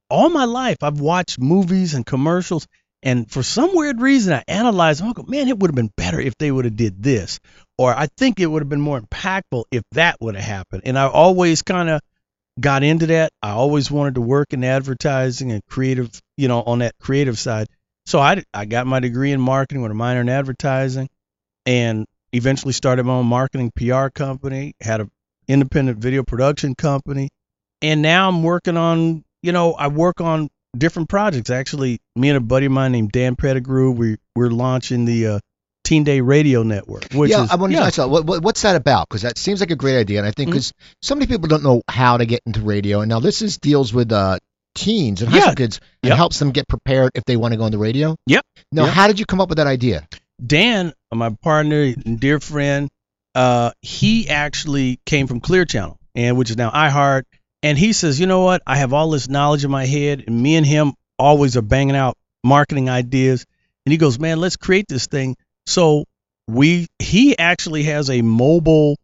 all 0.09 0.29
my 0.29 0.45
life 0.45 0.77
I've 0.83 1.01
watched 1.01 1.41
movies 1.41 1.95
and 1.95 2.07
commercials 2.07 2.69
and 3.03 3.31
for 3.31 3.43
some 3.43 3.75
weird 3.75 4.01
reason 4.01 4.33
I 4.33 4.43
analyzed 4.49 5.01
them, 5.01 5.11
I 5.11 5.13
go, 5.13 5.25
man 5.25 5.49
it 5.49 5.59
would 5.59 5.71
have 5.71 5.77
been 5.77 5.93
better 5.97 6.21
if 6.21 6.37
they 6.39 6.51
would 6.51 6.65
have 6.65 6.77
did 6.77 7.03
this. 7.03 7.41
Or 7.79 7.95
I 7.95 8.09
think 8.17 8.41
it 8.41 8.47
would 8.47 8.63
have 8.63 8.69
been 8.69 8.81
more 8.81 9.01
impactful 9.01 9.65
if 9.71 9.83
that 9.93 10.17
would 10.21 10.35
have 10.35 10.45
happened. 10.45 10.83
And 10.87 10.99
I 10.99 11.07
always 11.07 11.63
kind 11.63 11.91
of 11.91 12.01
got 12.59 12.83
into 12.83 13.07
that. 13.09 13.33
I 13.43 13.51
always 13.51 13.91
wanted 13.91 14.15
to 14.15 14.23
work 14.23 14.53
in 14.53 14.65
advertising 14.65 15.53
and 15.53 15.63
creative 15.67 16.11
you 16.37 16.49
know 16.49 16.63
on 16.63 16.81
that 16.81 16.95
creative 17.01 17.39
side. 17.39 17.69
So 18.07 18.19
I 18.19 18.43
I 18.55 18.65
got 18.65 18.87
my 18.87 19.01
degree 19.01 19.33
in 19.33 19.41
marketing 19.41 19.83
with 19.83 19.93
a 19.93 19.95
minor 19.95 20.21
in 20.21 20.29
advertising 20.29 21.09
and 21.67 22.07
eventually 22.33 22.73
started 22.73 23.05
my 23.05 23.15
own 23.15 23.27
marketing 23.27 23.73
PR 23.75 24.09
company, 24.09 24.75
had 24.81 25.01
a 25.01 25.11
independent 25.49 25.99
video 25.99 26.23
production 26.23 26.75
company, 26.75 27.29
and 27.83 28.03
now 28.03 28.29
I'm 28.29 28.43
working 28.43 28.77
on, 28.77 29.25
you 29.43 29.53
know, 29.53 29.75
I 29.75 29.89
work 29.89 30.21
on 30.21 30.49
different 30.79 31.09
projects. 31.09 31.51
Actually, 31.51 32.01
me 32.15 32.29
and 32.29 32.37
a 32.37 32.41
buddy 32.41 32.67
of 32.67 32.73
mine 32.73 32.93
named 32.93 33.13
Dan 33.13 33.37
Pettigrew, 33.37 33.91
we 33.91 34.17
we're 34.35 34.51
launching 34.51 35.05
the 35.05 35.27
uh, 35.27 35.41
Teen 35.85 36.05
Day 36.05 36.21
Radio 36.21 36.63
Network, 36.63 37.13
which 37.13 37.31
yeah, 37.31 37.45
is 37.45 37.51
I 37.51 37.57
yeah, 37.69 37.81
to 37.81 37.87
ask 37.87 37.99
you, 37.99 38.09
what, 38.09 38.25
what, 38.25 38.43
what's 38.43 38.63
that 38.63 38.77
about? 38.77 39.09
Because 39.09 39.23
that 39.23 39.39
seems 39.39 39.61
like 39.61 39.71
a 39.71 39.77
great 39.77 39.99
idea, 39.99 40.19
and 40.19 40.27
I 40.27 40.33
think 40.33 40.51
because 40.51 40.73
so 41.03 41.15
many 41.15 41.27
people 41.27 41.49
don't 41.49 41.63
know 41.63 41.83
how 41.89 42.17
to 42.17 42.27
get 42.27 42.43
into 42.47 42.61
radio, 42.61 43.01
and 43.01 43.09
now 43.09 43.21
this 43.21 43.43
is 43.43 43.59
deals 43.59 43.93
with 43.93 44.11
uh, 44.13 44.39
teens 44.75 45.23
and 45.23 45.31
high 45.31 45.39
Yeah. 45.39 45.43
school 45.43 45.55
kids, 45.55 45.81
and 46.03 46.09
Yep. 46.11 46.17
helps 46.17 46.39
them 46.39 46.51
get 46.51 46.67
prepared 46.69 47.13
if 47.15 47.25
they 47.25 47.37
want 47.37 47.53
to 47.53 47.59
go 47.59 47.65
on 47.65 47.71
the 47.71 47.79
radio. 47.79 48.17
Yep. 48.27 48.45
Now, 48.73 48.85
Yep. 48.87 48.95
how 48.95 49.07
did 49.07 49.19
you 49.21 49.27
come 49.27 49.41
up 49.41 49.49
with 49.49 49.59
that 49.59 49.67
idea? 49.67 50.07
Dan, 50.45 50.93
my 51.15 51.31
partner 51.43 51.83
and 52.05 52.21
dear 52.21 52.41
friend, 52.41 52.89
uh, 53.35 53.71
he 53.81 54.29
actually 54.29 54.99
came 55.07 55.27
from 55.29 55.41
Clear 55.41 55.65
Channel, 55.65 55.97
and 56.15 56.37
which 56.37 56.51
is 56.51 56.57
now 56.57 56.71
iHeart. 56.71 57.23
And 57.63 57.79
he 57.79 57.93
says, 57.93 58.21
you 58.21 58.27
know 58.27 58.43
what? 58.43 58.63
I 58.67 58.77
have 58.77 58.93
all 58.93 59.11
this 59.11 59.29
knowledge 59.29 59.65
in 59.65 59.71
my 59.71 59.87
head, 59.87 60.25
and 60.27 60.43
me 60.43 60.57
and 60.57 60.67
him 60.67 60.95
always 61.19 61.57
are 61.57 61.63
banging 61.63 61.97
out 61.97 62.17
marketing 62.45 62.89
ideas. 62.89 63.45
And 63.85 63.93
he 63.93 63.99
goes, 63.99 64.19
man, 64.19 64.41
let's 64.41 64.57
create 64.57 64.87
this 64.89 65.07
thing. 65.07 65.37
So 65.67 66.05
we, 66.47 66.87
he 66.99 67.37
actually 67.39 67.85
has 67.85 68.11
a 68.11 68.23
mobile 68.23 68.97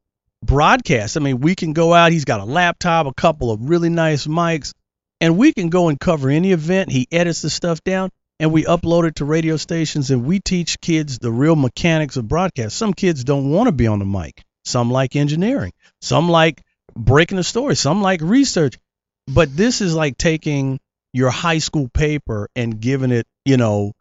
broadcast. 0.44 1.16
I 1.16 1.20
mean, 1.20 1.40
we 1.40 1.54
can 1.54 1.72
go 1.72 1.94
out. 1.94 2.12
He's 2.12 2.24
got 2.24 2.40
a 2.40 2.44
laptop, 2.44 3.06
a 3.06 3.14
couple 3.14 3.50
of 3.50 3.68
really 3.68 3.88
nice 3.88 4.26
mics, 4.26 4.72
and 5.20 5.38
we 5.38 5.52
can 5.52 5.68
go 5.68 5.88
and 5.88 5.98
cover 5.98 6.30
any 6.30 6.52
event. 6.52 6.90
He 6.90 7.06
edits 7.10 7.42
the 7.42 7.50
stuff 7.50 7.82
down 7.84 8.10
and 8.42 8.52
we 8.52 8.64
upload 8.64 9.06
it 9.06 9.16
to 9.16 9.24
radio 9.24 9.56
stations 9.56 10.10
and 10.10 10.24
we 10.24 10.40
teach 10.40 10.80
kids 10.80 11.20
the 11.20 11.30
real 11.30 11.54
mechanics 11.54 12.16
of 12.16 12.26
broadcast. 12.26 12.76
Some 12.76 12.92
kids 12.92 13.22
don't 13.22 13.50
want 13.50 13.68
to 13.68 13.72
be 13.72 13.86
on 13.86 14.00
the 14.00 14.04
mic. 14.04 14.42
Some 14.64 14.90
like 14.90 15.14
engineering. 15.14 15.72
Some 16.00 16.28
like 16.28 16.60
breaking 16.94 17.36
the 17.36 17.44
story. 17.44 17.76
Some 17.76 18.02
like 18.02 18.20
research. 18.20 18.78
But 19.26 19.56
this 19.56 19.80
is 19.80 19.94
like 19.94 20.18
taking 20.18 20.80
your 21.12 21.30
high 21.30 21.58
school 21.58 21.88
paper 21.88 22.48
and 22.56 22.80
giving 22.80 23.10
it, 23.12 23.26
you 23.44 23.56
know, 23.56 23.92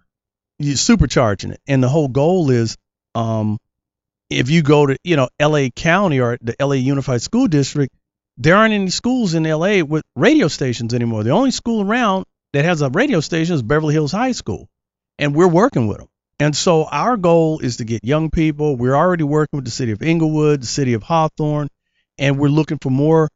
you 0.60 0.74
supercharging 0.74 1.52
it. 1.52 1.60
And 1.68 1.84
the 1.84 1.90
whole 1.90 2.08
goal 2.08 2.50
is 2.50 2.78
um 3.16 3.58
if 4.30 4.50
you 4.50 4.64
go 4.64 4.86
to, 4.86 4.98
you 5.04 5.18
know, 5.18 5.30
LA 5.42 5.68
County 5.76 6.22
or 6.22 6.38
the 6.42 6.56
LA 6.60 6.76
Unified 6.76 7.22
School 7.22 7.48
District, 7.48 7.94
there 8.38 8.56
aren't 8.56 8.74
any 8.74 8.90
schools 8.90 9.34
in 9.34 9.44
LA 9.44 9.84
with 9.84 10.04
radio 10.16 10.48
stations 10.48 10.94
anymore. 10.94 11.24
The 11.24 11.32
only 11.32 11.52
school 11.52 11.82
around 11.82 12.26
that 12.54 12.66
has 12.66 12.82
a 12.82 12.90
radio 12.90 13.20
station 13.20 13.56
is 13.56 13.62
Beverly 13.62 13.94
Hills 13.94 14.14
High 14.14 14.32
School, 14.32 14.68
and 15.20 15.36
we're 15.36 15.48
working 15.48 15.88
with 15.88 15.98
them. 15.98 16.08
And 16.40 16.56
so 16.56 16.86
our 16.86 17.18
goal 17.18 17.60
is 17.60 17.78
to 17.78 17.84
get 17.84 18.04
young 18.04 18.32
people. 18.32 18.76
We're 18.76 18.96
already 18.96 19.24
working 19.24 19.58
with 19.58 19.66
the 19.66 19.72
city 19.72 19.92
of 19.92 20.02
Inglewood, 20.02 20.62
the 20.62 20.68
city 20.68 20.94
of 20.94 21.04
Hawthorne, 21.04 21.68
and 22.18 22.38
we're 22.38 22.50
looking 22.50 22.78
for 22.82 22.90
more 22.90 23.30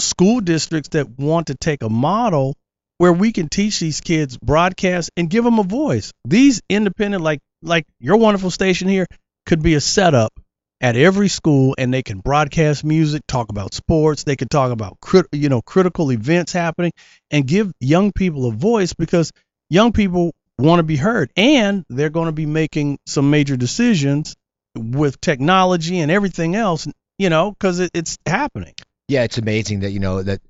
school 0.00 0.40
districts 0.40 0.90
that 0.90 1.18
want 1.18 1.48
to 1.48 1.54
take 1.54 1.82
a 1.82 1.88
model 1.88 2.54
where 2.98 3.12
we 3.12 3.32
can 3.32 3.48
teach 3.48 3.80
these 3.80 4.00
kids 4.00 4.36
broadcast 4.38 5.10
and 5.16 5.28
give 5.28 5.44
them 5.44 5.58
a 5.58 5.64
voice. 5.64 6.12
These 6.24 6.60
independent, 6.68 7.22
like 7.22 7.40
like 7.62 7.84
your 7.98 8.16
wonderful 8.16 8.50
station 8.50 8.88
here, 8.88 9.06
could 9.46 9.62
be 9.62 9.74
a 9.74 9.80
setup 9.80 10.32
at 10.80 10.96
every 10.96 11.28
school, 11.28 11.76
and 11.78 11.94
they 11.94 12.02
can 12.02 12.18
broadcast 12.18 12.84
music, 12.84 13.22
talk 13.28 13.50
about 13.50 13.72
sports, 13.72 14.24
they 14.24 14.34
can 14.34 14.48
talk 14.48 14.72
about 14.72 14.98
crit, 15.00 15.26
you 15.32 15.48
know 15.48 15.62
critical 15.62 16.10
events 16.10 16.52
happening, 16.52 16.92
and 17.30 17.46
give 17.46 17.72
young 17.80 18.12
people 18.12 18.46
a 18.46 18.52
voice 18.52 18.92
because 18.92 19.32
young 19.70 19.92
people 19.92 20.32
want 20.58 20.80
to 20.80 20.84
be 20.84 20.96
heard, 20.96 21.30
and 21.36 21.84
they're 21.88 22.10
going 22.10 22.26
to 22.26 22.32
be 22.32 22.46
making 22.46 22.98
some 23.06 23.30
major 23.30 23.56
decisions 23.56 24.34
with 24.74 25.20
technology 25.20 26.00
and 26.00 26.10
everything 26.10 26.56
else, 26.56 26.86
you 27.22 27.30
know, 27.30 27.52
because 27.52 27.78
it, 27.80 27.90
it's 27.94 28.18
happening. 28.26 28.74
Yeah, 29.08 29.22
it's 29.22 29.38
amazing 29.38 29.80
that 29.80 29.90
you 29.92 30.00
know 30.00 30.22
that 30.22 30.40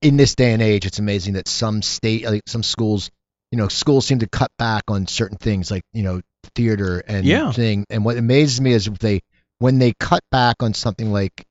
in 0.00 0.16
this 0.16 0.34
day 0.36 0.52
and 0.52 0.62
age, 0.62 0.86
it's 0.86 0.98
amazing 1.00 1.34
that 1.34 1.48
some 1.48 1.82
state, 1.82 2.24
like 2.24 2.42
some 2.46 2.62
schools, 2.62 3.10
you 3.50 3.58
know, 3.58 3.68
schools 3.68 4.06
seem 4.06 4.20
to 4.20 4.28
cut 4.28 4.50
back 4.58 4.84
on 4.88 5.06
certain 5.06 5.36
things 5.38 5.70
like 5.70 5.82
you 5.92 6.02
know 6.04 6.20
theater 6.54 7.00
and 7.00 7.24
Yeah. 7.26 7.50
thing. 7.52 7.84
And 7.90 8.04
what 8.04 8.16
amazes 8.16 8.60
me 8.60 8.72
is 8.72 8.86
if 8.86 8.98
they 8.98 9.20
when 9.58 9.78
they 9.78 9.92
cut 9.98 10.22
back 10.30 10.56
on 10.60 10.74
something 10.74 11.10
like 11.12 11.44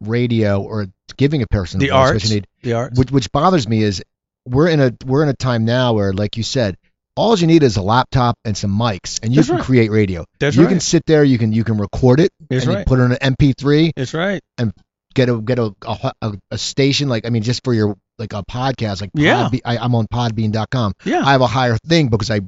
radio 0.00 0.62
or 0.62 0.86
giving 1.16 1.42
a 1.42 1.46
person 1.46 1.78
The 1.78 1.90
arts, 1.90 2.30
need, 2.30 2.46
the 2.62 2.72
arts. 2.72 2.98
which 2.98 3.10
which 3.10 3.32
bothers 3.32 3.68
me 3.68 3.82
is 3.82 4.02
we're 4.46 4.68
in 4.68 4.80
a 4.80 4.92
we're 5.04 5.22
in 5.22 5.28
a 5.28 5.34
time 5.34 5.66
now 5.66 5.92
where 5.92 6.12
like 6.14 6.36
you 6.38 6.42
said 6.42 6.76
all 7.16 7.36
you 7.38 7.46
need 7.46 7.62
is 7.62 7.76
a 7.76 7.82
laptop 7.82 8.36
and 8.44 8.56
some 8.56 8.70
mics 8.78 9.20
and 9.22 9.32
you 9.32 9.36
That's 9.36 9.48
can 9.48 9.56
right. 9.56 9.64
create 9.64 9.90
radio 9.90 10.24
That's 10.38 10.56
you 10.56 10.62
right. 10.62 10.68
can 10.70 10.80
sit 10.80 11.04
there 11.06 11.24
you 11.24 11.38
can 11.38 11.52
you 11.52 11.64
can 11.64 11.76
record 11.78 12.20
it 12.20 12.30
That's 12.48 12.64
and 12.64 12.72
you 12.72 12.78
right. 12.78 12.86
put 12.86 12.98
it 12.98 13.02
on 13.02 13.12
an 13.12 13.34
mp3 13.34 13.92
That's 13.96 14.14
right. 14.14 14.40
And 14.58 14.72
get 15.14 15.28
a 15.28 15.40
get 15.40 15.58
a 15.58 15.74
a, 16.22 16.34
a, 16.52 16.58
station 16.58 17.08
like 17.08 17.26
I 17.26 17.30
mean 17.30 17.42
just 17.42 17.62
for 17.64 17.74
your 17.74 17.96
like 18.18 18.32
a 18.32 18.44
podcast 18.44 19.00
like 19.00 19.10
Yeah. 19.14 19.48
Podbe- 19.50 19.60
I, 19.64 19.78
I'm 19.78 19.94
on 19.94 20.06
Podbean.com. 20.06 20.92
Yeah. 21.04 21.22
I 21.24 21.32
have 21.32 21.40
a 21.40 21.46
higher 21.48 21.76
thing 21.86 22.08
because 22.08 22.30
I 22.30 22.40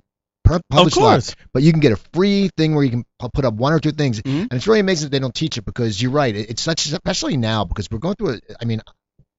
per- 0.44 0.60
publish 0.70 0.96
a 0.96 1.00
lot. 1.00 1.10
course. 1.12 1.34
But 1.52 1.62
you 1.62 1.72
can 1.72 1.80
get 1.80 1.92
a 1.92 1.96
free 2.14 2.50
thing 2.56 2.74
where 2.74 2.84
you 2.84 2.90
can 2.90 3.04
put 3.34 3.44
up 3.44 3.54
one 3.54 3.72
or 3.72 3.80
two 3.80 3.92
things, 3.92 4.20
Mhm. 4.20 4.42
and 4.42 4.52
it's 4.52 4.66
really 4.66 4.80
amazing 4.80 5.06
that 5.06 5.10
they 5.12 5.18
don't 5.18 5.34
teach 5.34 5.56
it 5.58 5.64
because 5.64 6.00
you're 6.00 6.10
right. 6.12 6.34
It, 6.36 6.50
it's 6.50 6.62
such 6.62 6.86
especially 6.86 7.36
now 7.36 7.64
because 7.64 7.88
we're 7.90 7.98
going 7.98 8.14
through. 8.16 8.34
A, 8.34 8.40
I 8.60 8.64
mean, 8.64 8.80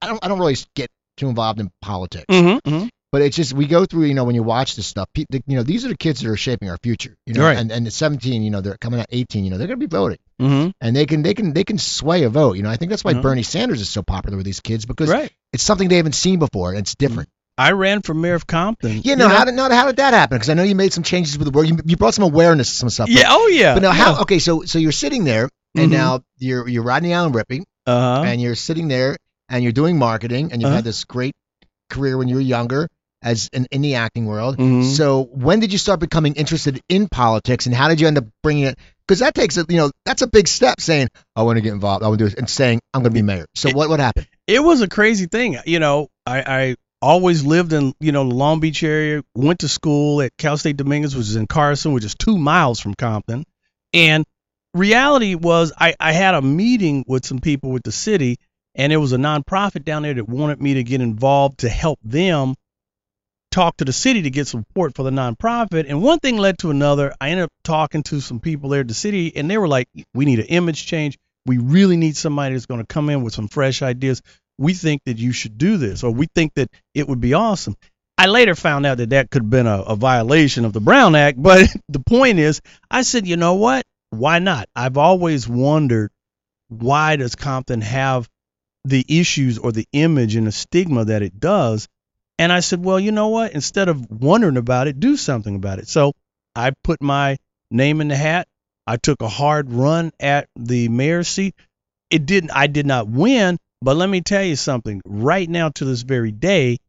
I 0.02 0.08
don't 0.08 0.20
I 0.24 0.28
don't 0.28 0.40
really 0.40 0.58
get 0.76 0.90
too 1.18 1.30
involved 1.30 1.60
in 1.60 1.70
politics, 1.82 2.26
Mm-hmm. 2.30 2.70
mm-hmm. 2.74 2.88
But 3.14 3.22
it's 3.22 3.36
just 3.38 3.54
we 3.54 3.68
go 3.68 3.86
through. 3.86 4.06
You 4.06 4.16
know, 4.16 4.24
when 4.26 4.34
you 4.36 4.44
watch 4.44 4.76
this 4.76 4.88
stuff, 4.88 5.08
you 5.16 5.26
know, 5.48 5.64
these 5.64 5.86
are 5.86 5.88
the 5.90 5.96
kids 5.96 6.20
that 6.22 6.30
are 6.30 6.36
shaping 6.36 6.70
our 6.70 6.78
future. 6.84 7.16
You 7.28 7.36
know, 7.36 7.44
Right. 7.46 7.56
and 7.58 7.72
and 7.72 7.86
the 7.86 7.92
17, 7.92 8.44
you 8.44 8.50
know, 8.50 8.60
they're 8.60 8.76
coming 8.78 9.00
out 9.00 9.06
18. 9.12 9.46
You 9.46 9.52
know, 9.52 9.58
they're 9.60 9.68
going 9.68 9.80
to 9.80 9.88
be 9.88 9.96
voting, 9.96 10.18
Mm-hmm. 10.42 10.70
and 10.82 10.96
they 10.96 11.06
can 11.06 11.22
they 11.22 11.34
can 11.36 11.54
they 11.54 11.64
can 11.64 11.78
sway 11.78 12.24
a 12.24 12.30
vote. 12.30 12.58
You 12.58 12.64
know, 12.64 12.70
I 12.72 12.76
think 12.78 12.90
that's 12.90 13.04
why 13.04 13.14
Mhm. 13.14 13.22
Bernie 13.22 13.44
Sanders 13.44 13.80
is 13.82 13.90
so 13.90 14.02
popular 14.02 14.36
with 14.36 14.46
these 14.48 14.60
kids 14.60 14.86
because 14.86 15.10
Right. 15.10 15.32
it's 15.54 15.64
something 15.64 15.88
they 15.90 15.98
haven't 15.98 16.16
seen 16.16 16.40
before. 16.40 16.72
and 16.72 16.80
It's 16.80 16.96
different. 16.96 17.30
I 17.56 17.74
ran 17.74 18.02
for 18.02 18.16
mayor 18.16 18.34
of 18.34 18.48
Compton. 18.48 19.02
You 19.04 19.16
know, 19.16 19.30
how 19.30 19.46
did 19.46 19.54
not 19.54 19.72
how 19.72 19.86
did 19.86 19.98
that 19.98 20.16
happen? 20.16 20.36
Because 20.38 20.50
I 20.50 20.56
know 20.56 20.64
you 20.64 20.74
made 20.74 20.92
some 20.92 21.04
changes 21.04 21.38
with 21.38 21.46
the 21.46 21.56
work. 21.56 21.68
You, 21.68 21.78
you 21.86 21.98
brought 21.98 22.16
some 22.16 22.24
awareness 22.24 22.72
to 22.72 22.76
some 22.78 22.90
stuff. 22.90 23.08
but- 23.10 23.16
Yeah. 23.16 23.28
Oh 23.30 23.46
yeah. 23.48 23.76
But 23.76 23.84
now, 23.84 23.92
how? 23.92 24.22
Okay, 24.22 24.40
so 24.40 24.64
so 24.64 24.80
you're 24.80 24.92
sitting 24.92 25.24
there, 25.24 25.50
and 25.78 25.90
Mhm. 25.92 25.94
now 25.94 26.22
you're 26.40 26.68
you're 26.68 26.82
riding 26.84 27.14
Allen 27.14 27.32
Rippy, 27.32 27.62
Uh 27.86 28.16
huh. 28.18 28.24
and 28.26 28.42
you're 28.42 28.56
sitting 28.56 28.88
there, 28.88 29.18
and 29.50 29.62
you're 29.62 29.72
doing 29.72 30.00
marketing, 30.00 30.52
and 30.52 30.64
you've 30.64 30.70
Uh-huh. 30.70 30.78
had 30.78 30.84
this 30.84 31.04
great 31.04 31.36
career 31.92 32.18
when 32.18 32.28
you 32.28 32.36
were 32.36 32.42
younger, 32.42 32.88
as 33.24 33.50
in, 33.54 33.66
in 33.72 33.82
the 33.82 33.96
acting 33.96 34.26
world. 34.26 34.58
Mhm. 34.58 34.84
So 34.84 35.24
when 35.32 35.60
did 35.60 35.72
you 35.72 35.78
start 35.80 36.00
becoming 36.00 36.34
interested 36.36 36.82
in 36.90 37.08
politics, 37.08 37.66
and 37.66 37.74
how 37.76 37.88
did 37.88 38.00
you 38.02 38.08
end 38.08 38.18
up 38.18 38.26
bringing 38.44 38.66
it? 38.66 38.78
Because 39.08 39.20
that 39.20 39.34
takes 39.36 39.58
a 39.58 39.66
you 39.70 39.78
know 39.78 39.92
that's 40.06 40.22
a 40.22 40.28
big 40.28 40.48
step, 40.48 40.80
saying 40.80 41.08
I 41.36 41.44
want 41.44 41.58
to 41.58 41.62
get 41.62 41.74
involved, 41.74 42.04
I 42.04 42.08
want 42.08 42.20
to 42.20 42.26
do 42.26 42.30
this, 42.30 42.38
and 42.38 42.50
saying 42.50 42.80
I'm 42.94 43.02
going 43.02 43.12
to 43.12 43.16
be 43.16 43.22
mayor. 43.22 43.46
So 43.56 43.70
It- 43.70 43.76
what 43.76 43.90
what 43.90 44.00
happened? 44.00 44.28
it 44.48 44.64
was 44.64 44.82
a 44.82 44.88
crazy 44.88 45.26
thing. 45.28 45.58
You 45.66 45.80
know, 45.80 46.08
I, 46.26 46.42
I 46.42 46.76
always 47.02 47.44
lived 47.46 47.74
in, 47.74 47.94
you 48.00 48.12
know, 48.14 48.28
the 48.28 48.34
Long 48.36 48.60
Beach 48.62 48.82
area, 48.84 49.22
went 49.36 49.60
to 49.60 49.68
school 49.68 50.22
at 50.22 50.32
Cal 50.38 50.56
State 50.58 50.78
Dominguez, 50.78 51.16
which 51.16 51.28
is 51.28 51.36
in 51.36 51.48
Carson, 51.48 51.92
which 51.94 52.06
is 52.06 52.16
two 52.16 52.38
miles 52.38 52.80
from 52.80 52.94
Compton. 52.94 53.44
And 53.94 54.26
reality 54.74 55.36
was 55.36 55.74
I, 55.78 55.96
I 56.00 56.14
had 56.14 56.36
a 56.36 56.42
meeting 56.42 57.04
with 57.08 57.26
some 57.26 57.40
people 57.40 57.72
with 57.72 57.84
the 57.84 57.92
city, 57.92 58.38
and 58.76 58.92
it 58.94 58.98
was 58.98 59.12
a 59.14 59.18
nonprofit 59.18 59.84
down 59.84 60.04
there 60.04 60.14
that 60.14 60.28
wanted 60.30 60.62
me 60.62 60.76
to 60.76 60.84
get 60.84 61.02
involved 61.02 61.60
to 61.60 61.70
help 61.70 62.00
them 62.04 62.56
talk 63.54 63.78
to 63.78 63.86
the 63.86 63.94
city 63.94 64.24
to 64.24 64.30
get 64.30 64.48
support 64.48 64.96
for 64.96 65.04
the 65.04 65.12
nonprofit. 65.12 65.86
And 65.88 66.02
one 66.02 66.20
thing 66.20 66.38
led 66.38 66.60
to 66.60 66.72
another. 66.72 67.14
I 67.22 67.30
ended 67.30 67.46
up 67.46 67.52
talking 67.64 68.04
to 68.04 68.20
some 68.20 68.40
people 68.40 68.70
there 68.70 68.82
at 68.82 68.88
the 68.88 68.94
city, 68.94 69.36
and 69.36 69.50
they 69.50 69.58
were 69.58 69.68
like, 69.68 69.88
we 70.14 70.26
need 70.26 70.40
an 70.40 70.48
image 70.48 70.86
change. 70.86 71.18
We 71.46 71.58
really 71.58 71.98
need 71.98 72.16
somebody 72.16 72.56
that's 72.56 72.66
going 72.66 72.82
to 72.82 72.88
come 72.88 73.10
in 73.10 73.22
with 73.22 73.34
some 73.34 73.48
fresh 73.48 73.82
ideas 73.82 74.22
we 74.58 74.74
think 74.74 75.02
that 75.06 75.18
you 75.18 75.32
should 75.32 75.58
do 75.58 75.78
this, 75.78 76.04
or 76.04 76.12
we 76.12 76.28
think 76.34 76.54
that 76.56 76.70
it 76.94 77.08
would 77.08 77.22
be 77.22 77.34
awesome. 77.34 77.76
I 78.18 78.28
later 78.28 78.56
found 78.56 78.86
out 78.86 78.98
that 78.98 79.10
that 79.10 79.32
could 79.32 79.44
have 79.44 79.50
been 79.50 79.68
a, 79.68 79.82
a 79.82 79.96
violation 79.96 80.66
of 80.66 80.74
the 80.74 80.80
Brown 80.80 81.16
Act, 81.16 81.42
but 81.42 81.68
the 81.90 82.00
point 82.00 82.40
is, 82.40 82.62
I 82.90 83.02
said, 83.02 83.28
you 83.28 83.38
know 83.38 83.56
what? 83.56 83.84
Why 84.12 84.40
not? 84.40 84.70
I've 84.76 84.98
always 84.98 85.48
wondered 85.48 86.12
why 86.70 87.16
does 87.16 87.36
Compton 87.36 87.82
have 87.82 88.30
the 88.86 89.04
issues 89.08 89.58
or 89.58 89.72
the 89.72 89.88
image 89.92 90.36
and 90.36 90.46
the 90.46 90.52
stigma 90.52 91.06
that 91.06 91.24
it 91.24 91.40
does? 91.40 91.88
And 92.44 92.52
I 92.52 92.60
said, 92.60 92.84
well, 92.84 93.00
you 93.00 93.14
know 93.14 93.30
what? 93.30 93.54
Instead 93.54 93.88
of 93.88 94.06
wondering 94.12 94.58
about 94.58 94.90
it, 94.90 95.00
do 95.00 95.16
something 95.16 95.56
about 95.56 95.80
it. 95.80 95.88
So 95.88 96.12
I 96.54 96.72
put 96.84 97.02
my 97.02 97.38
name 97.72 98.02
in 98.02 98.10
the 98.10 98.18
hat. 98.18 98.50
I 98.86 98.98
took 98.98 99.22
a 99.22 99.30
hard 99.30 99.72
run 99.72 100.12
at 100.20 100.50
the 100.58 100.90
mayor's 100.90 101.30
seat. 101.30 101.56
It 102.10 102.26
didn't. 102.26 102.52
I 102.52 102.68
did 102.68 102.86
not 102.86 103.08
win, 103.08 103.60
but 103.82 103.96
let 103.96 104.10
me 104.10 104.20
tell 104.20 104.44
you 104.44 104.58
something. 104.58 105.02
Right 105.06 105.50
now, 105.50 105.70
to 105.70 105.86
this 105.86 106.02
very 106.02 106.34
day, 106.34 106.80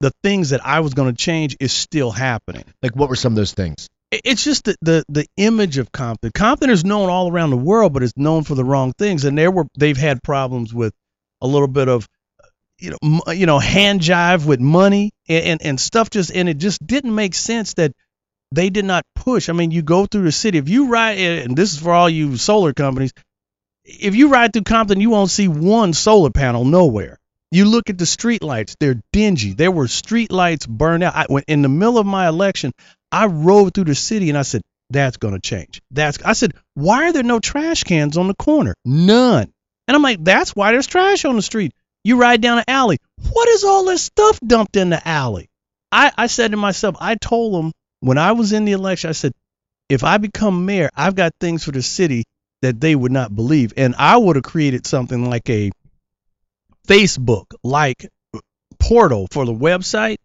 the 0.00 0.10
things 0.24 0.50
that 0.50 0.66
I 0.66 0.80
was 0.80 0.94
going 0.94 1.14
to 1.14 1.16
change 1.16 1.56
is 1.60 1.72
still 1.72 2.10
happening. 2.10 2.64
Like 2.82 2.96
what 2.96 3.08
were 3.08 3.14
some 3.14 3.34
of 3.34 3.36
those 3.36 3.52
things? 3.52 3.88
It's 4.10 4.42
just 4.42 4.64
the, 4.64 4.74
the 4.82 5.04
the 5.08 5.26
image 5.36 5.78
of 5.78 5.92
Compton. 5.92 6.32
Compton 6.32 6.70
is 6.70 6.84
known 6.84 7.08
all 7.08 7.30
around 7.30 7.50
the 7.50 7.56
world, 7.56 7.92
but 7.92 8.02
it's 8.02 8.16
known 8.16 8.42
for 8.42 8.56
the 8.56 8.64
wrong 8.64 8.92
things. 8.98 9.24
And 9.24 9.38
there 9.38 9.52
were 9.52 9.68
they've 9.78 9.96
had 9.96 10.24
problems 10.24 10.74
with 10.74 10.92
a 11.40 11.46
little 11.46 11.68
bit 11.68 11.88
of 11.88 12.08
you 12.78 12.90
know 12.90 12.98
m- 13.02 13.36
you 13.36 13.46
know 13.46 13.58
hand 13.58 14.00
jive 14.00 14.46
with 14.46 14.60
money 14.60 15.12
and, 15.28 15.44
and 15.44 15.62
and 15.62 15.80
stuff. 15.80 16.10
Just 16.10 16.30
and 16.30 16.48
it 16.48 16.58
just 16.58 16.84
didn't 16.86 17.14
make 17.14 17.34
sense 17.34 17.74
that 17.74 17.92
they 18.52 18.70
did 18.70 18.84
not 18.84 19.04
push. 19.14 19.48
I 19.48 19.52
mean, 19.52 19.70
you 19.70 19.82
go 19.82 20.06
through 20.06 20.24
the 20.24 20.32
city. 20.32 20.58
If 20.58 20.68
you 20.68 20.88
ride, 20.88 21.18
and 21.18 21.56
this 21.56 21.72
is 21.72 21.80
for 21.80 21.92
all 21.92 22.08
you 22.08 22.36
solar 22.36 22.72
companies, 22.72 23.12
if 23.84 24.14
you 24.14 24.28
ride 24.28 24.52
through 24.52 24.62
Compton, 24.62 25.00
you 25.00 25.10
won't 25.10 25.30
see 25.30 25.48
one 25.48 25.92
solar 25.92 26.30
panel 26.30 26.64
nowhere. 26.64 27.18
You 27.50 27.64
look 27.64 27.90
at 27.90 27.98
the 27.98 28.06
street 28.06 28.42
lights; 28.42 28.76
they're 28.78 29.00
dingy. 29.12 29.54
There 29.54 29.70
were 29.70 29.88
street 29.88 30.30
lights 30.30 30.66
burned 30.66 31.02
out. 31.02 31.16
I, 31.16 31.26
when, 31.28 31.44
in 31.48 31.62
the 31.62 31.68
middle 31.68 31.98
of 31.98 32.06
my 32.06 32.28
election, 32.28 32.72
I 33.10 33.26
rode 33.26 33.74
through 33.74 33.84
the 33.84 33.94
city 33.94 34.28
and 34.28 34.36
I 34.36 34.42
said, 34.42 34.62
"That's 34.90 35.16
going 35.16 35.34
to 35.34 35.40
change." 35.40 35.80
That's. 35.90 36.18
I 36.22 36.34
said, 36.34 36.52
"Why 36.74 37.08
are 37.08 37.12
there 37.12 37.22
no 37.22 37.40
trash 37.40 37.84
cans 37.84 38.18
on 38.18 38.28
the 38.28 38.34
corner? 38.34 38.74
None." 38.84 39.50
And 39.86 39.94
I'm 39.94 40.02
like, 40.02 40.22
"That's 40.22 40.54
why 40.54 40.72
there's 40.72 40.86
trash 40.86 41.24
on 41.24 41.36
the 41.36 41.42
street." 41.42 41.72
You 42.04 42.16
ride 42.16 42.40
down 42.40 42.58
an 42.58 42.64
alley. 42.68 42.98
What 43.32 43.48
is 43.48 43.64
all 43.64 43.84
this 43.84 44.02
stuff 44.02 44.38
dumped 44.40 44.76
in 44.76 44.90
the 44.90 45.06
alley? 45.06 45.48
I, 45.90 46.12
I 46.16 46.26
said 46.26 46.52
to 46.52 46.56
myself, 46.56 46.96
I 47.00 47.16
told 47.16 47.54
them 47.54 47.72
when 48.00 48.18
I 48.18 48.32
was 48.32 48.52
in 48.52 48.64
the 48.64 48.72
election, 48.72 49.10
I 49.10 49.12
said, 49.12 49.32
if 49.88 50.04
I 50.04 50.18
become 50.18 50.66
mayor, 50.66 50.90
I've 50.94 51.14
got 51.14 51.32
things 51.40 51.64
for 51.64 51.72
the 51.72 51.82
city 51.82 52.24
that 52.62 52.80
they 52.80 52.94
would 52.94 53.12
not 53.12 53.34
believe. 53.34 53.72
And 53.76 53.94
I 53.96 54.16
would 54.16 54.36
have 54.36 54.44
created 54.44 54.86
something 54.86 55.28
like 55.28 55.48
a 55.48 55.70
Facebook 56.86 57.46
like 57.62 58.08
portal 58.78 59.28
for 59.30 59.44
the 59.44 59.52
website. 59.52 60.16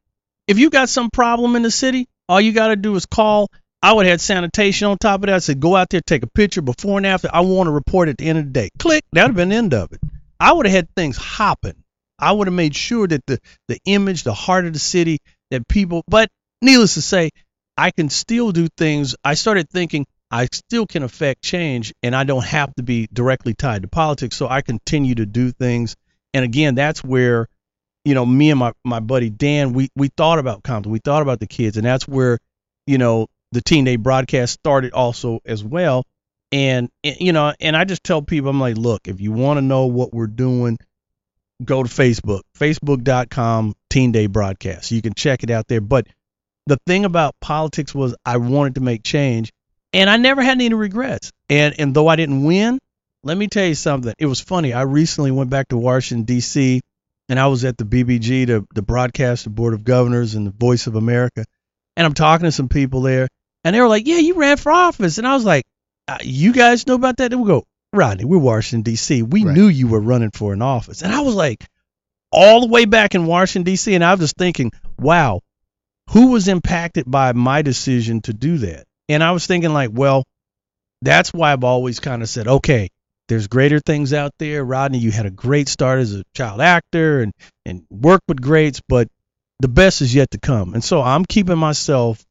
If 0.47 0.59
you 0.59 0.69
got 0.69 0.89
some 0.89 1.09
problem 1.09 1.55
in 1.55 1.61
the 1.61 1.71
city, 1.71 2.07
all 2.27 2.41
you 2.41 2.51
got 2.51 2.67
to 2.67 2.75
do 2.75 2.95
is 2.95 3.05
call. 3.05 3.49
I 3.81 3.93
would 3.93 4.05
have 4.05 4.13
had 4.13 4.21
sanitation 4.21 4.87
on 4.87 4.97
top 4.97 5.21
of 5.21 5.27
that. 5.27 5.35
I 5.35 5.39
said, 5.39 5.59
go 5.59 5.75
out 5.75 5.89
there, 5.89 6.01
take 6.01 6.23
a 6.23 6.27
picture 6.27 6.61
before 6.61 6.97
and 6.97 7.05
after. 7.05 7.29
I 7.31 7.41
want 7.41 7.67
to 7.67 7.71
report 7.71 8.09
at 8.09 8.17
the 8.17 8.27
end 8.27 8.39
of 8.39 8.45
the 8.45 8.51
day. 8.51 8.69
Click. 8.79 9.03
That 9.11 9.23
would 9.23 9.29
have 9.29 9.35
been 9.35 9.49
the 9.49 9.55
end 9.55 9.73
of 9.73 9.91
it. 9.91 9.99
I 10.43 10.51
would 10.51 10.65
have 10.65 10.75
had 10.75 10.93
things 10.93 11.15
hopping. 11.15 11.81
I 12.19 12.33
would 12.33 12.47
have 12.47 12.53
made 12.53 12.75
sure 12.75 13.07
that 13.07 13.25
the, 13.25 13.39
the 13.69 13.79
image, 13.85 14.23
the 14.23 14.33
heart 14.33 14.65
of 14.65 14.73
the 14.73 14.79
city, 14.79 15.19
that 15.51 15.65
people, 15.69 16.03
but 16.05 16.29
needless 16.61 16.95
to 16.95 17.01
say, 17.01 17.29
I 17.77 17.91
can 17.91 18.09
still 18.09 18.51
do 18.51 18.67
things. 18.77 19.15
I 19.23 19.35
started 19.35 19.69
thinking 19.69 20.05
I 20.29 20.47
still 20.51 20.85
can 20.85 21.03
affect 21.03 21.43
change 21.43 21.93
and 22.03 22.13
I 22.13 22.25
don't 22.25 22.43
have 22.43 22.75
to 22.75 22.83
be 22.83 23.07
directly 23.13 23.53
tied 23.53 23.83
to 23.83 23.87
politics. 23.87 24.35
So 24.35 24.49
I 24.49 24.61
continue 24.61 25.15
to 25.15 25.25
do 25.25 25.53
things. 25.53 25.95
And 26.33 26.43
again, 26.43 26.75
that's 26.75 27.01
where, 27.01 27.47
you 28.03 28.13
know, 28.13 28.25
me 28.25 28.49
and 28.51 28.59
my, 28.59 28.73
my 28.83 28.99
buddy 28.99 29.29
Dan, 29.29 29.71
we, 29.71 29.87
we 29.95 30.09
thought 30.09 30.39
about 30.39 30.61
Compton. 30.61 30.91
We 30.91 30.99
thought 30.99 31.21
about 31.21 31.39
the 31.39 31.47
kids. 31.47 31.77
And 31.77 31.85
that's 31.85 32.05
where, 32.05 32.37
you 32.85 32.97
know, 32.97 33.27
the 33.53 33.61
Teen 33.61 33.85
Day 33.85 33.95
broadcast 33.95 34.51
started 34.51 34.91
also 34.91 35.39
as 35.45 35.63
well. 35.63 36.03
And, 36.53 36.89
and, 37.03 37.17
you 37.19 37.33
know, 37.33 37.51
and 37.59 37.75
I 37.75 37.83
just 37.83 38.03
tell 38.03 38.21
people, 38.21 38.49
I'm 38.49 38.59
like, 38.59 38.77
look, 38.77 39.07
if 39.07 39.19
you 39.19 39.31
want 39.31 39.57
to 39.57 39.61
know 39.61 39.87
what 39.87 40.13
we're 40.13 40.27
doing, 40.27 40.77
go 41.65 41.81
to 41.81 41.89
Facebook, 41.89 42.41
facebook.com 42.59 43.73
Teen 43.89 44.11
Day 44.11 44.27
broadcast. 44.27 44.91
You 44.91 45.01
can 45.01 45.15
check 45.15 45.41
it 45.41 45.49
out 45.49 45.67
there. 45.67 45.81
But 45.81 46.05
the 46.67 46.77
thing 46.85 47.05
about 47.05 47.33
politics 47.41 47.95
was 47.95 48.15
I 48.23 48.37
wanted 48.37 48.75
to 48.75 48.81
make 48.81 49.03
change 49.03 49.51
and 49.93 50.09
I 50.09 50.17
never 50.17 50.43
had 50.43 50.61
any 50.61 50.73
regrets. 50.73 51.31
And 51.49 51.75
and 51.79 51.95
though 51.95 52.07
I 52.07 52.15
didn't 52.15 52.43
win, 52.43 52.79
let 53.23 53.35
me 53.35 53.47
tell 53.47 53.65
you 53.65 53.75
something. 53.75 54.13
It 54.19 54.27
was 54.27 54.39
funny. 54.39 54.73
I 54.73 54.81
recently 54.81 55.31
went 55.31 55.49
back 55.49 55.69
to 55.69 55.77
Washington 55.77 56.25
D.C. 56.25 56.81
and 57.29 57.39
I 57.39 57.47
was 57.47 57.65
at 57.65 57.77
the 57.77 57.85
BBG, 57.85 58.47
the 58.47 58.65
the 58.75 58.83
broadcast, 58.83 59.45
the 59.45 59.49
Board 59.49 59.73
of 59.73 59.83
Governors, 59.83 60.35
and 60.35 60.45
the 60.45 60.51
Voice 60.51 60.85
of 60.87 60.95
America, 60.95 61.45
and 61.97 62.05
I'm 62.05 62.13
talking 62.13 62.45
to 62.45 62.51
some 62.51 62.69
people 62.69 63.01
there, 63.01 63.27
and 63.63 63.75
they 63.75 63.81
were 63.81 63.87
like, 63.87 64.07
"Yeah, 64.07 64.17
you 64.17 64.35
ran 64.35 64.57
for 64.57 64.71
office," 64.71 65.17
and 65.17 65.27
I 65.27 65.33
was 65.33 65.45
like, 65.45 65.63
uh, 66.07 66.17
"You 66.21 66.53
guys 66.53 66.87
know 66.87 66.95
about 66.95 67.17
that?" 67.17 67.31
They 67.31 67.35
would 67.37 67.47
go, 67.47 67.63
"Rodney, 67.93 68.25
we're 68.25 68.37
Washington 68.37 68.81
D.C. 68.83 69.21
We 69.23 69.43
Right. 69.43 69.55
knew 69.55 69.67
you 69.67 69.87
were 69.87 69.99
running 69.99 70.31
for 70.31 70.53
an 70.53 70.61
office," 70.61 71.01
and 71.01 71.13
I 71.13 71.21
was 71.21 71.35
like, 71.35 71.65
all 72.31 72.61
the 72.61 72.67
way 72.67 72.85
back 72.85 73.15
in 73.15 73.25
Washington 73.25 73.63
D.C., 73.63 73.93
and 73.93 74.03
I 74.03 74.11
was 74.11 74.19
just 74.21 74.37
thinking, 74.37 74.71
"Wow." 74.99 75.41
Who 76.09 76.27
was 76.31 76.49
impacted 76.49 77.09
by 77.09 77.31
my 77.31 77.61
decision 77.61 78.21
to 78.23 78.33
do 78.33 78.57
that? 78.57 78.83
And 79.07 79.23
I 79.23 79.31
was 79.31 79.47
thinking, 79.47 79.71
like, 79.71 79.89
well, 79.93 80.25
that's 81.01 81.31
why 81.33 81.53
I've 81.53 81.63
always 81.63 82.01
kind 82.01 82.21
of 82.21 82.27
said, 82.27 82.45
okay, 82.47 82.89
there's 83.29 83.47
greater 83.47 83.79
things 83.79 84.11
out 84.13 84.31
there. 84.37 84.65
Rodney, 84.65 84.97
you 84.97 85.11
had 85.11 85.25
a 85.25 85.31
great 85.31 85.69
start 85.69 85.99
as 85.99 86.13
a 86.13 86.23
child 86.35 86.59
actor 86.59 87.21
and 87.21 87.31
and 87.65 87.85
worked 87.89 88.25
with 88.27 88.41
greats, 88.41 88.81
but 88.87 89.07
the 89.61 89.69
best 89.69 90.01
is 90.01 90.13
yet 90.13 90.31
to 90.31 90.39
come. 90.39 90.73
And 90.73 90.83
so 90.83 91.01
I'm 91.01 91.23
keeping 91.23 91.57
myself 91.57 92.23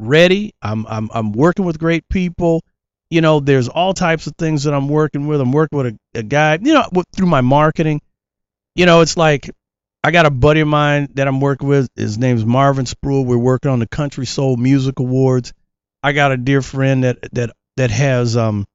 ready. 0.00 0.52
I'm 0.60 0.84
I'm 0.86 1.08
I'm 1.14 1.32
working 1.32 1.64
with 1.64 1.78
great 1.78 2.02
people. 2.10 2.62
You 3.10 3.20
know, 3.20 3.40
there's 3.40 3.68
all 3.68 3.92
types 3.92 4.26
of 4.26 4.34
things 4.36 4.64
that 4.64 4.74
I'm 4.74 4.88
working 4.88 5.26
with. 5.26 5.40
I'm 5.40 5.52
working 5.52 5.78
with 5.78 5.86
a, 6.14 6.18
a 6.20 6.22
guy, 6.22 6.58
you 6.62 6.74
know, 6.74 6.88
with, 6.92 7.06
through 7.14 7.26
my 7.26 7.40
marketing. 7.40 8.00
You 8.76 8.86
know, 8.86 9.00
it's 9.00 9.16
like 9.16 9.50
I 10.02 10.12
got 10.12 10.26
a 10.26 10.30
buddy 10.30 10.60
of 10.60 10.68
mine 10.68 11.08
that 11.14 11.28
I'm 11.28 11.40
working 11.40 11.68
with. 11.68 11.88
His 11.96 12.16
name's 12.16 12.44
Marvin 12.44 12.86
Spruill. 12.86 13.26
We're 13.26 13.36
working 13.36 13.70
on 13.70 13.80
the 13.80 13.88
Country 13.88 14.26
Soul 14.26 14.56
Music 14.56 14.98
Awards. 14.98 15.52
I 16.02 16.12
got 16.12 16.32
a 16.32 16.36
dear 16.36 16.62
friend 16.62 17.04
that 17.04 17.18
that 17.32 17.50
that 17.76 17.90
has 17.90 18.36
um 18.36 18.66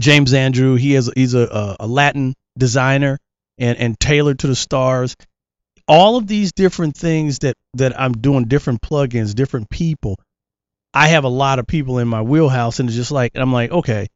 James 0.00 0.34
Andrew. 0.34 0.74
He 0.74 0.92
has 0.92 1.10
he's 1.14 1.34
a 1.34 1.76
a, 1.78 1.86
Latin 1.86 2.34
designer 2.58 3.18
and 3.58 3.78
and 3.78 3.98
tailored 3.98 4.40
to 4.40 4.46
the 4.46 4.56
stars. 4.56 5.16
All 5.88 6.16
of 6.16 6.26
these 6.26 6.52
different 6.52 6.96
things 6.96 7.38
that 7.38 7.54
that 7.74 7.98
I'm 7.98 8.12
doing, 8.12 8.46
different 8.46 8.82
plugins, 8.82 9.34
different 9.34 9.70
people. 9.70 10.18
I 10.96 11.08
have 11.08 11.24
a 11.24 11.28
lot 11.28 11.58
of 11.58 11.66
people 11.66 11.98
in 11.98 12.08
my 12.08 12.22
wheelhouse, 12.22 12.80
and 12.80 12.88
it's 12.88 12.96
just 12.96 13.12
like 13.12 13.32
I'm 13.34 13.52
like, 13.52 13.70
okay, 13.70 14.06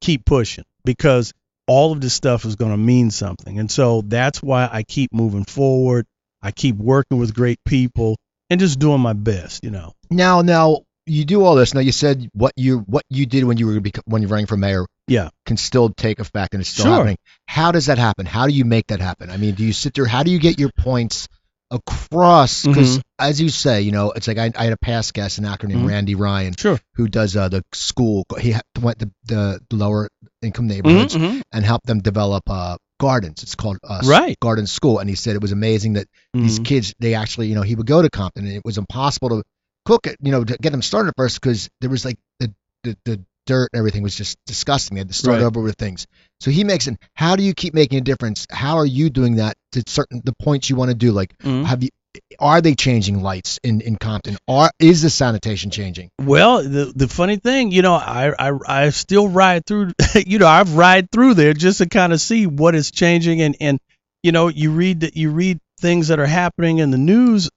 keep 0.00 0.24
pushing 0.24 0.64
because 0.84 1.32
all 1.66 1.92
of 1.92 2.00
this 2.00 2.14
stuff 2.14 2.44
is 2.44 2.56
going 2.56 2.72
to 2.72 2.76
mean 2.76 3.10
something, 3.10 3.58
and 3.58 3.70
so 3.70 4.02
that's 4.02 4.42
why 4.42 4.68
I 4.70 4.82
keep 4.82 5.12
moving 5.12 5.44
forward. 5.44 6.06
I 6.42 6.50
keep 6.50 6.76
working 6.76 7.18
with 7.18 7.34
great 7.34 7.58
people 7.64 8.16
and 8.50 8.58
just 8.58 8.78
doing 8.78 9.00
my 9.00 9.12
best, 9.12 9.62
you 9.64 9.70
know. 9.70 9.92
Now, 10.10 10.42
now 10.42 10.80
you 11.06 11.24
do 11.24 11.44
all 11.44 11.54
this. 11.54 11.74
Now 11.74 11.80
you 11.80 11.92
said 11.92 12.28
what 12.32 12.52
you 12.56 12.78
what 12.80 13.04
you 13.10 13.26
did 13.26 13.44
when 13.44 13.58
you 13.58 13.66
were 13.66 13.80
when 14.06 14.22
you 14.22 14.28
were 14.28 14.32
running 14.32 14.46
for 14.46 14.56
mayor 14.56 14.86
Yeah. 15.08 15.28
can 15.46 15.56
still 15.56 15.90
take 15.90 16.20
effect 16.20 16.54
and 16.54 16.60
it's 16.60 16.70
still 16.70 16.86
Sure. 16.86 16.94
happening. 16.94 17.16
How 17.46 17.70
does 17.72 17.86
that 17.86 17.98
happen? 17.98 18.24
How 18.26 18.46
do 18.46 18.52
you 18.52 18.64
make 18.64 18.88
that 18.88 19.00
happen? 19.00 19.30
I 19.30 19.36
mean, 19.36 19.54
do 19.54 19.64
you 19.64 19.72
sit 19.72 19.94
there? 19.94 20.06
How 20.06 20.22
do 20.22 20.30
you 20.30 20.38
get 20.38 20.58
your 20.58 20.70
points 20.78 21.28
across? 21.72 22.66
Because 22.66 22.98
Mhm. 22.98 23.02
as 23.18 23.40
you 23.40 23.48
say, 23.48 23.82
you 23.82 23.92
know, 23.92 24.12
it's 24.12 24.28
like 24.28 24.38
I, 24.38 24.52
I 24.56 24.64
had 24.64 24.72
a 24.72 24.76
past 24.76 25.14
guest, 25.14 25.38
an 25.38 25.44
actor 25.44 25.66
named 25.66 25.82
Mhm. 25.82 25.88
Randy 25.88 26.14
Ryan, 26.14 26.54
Sure. 26.56 26.80
who 26.94 27.08
does 27.08 27.36
uh, 27.36 27.48
the 27.48 27.64
school. 27.72 28.24
He 28.40 28.54
went 28.80 28.98
to 29.00 29.10
the 29.26 29.60
lower 29.72 30.08
income 30.42 30.66
neighborhoods 30.66 31.16
Mhm, 31.16 31.20
mhm. 31.38 31.42
and 31.52 31.64
helped 31.64 31.86
them 31.86 32.00
develop 32.00 32.44
uh, 32.48 32.76
gardens. 33.00 33.42
It's 33.42 33.54
called 33.54 33.78
uh, 33.82 34.02
Right. 34.04 34.38
Garden 34.40 34.66
School, 34.66 34.98
and 34.98 35.08
he 35.08 35.16
said 35.16 35.34
it 35.36 35.42
was 35.42 35.52
amazing 35.52 35.94
that 35.94 36.06
these 36.34 36.60
Mhm. 36.60 36.64
kids 36.64 36.94
they 36.98 37.14
actually 37.14 37.48
you 37.48 37.54
know 37.54 37.62
he 37.62 37.74
would 37.74 37.86
go 37.86 38.02
to 38.02 38.10
Compton 38.10 38.46
and 38.46 38.54
it 38.56 38.62
was 38.64 38.78
impossible 38.78 39.28
to 39.30 39.42
cook 39.84 40.06
it 40.06 40.16
you 40.22 40.30
know 40.32 40.44
to 40.44 40.56
get 40.58 40.70
them 40.70 40.82
started 40.82 41.08
at 41.08 41.14
first 41.16 41.40
because 41.40 41.68
there 41.80 41.90
was 41.90 42.04
like 42.04 42.16
the, 42.38 42.52
the 42.84 42.96
the 43.04 43.24
dirt 43.46 43.68
and 43.72 43.78
everything 43.80 44.02
was 44.04 44.14
just 44.14 44.38
disgusting 44.46 44.94
they 44.94 45.00
had 45.00 45.08
to 45.08 45.14
start 45.14 45.38
Right. 45.38 45.42
over 45.44 45.60
with 45.60 45.74
things 45.74 46.06
so 46.38 46.52
he 46.52 46.62
makes 46.62 46.86
it 46.86 46.96
how 47.14 47.34
do 47.34 47.42
you 47.42 47.52
keep 47.54 47.74
making 47.74 47.98
a 47.98 48.00
difference 48.02 48.46
how 48.48 48.76
are 48.76 48.86
you 48.86 49.10
doing 49.10 49.36
that 49.36 49.56
to 49.72 49.82
certain 49.86 50.20
the 50.24 50.34
points 50.40 50.70
you 50.70 50.76
want 50.76 50.90
to 50.90 50.94
do 50.94 51.12
like 51.12 51.36
Mhm. 51.38 51.64
have 51.64 51.82
you 51.82 51.90
are 52.38 52.60
they 52.60 52.74
changing 52.74 53.22
lights 53.22 53.58
in 53.62 53.80
in 53.80 53.96
Compton 53.96 54.36
are 54.46 54.70
is 54.78 55.00
the 55.00 55.08
sanitation 55.08 55.70
changing 55.70 56.10
Well, 56.20 56.62
the 56.62 56.92
the 56.94 57.08
funny 57.08 57.36
thing, 57.38 57.72
you 57.72 57.80
know, 57.80 57.94
I 57.94 58.32
I 58.38 58.52
I 58.66 58.90
still 58.90 59.28
ride 59.28 59.64
through, 59.64 59.92
you 60.26 60.38
know, 60.38 60.46
I've 60.46 60.74
ride 60.76 61.10
through 61.10 61.34
there 61.34 61.54
just 61.54 61.78
to 61.78 61.88
kind 61.88 62.12
of 62.12 62.20
see 62.20 62.46
what 62.46 62.74
is 62.74 62.90
changing, 62.90 63.40
and 63.40 63.56
and 63.60 63.78
you 64.22 64.30
know, 64.30 64.48
you 64.48 64.72
read 64.72 65.00
that 65.00 65.16
you 65.16 65.30
read 65.30 65.58
things 65.80 66.08
that 66.08 66.20
are 66.20 66.26
happening 66.26 66.78
in 66.78 66.90
the 66.90 66.98
news, 66.98 67.48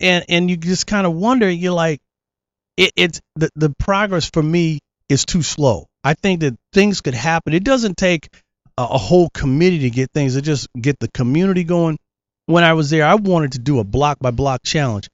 and 0.00 0.24
and 0.28 0.48
you 0.48 0.56
just 0.56 0.86
kind 0.86 1.06
of 1.08 1.12
wonder, 1.14 1.50
you're 1.50 1.72
like, 1.72 2.00
it, 2.76 2.92
it's 2.94 3.20
the 3.34 3.50
the 3.56 3.70
progress 3.80 4.30
for 4.32 4.42
me 4.42 4.78
is 5.08 5.24
too 5.24 5.42
slow. 5.42 5.86
I 6.04 6.14
think 6.14 6.40
that 6.40 6.54
things 6.72 7.00
could 7.00 7.14
happen. 7.14 7.52
It 7.52 7.64
doesn't 7.64 7.96
take 7.96 8.28
a, 8.78 8.98
whole 8.98 9.28
committee 9.30 9.80
to 9.80 9.90
get 9.90 10.10
things. 10.12 10.34
to 10.34 10.42
just 10.42 10.68
get 10.78 10.98
the 10.98 11.08
community 11.08 11.64
going. 11.64 11.98
When 12.46 12.64
I 12.64 12.74
was 12.74 12.90
there, 12.90 13.06
I 13.06 13.14
wanted 13.14 13.52
to 13.52 13.58
do 13.58 13.78
a 13.78 13.84
block 13.84 14.18
by 14.20 14.30
block 14.30 14.62
challenge. 14.64 15.08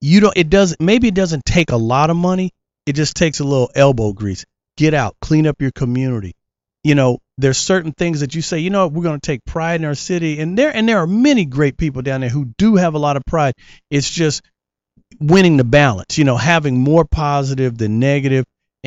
You 0.00 0.20
don't 0.20 0.36
it 0.36 0.50
doesn't 0.50 0.80
maybe 0.80 1.08
it 1.08 1.14
doesn't 1.14 1.44
take 1.44 1.70
a 1.70 1.76
lot 1.76 2.10
of 2.10 2.16
money. 2.16 2.50
It 2.86 2.94
just 2.94 3.16
takes 3.16 3.40
a 3.40 3.44
little 3.44 3.70
elbow 3.74 4.12
grease. 4.12 4.44
Get 4.76 4.94
out. 4.94 5.16
Clean 5.20 5.46
up 5.46 5.60
your 5.60 5.72
community. 5.72 6.34
You 6.82 6.94
know 6.94 7.18
there's 7.36 7.58
certain 7.58 7.92
things 7.92 8.20
that 8.20 8.34
you 8.34 8.42
say 8.42 8.58
you 8.60 8.70
know 8.70 8.86
we're 8.86 9.02
going 9.02 9.20
to 9.20 9.26
take 9.26 9.44
pride 9.44 9.80
in 9.80 9.86
our 9.86 9.94
city. 9.94 10.40
And 10.40 10.58
there 10.58 10.74
and 10.74 10.88
there 10.88 10.98
are 10.98 11.06
many 11.06 11.44
great 11.44 11.76
people 11.76 12.02
down 12.02 12.22
there 12.22 12.30
who 12.30 12.46
do 12.56 12.76
have 12.76 12.94
a 12.94 12.98
lot 12.98 13.16
of 13.16 13.24
pride. 13.26 13.54
It's 13.90 14.08
just 14.08 14.42
winning 15.20 15.56
the 15.56 15.64
balance 15.64 16.18
you 16.18 16.24
know 16.24 16.36
having 16.36 16.78
more 16.78 17.04
positive 17.04 17.76
than 17.78 18.00
negative 18.00 18.44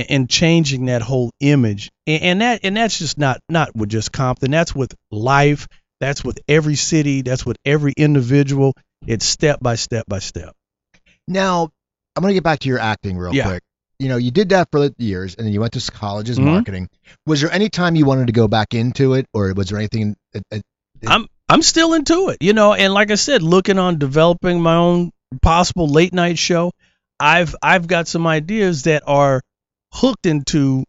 and, 0.10 0.30
changing 0.30 0.86
that 0.86 1.02
whole 1.02 1.32
image. 1.40 1.90
And, 2.06 2.24
and 2.24 2.42
that 2.42 2.60
and 2.64 2.78
that's 2.78 2.98
just 3.00 3.18
not 3.18 3.40
not 3.50 3.76
with 3.76 3.90
just 3.90 4.12
compton. 4.12 4.52
That's 4.52 4.76
with 4.76 4.94
life. 5.12 5.68
That's 6.00 6.24
with 6.24 6.40
every 6.48 6.76
city. 6.76 7.22
That's 7.24 7.46
with 7.46 7.58
every 7.66 7.94
individual. 7.98 8.74
It's 9.06 9.26
step 9.26 9.60
by 9.62 9.76
step 9.76 10.06
by 10.08 10.20
step. 10.20 10.54
Now 11.28 11.70
I'm 12.16 12.22
gonna 12.22 12.34
get 12.34 12.44
back 12.44 12.60
to 12.60 12.70
your 12.70 12.80
acting 12.80 13.18
real 13.18 13.34
Yeah. 13.34 13.46
quick. 13.46 13.64
You 14.00 14.10
know 14.10 14.18
you 14.18 14.32
did 14.32 14.50
that 14.50 14.70
for 14.72 14.90
years 14.98 15.36
and 15.36 15.46
then 15.46 15.54
you 15.54 15.60
went 15.60 15.74
to 15.74 15.92
college 15.92 16.30
as 16.30 16.38
Mhm. 16.38 16.44
marketing. 16.46 16.90
Was 17.26 17.42
there 17.42 17.52
any 17.52 17.70
time 17.70 17.96
you 17.96 18.06
wanted 18.06 18.28
to 18.28 18.34
go 18.34 18.48
back 18.48 18.74
into 18.74 19.16
it 19.16 19.26
or 19.34 19.54
was 19.54 19.70
there 19.70 19.80
anything 19.80 20.16
that, 20.34 20.44
that 20.52 20.62
I'm 21.06 21.28
I'm 21.50 21.62
still 21.62 21.94
into 21.94 22.30
it, 22.30 22.38
you 22.42 22.54
know, 22.54 22.74
and 22.74 22.94
like 22.94 23.10
I 23.10 23.16
said, 23.16 23.42
looking 23.42 23.80
on 23.80 23.98
developing 23.98 24.62
my 24.62 24.76
own 24.76 25.12
possible 25.42 25.88
late 25.88 26.14
night 26.14 26.38
show. 26.38 26.72
I've 27.20 27.56
I've 27.64 27.88
got 27.88 28.08
some 28.08 28.28
ideas 28.28 28.84
that 28.84 29.04
are 29.08 29.42
hooked 29.98 30.26
into 30.26 30.84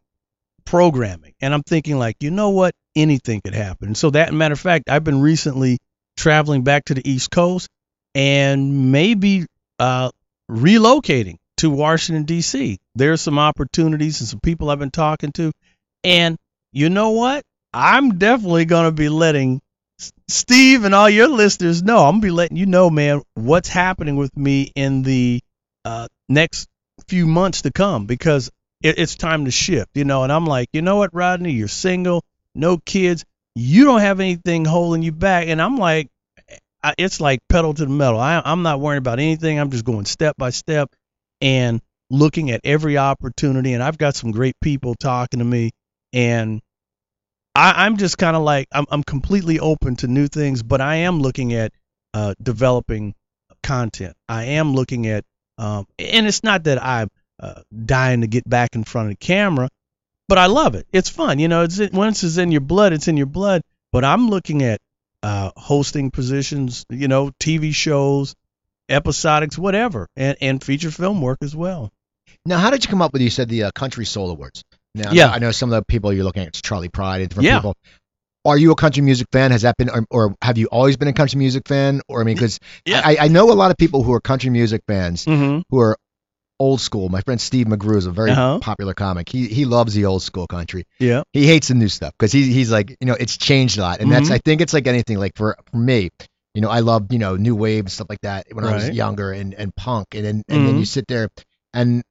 programming, 0.64 1.32
and 1.40 1.54
I'm 1.54 1.62
thinking 1.62 1.98
like, 1.98 2.16
you 2.20 2.30
know 2.30 2.50
what, 2.50 2.74
anything 2.94 3.40
could 3.40 3.54
happen. 3.54 3.94
So 3.94 4.10
that 4.10 4.34
matter 4.34 4.52
of 4.52 4.60
fact, 4.60 4.90
I've 4.90 5.04
been 5.04 5.20
recently 5.20 5.78
traveling 6.16 6.62
back 6.62 6.86
to 6.86 6.94
the 6.94 7.10
East 7.10 7.30
Coast 7.30 7.68
and 8.14 8.92
maybe 8.92 9.46
uh, 9.78 10.10
relocating 10.50 11.36
to 11.58 11.70
Washington 11.70 12.24
D.C. 12.24 12.78
There's 12.94 13.22
some 13.22 13.38
opportunities 13.38 14.20
and 14.20 14.28
some 14.28 14.40
people 14.40 14.68
I've 14.68 14.78
been 14.78 14.90
talking 14.90 15.32
to, 15.32 15.52
and 16.04 16.36
you 16.72 16.90
know 16.90 17.10
what, 17.10 17.44
I'm 17.72 18.18
definitely 18.18 18.66
gonna 18.66 18.92
be 18.92 19.08
letting 19.08 19.60
Steve 20.28 20.84
and 20.84 20.94
all 20.94 21.08
your 21.08 21.28
listeners 21.28 21.82
know. 21.82 22.04
I'm 22.04 22.16
gonna 22.16 22.22
be 22.22 22.30
letting 22.30 22.56
you 22.56 22.66
know, 22.66 22.90
man, 22.90 23.22
what's 23.34 23.68
happening 23.68 24.16
with 24.16 24.36
me 24.36 24.70
in 24.74 25.02
the 25.02 25.40
uh, 25.84 26.08
next 26.28 26.68
few 27.08 27.26
months 27.26 27.62
to 27.62 27.72
come 27.72 28.06
because 28.06 28.50
it, 28.82 28.98
it's 28.98 29.16
time 29.16 29.44
to 29.44 29.50
shift, 29.50 29.90
you 29.94 30.04
know. 30.04 30.22
And 30.22 30.32
I'm 30.32 30.46
like, 30.46 30.68
you 30.72 30.82
know 30.82 30.96
what, 30.96 31.14
Rodney, 31.14 31.52
you're 31.52 31.68
single, 31.68 32.24
no 32.54 32.78
kids, 32.78 33.24
you 33.54 33.84
don't 33.84 34.00
have 34.00 34.20
anything 34.20 34.64
holding 34.64 35.02
you 35.02 35.12
back, 35.12 35.48
and 35.48 35.60
I'm 35.60 35.76
like, 35.78 36.08
I, 36.82 36.94
it's 36.96 37.20
like 37.20 37.40
pedal 37.48 37.74
to 37.74 37.84
the 37.84 37.90
metal. 37.90 38.20
I, 38.20 38.40
I'm 38.44 38.62
not 38.62 38.80
worrying 38.80 38.98
about 38.98 39.18
anything. 39.18 39.58
I'm 39.58 39.70
just 39.70 39.84
going 39.84 40.04
step 40.04 40.36
by 40.36 40.50
step 40.50 40.94
and 41.40 41.80
looking 42.08 42.50
at 42.52 42.60
every 42.62 42.96
opportunity. 42.98 43.72
And 43.72 43.82
I've 43.82 43.98
got 43.98 44.14
some 44.14 44.30
great 44.30 44.54
people 44.60 44.94
talking 44.94 45.40
to 45.40 45.44
me, 45.44 45.72
and 46.12 46.62
I, 47.54 47.84
I'm 47.84 47.96
just 47.96 48.18
kind 48.18 48.36
of 48.36 48.42
like 48.42 48.68
I'm, 48.72 48.86
I'm 48.90 49.02
completely 49.02 49.58
open 49.58 49.96
to 49.96 50.06
new 50.06 50.28
things, 50.28 50.62
but 50.62 50.80
I 50.80 50.96
am 50.96 51.20
looking 51.20 51.52
at 51.54 51.72
uh, 52.14 52.34
developing 52.40 53.14
content. 53.62 54.14
I 54.28 54.44
am 54.44 54.74
looking 54.74 55.08
at, 55.08 55.24
um, 55.58 55.86
and 55.98 56.26
it's 56.26 56.44
not 56.44 56.64
that 56.64 56.82
I'm 56.82 57.08
uh, 57.40 57.62
dying 57.84 58.20
to 58.22 58.26
get 58.26 58.48
back 58.48 58.74
in 58.74 58.84
front 58.84 59.08
of 59.08 59.12
the 59.18 59.24
camera, 59.26 59.68
but 60.28 60.38
I 60.38 60.46
love 60.46 60.74
it. 60.74 60.86
It's 60.92 61.08
fun, 61.08 61.38
you 61.38 61.48
know. 61.48 61.62
It's 61.62 61.78
once 61.92 62.22
it's 62.24 62.36
in 62.38 62.52
your 62.52 62.60
blood, 62.60 62.92
it's 62.92 63.08
in 63.08 63.16
your 63.16 63.26
blood. 63.26 63.62
But 63.92 64.04
I'm 64.04 64.28
looking 64.28 64.62
at 64.62 64.80
uh, 65.22 65.50
hosting 65.56 66.10
positions, 66.10 66.84
you 66.90 67.08
know, 67.08 67.30
TV 67.40 67.74
shows, 67.74 68.34
episodics, 68.90 69.58
whatever, 69.58 70.06
and 70.16 70.36
and 70.40 70.62
feature 70.62 70.90
film 70.90 71.20
work 71.20 71.38
as 71.42 71.54
well. 71.54 71.90
Now, 72.44 72.58
how 72.58 72.70
did 72.70 72.84
you 72.84 72.90
come 72.90 73.02
up 73.02 73.12
with? 73.12 73.22
You 73.22 73.30
said 73.30 73.48
the 73.48 73.64
uh, 73.64 73.70
Country 73.74 74.04
Soul 74.04 74.30
Awards. 74.30 74.62
Now, 74.94 75.12
Yeah. 75.12 75.28
I 75.30 75.38
know 75.38 75.50
some 75.50 75.72
of 75.72 75.76
the 75.80 75.84
people 75.84 76.12
you're 76.12 76.24
looking 76.24 76.42
at. 76.42 76.48
It's 76.48 76.62
Charley 76.62 76.88
Pride 76.88 77.20
and 77.20 77.28
different 77.30 77.46
Yeah. 77.46 77.58
people. 77.58 77.74
Are 78.44 78.56
you 78.56 78.70
a 78.72 78.76
country 78.76 79.02
music 79.02 79.26
fan? 79.32 79.50
Has 79.50 79.62
that 79.62 79.76
been, 79.76 79.90
or, 79.90 80.04
or 80.10 80.34
have 80.40 80.56
you 80.56 80.66
always 80.66 80.96
been 80.96 81.08
a 81.08 81.12
country 81.12 81.38
music 81.38 81.66
fan? 81.68 82.00
Or 82.08 82.20
I 82.20 82.24
mean, 82.24 82.34
because 82.36 82.58
Yeah. 82.86 83.02
I, 83.04 83.16
I 83.22 83.28
know 83.28 83.50
a 83.50 83.54
lot 83.54 83.70
of 83.70 83.76
people 83.76 84.02
who 84.02 84.12
are 84.14 84.20
country 84.20 84.50
music 84.50 84.82
fans 84.86 85.24
Mm-hmm. 85.26 85.60
who 85.70 85.80
are 85.80 85.96
old 86.60 86.80
school. 86.80 87.08
My 87.08 87.20
friend 87.20 87.40
Steve 87.40 87.66
McGrew 87.66 87.96
is 87.96 88.06
a 88.06 88.10
very 88.10 88.30
Uh-huh. 88.30 88.58
popular 88.60 88.94
comic. 88.94 89.28
He 89.28 89.46
he 89.48 89.64
loves 89.64 89.94
the 89.94 90.06
old 90.06 90.22
school 90.22 90.46
country. 90.46 90.84
Yeah. 90.98 91.22
He 91.32 91.46
hates 91.46 91.68
the 91.68 91.74
new 91.74 91.88
stuff 91.88 92.12
because 92.18 92.32
he, 92.32 92.52
he's 92.52 92.70
like, 92.70 92.90
you 93.00 93.06
know, 93.06 93.14
it's 93.18 93.36
changed 93.36 93.78
a 93.78 93.82
lot. 93.82 94.00
And 94.00 94.10
that's, 94.10 94.28
Mhm. 94.28 94.34
I 94.34 94.38
think 94.44 94.60
it's 94.60 94.72
like 94.72 94.86
anything. 94.86 95.18
Like 95.18 95.32
for, 95.36 95.56
for 95.70 95.76
me, 95.76 96.10
you 96.54 96.60
know, 96.62 96.68
I 96.70 96.80
love, 96.80 97.12
you 97.12 97.18
know, 97.18 97.36
new 97.36 97.54
wave 97.54 97.84
and 97.84 97.92
stuff 97.92 98.08
like 98.10 98.20
that 98.22 98.46
when 98.52 98.64
I 98.64 98.74
was 98.74 98.84
younger 98.96 99.30
and, 99.32 99.54
and 99.54 99.74
punk. 99.76 100.08
And 100.14 100.24
then, 100.24 100.42
and 100.48 100.66
then 100.66 100.74
Mhm. 100.76 100.78
you 100.80 100.84
sit 100.84 101.06
there 101.06 101.28
and 101.72 102.02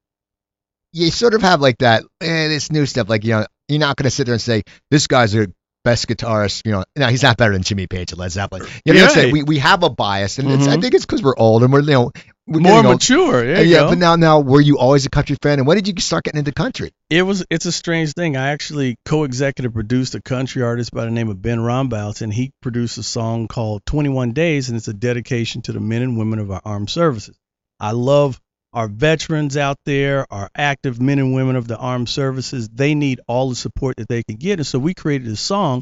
you 0.94 1.12
sort 1.12 1.34
of 1.34 1.42
have 1.42 1.62
like 1.62 1.80
that, 1.80 2.04
eh, 2.22 2.48
this 2.48 2.72
new 2.72 2.86
stuff. 2.86 3.10
Like, 3.10 3.24
you 3.24 3.32
know, 3.32 3.46
you're 3.68 3.80
not 3.80 3.98
going 3.98 4.06
to 4.06 4.10
sit 4.12 4.26
there 4.26 4.34
and 4.34 4.42
say, 4.42 4.64
this 4.90 5.08
guy's 5.08 5.36
a 5.36 5.48
best 5.84 6.08
guitarist. 6.08 6.66
You 6.66 6.72
know, 6.72 6.84
no, 6.96 7.08
he's 7.08 7.24
not 7.24 7.38
better 7.38 7.54
than 7.54 7.64
Jimmy 7.64 7.88
Page 7.88 8.14
or 8.14 8.16
Led 8.16 8.32
Zeppelin. 8.32 8.64
You 8.86 8.94
know, 8.94 9.02
what 9.02 9.10
I'm 9.10 9.14
saying? 9.16 9.34
We, 9.34 9.44
we 9.44 9.60
have 9.60 9.84
a 9.84 9.90
bias. 9.90 10.40
And 10.40 10.50
it's, 10.52 10.68
I 10.68 10.78
think 10.80 10.94
it's 10.94 11.06
because 11.06 11.22
we're 11.22 11.36
old 11.38 11.64
and 11.64 11.72
we're, 11.74 11.82
you 11.82 11.92
know, 11.92 12.12
More 12.48 12.82
mature. 12.82 13.40
Uh, 13.40 13.60
yeah, 13.60 13.80
go. 13.80 13.90
but 13.90 13.98
now, 13.98 14.16
now, 14.16 14.40
were 14.40 14.62
you 14.62 14.78
always 14.78 15.06
a 15.06 15.10
country 15.10 15.36
fan? 15.42 15.60
And 15.60 15.68
when 15.68 15.76
did 15.76 15.88
you 15.88 15.94
start 16.02 16.24
getting 16.24 16.40
into 16.40 16.54
country? 16.54 16.92
it 17.10 17.24
was 17.24 17.46
it's 17.50 17.66
a 17.66 17.72
strange 17.72 18.14
thing. 18.14 18.38
I 18.38 18.50
actually 18.52 18.96
co-executive 19.06 19.74
produced 19.74 20.16
a 20.16 20.22
country 20.22 20.62
artist 20.62 20.92
by 20.92 21.06
the 21.06 21.12
name 21.12 21.30
of 21.30 21.42
Ben 21.42 21.60
Rombout, 21.60 22.22
and 22.22 22.34
he 22.34 22.52
produced 22.62 22.98
a 22.98 23.04
song 23.04 23.48
called 23.48 23.86
21 23.86 24.32
Days, 24.32 24.70
and 24.70 24.78
it's 24.78 24.88
a 24.88 24.94
dedication 24.94 25.62
to 25.64 25.74
the 25.74 25.82
men 25.82 26.02
and 26.02 26.18
women 26.18 26.40
of 26.40 26.50
our 26.50 26.62
armed 26.64 26.90
services. 26.90 27.38
I 27.80 27.92
love 27.92 28.40
our 28.72 28.88
veterans 28.88 29.58
out 29.58 29.78
there, 29.86 30.26
our 30.32 30.50
active 30.56 31.02
men 31.02 31.20
and 31.20 31.34
women 31.34 31.58
of 31.58 31.68
the 31.68 31.78
armed 31.78 32.10
services. 32.10 32.70
They 32.70 32.96
need 32.96 33.20
all 33.28 33.50
the 33.50 33.56
support 33.56 33.98
that 33.98 34.08
they 34.08 34.24
can 34.24 34.38
get, 34.38 34.60
and 34.60 34.68
so 34.68 34.80
we 34.80 34.94
created 34.94 35.28
a 35.28 35.36
song, 35.36 35.82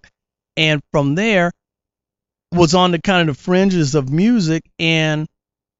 and 0.57 0.82
from 0.91 1.13
there 1.13 1.51
was 2.51 2.74
on 2.74 2.91
the 2.91 3.01
kind 3.01 3.30
of 3.30 3.38
the 3.38 3.41
fringes 3.43 3.93
of 3.93 4.09
music, 4.09 4.63
and 4.80 5.28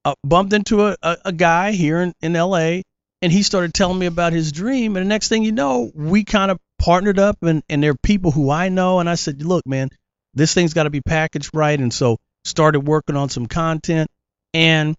uh, 0.06 0.16
bumped 0.24 0.54
into 0.54 0.86
a, 0.86 0.96
a, 1.02 1.18
a 1.26 1.32
guy 1.34 1.72
here 1.72 2.02
in, 2.02 2.14
in 2.22 2.36
L.A 2.36 2.84
and 3.22 3.32
he 3.32 3.44
started 3.44 3.74
telling 3.74 3.98
me 3.98 4.06
about 4.06 4.34
his 4.34 4.52
dream. 4.52 4.96
And 4.96 5.06
the 5.06 5.10
next 5.10 5.30
thing 5.30 5.44
you 5.44 5.52
know 5.52 5.92
we 5.96 6.24
kind 6.24 6.52
of 6.52 6.60
partnered 6.78 7.18
up 7.18 7.38
and 7.42 7.64
and 7.70 7.82
there 7.82 7.92
are 7.92 7.98
people 8.04 8.30
who 8.30 8.52
i 8.52 8.70
know. 8.70 9.00
And 9.00 9.10
i 9.10 9.16
said 9.16 9.42
look 9.42 9.66
man 9.66 9.90
this 10.36 10.54
thing's 10.54 10.74
got 10.74 10.84
to 10.84 10.90
be 10.90 11.02
packaged 11.02 11.52
right, 11.54 11.80
and 11.80 11.92
so 11.92 12.18
started 12.44 12.82
working 12.82 13.16
on 13.16 13.30
some 13.30 13.48
content. 13.48 14.12
And 14.54 14.96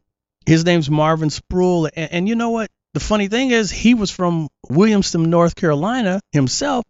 his 0.47 0.65
name's 0.65 0.91
Marvin 0.91 1.31
Sproul, 1.31 1.89
and, 1.95 2.13
and 2.13 2.29
you 2.29 2.35
know 2.35 2.51
what? 2.51 2.71
The 2.95 3.01
funny 3.01 3.29
thing 3.29 3.51
is, 3.51 3.71
he 3.71 3.95
was 3.95 4.11
from 4.11 4.49
Williamston, 4.69 5.27
North 5.27 5.55
Carolina 5.55 6.21
himself, 6.33 6.85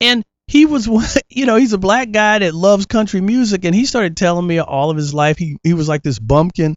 and 0.00 0.24
he 0.46 0.66
was 0.66 0.88
you 1.28 1.46
know 1.46 1.56
he's 1.56 1.74
a 1.74 1.78
black 1.78 2.10
guy 2.10 2.38
that 2.40 2.54
loves 2.54 2.86
country 2.86 3.20
music. 3.20 3.64
And 3.64 3.74
he 3.74 3.84
started 3.84 4.16
telling 4.16 4.46
me 4.46 4.58
all 4.58 4.90
of 4.90 4.96
his 4.96 5.14
life 5.14 5.38
he 5.38 5.58
he 5.62 5.74
was 5.74 5.88
like 5.88 6.02
this 6.02 6.18
bumpkin 6.18 6.74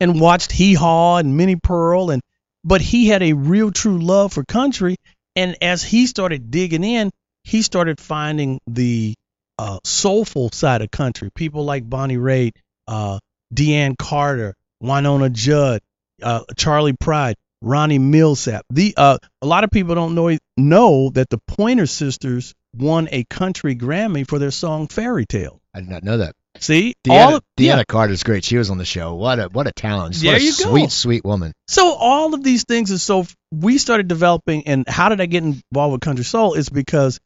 and 0.00 0.20
watched 0.20 0.52
hee 0.52 0.74
haw 0.74 1.16
and 1.16 1.36
minnie 1.36 1.56
pearl 1.56 2.10
and 2.10 2.22
but 2.64 2.80
he 2.80 3.08
had 3.08 3.22
a 3.22 3.32
real 3.32 3.70
true 3.70 3.98
love 3.98 4.32
for 4.32 4.44
country 4.44 4.96
and 5.34 5.56
as 5.62 5.82
he 5.82 6.06
started 6.06 6.50
digging 6.50 6.84
in 6.84 7.10
he 7.44 7.62
started 7.62 8.00
finding 8.00 8.60
the 8.66 9.14
uh, 9.58 9.78
soulful 9.84 10.50
side 10.50 10.82
of 10.82 10.90
country 10.90 11.30
people 11.34 11.64
like 11.64 11.88
bonnie 11.88 12.16
raitt 12.16 12.52
uh, 12.88 13.18
deana 13.52 13.94
carter 13.98 14.54
wynonna 14.82 15.32
judd 15.32 15.80
uh, 16.22 16.42
charley 16.56 16.92
pride 16.92 17.36
ronnie 17.62 17.98
milsap 17.98 18.60
the 18.70 18.94
uh, 18.96 19.18
a 19.40 19.46
lot 19.46 19.64
of 19.64 19.70
people 19.70 19.94
don't 19.94 20.14
know 20.14 20.36
know 20.56 21.10
that 21.10 21.30
the 21.30 21.38
pointer 21.48 21.86
sisters 21.86 22.54
won 22.76 23.08
a 23.10 23.24
country 23.24 23.74
Grammy 23.74 24.26
for 24.28 24.38
their 24.38 24.50
song 24.50 24.88
Fairy 24.88 25.26
Tale. 25.26 25.60
I 25.74 25.80
did 25.80 25.88
not 25.88 26.04
know 26.04 26.18
that. 26.18 26.34
See, 26.60 26.94
Deana, 27.04 27.24
all 27.24 27.36
of, 27.36 27.42
Deana 27.56 27.78
yeah. 27.78 27.84
Carter's 27.84 28.22
great. 28.22 28.44
She 28.44 28.56
was 28.56 28.70
on 28.70 28.78
the 28.78 28.84
show. 28.84 29.14
What 29.14 29.38
a 29.38 29.44
what 29.48 29.66
a 29.66 29.72
talent. 29.72 30.14
There 30.16 30.32
what 30.32 30.40
a 30.40 30.44
you 30.44 30.50
go. 30.50 30.70
sweet, 30.70 30.90
sweet 30.90 31.24
woman. 31.24 31.52
So 31.68 31.94
all 31.94 32.34
of 32.34 32.42
these 32.42 32.64
things 32.64 32.90
is 32.90 33.02
so 33.02 33.26
we 33.52 33.78
started 33.78 34.08
developing 34.08 34.66
and 34.66 34.88
how 34.88 35.08
did 35.08 35.20
I 35.20 35.26
get 35.26 35.44
involved 35.44 35.92
with 35.92 36.00
Country 36.00 36.24
Soul 36.24 36.54
is 36.54 36.68
because 36.68 37.20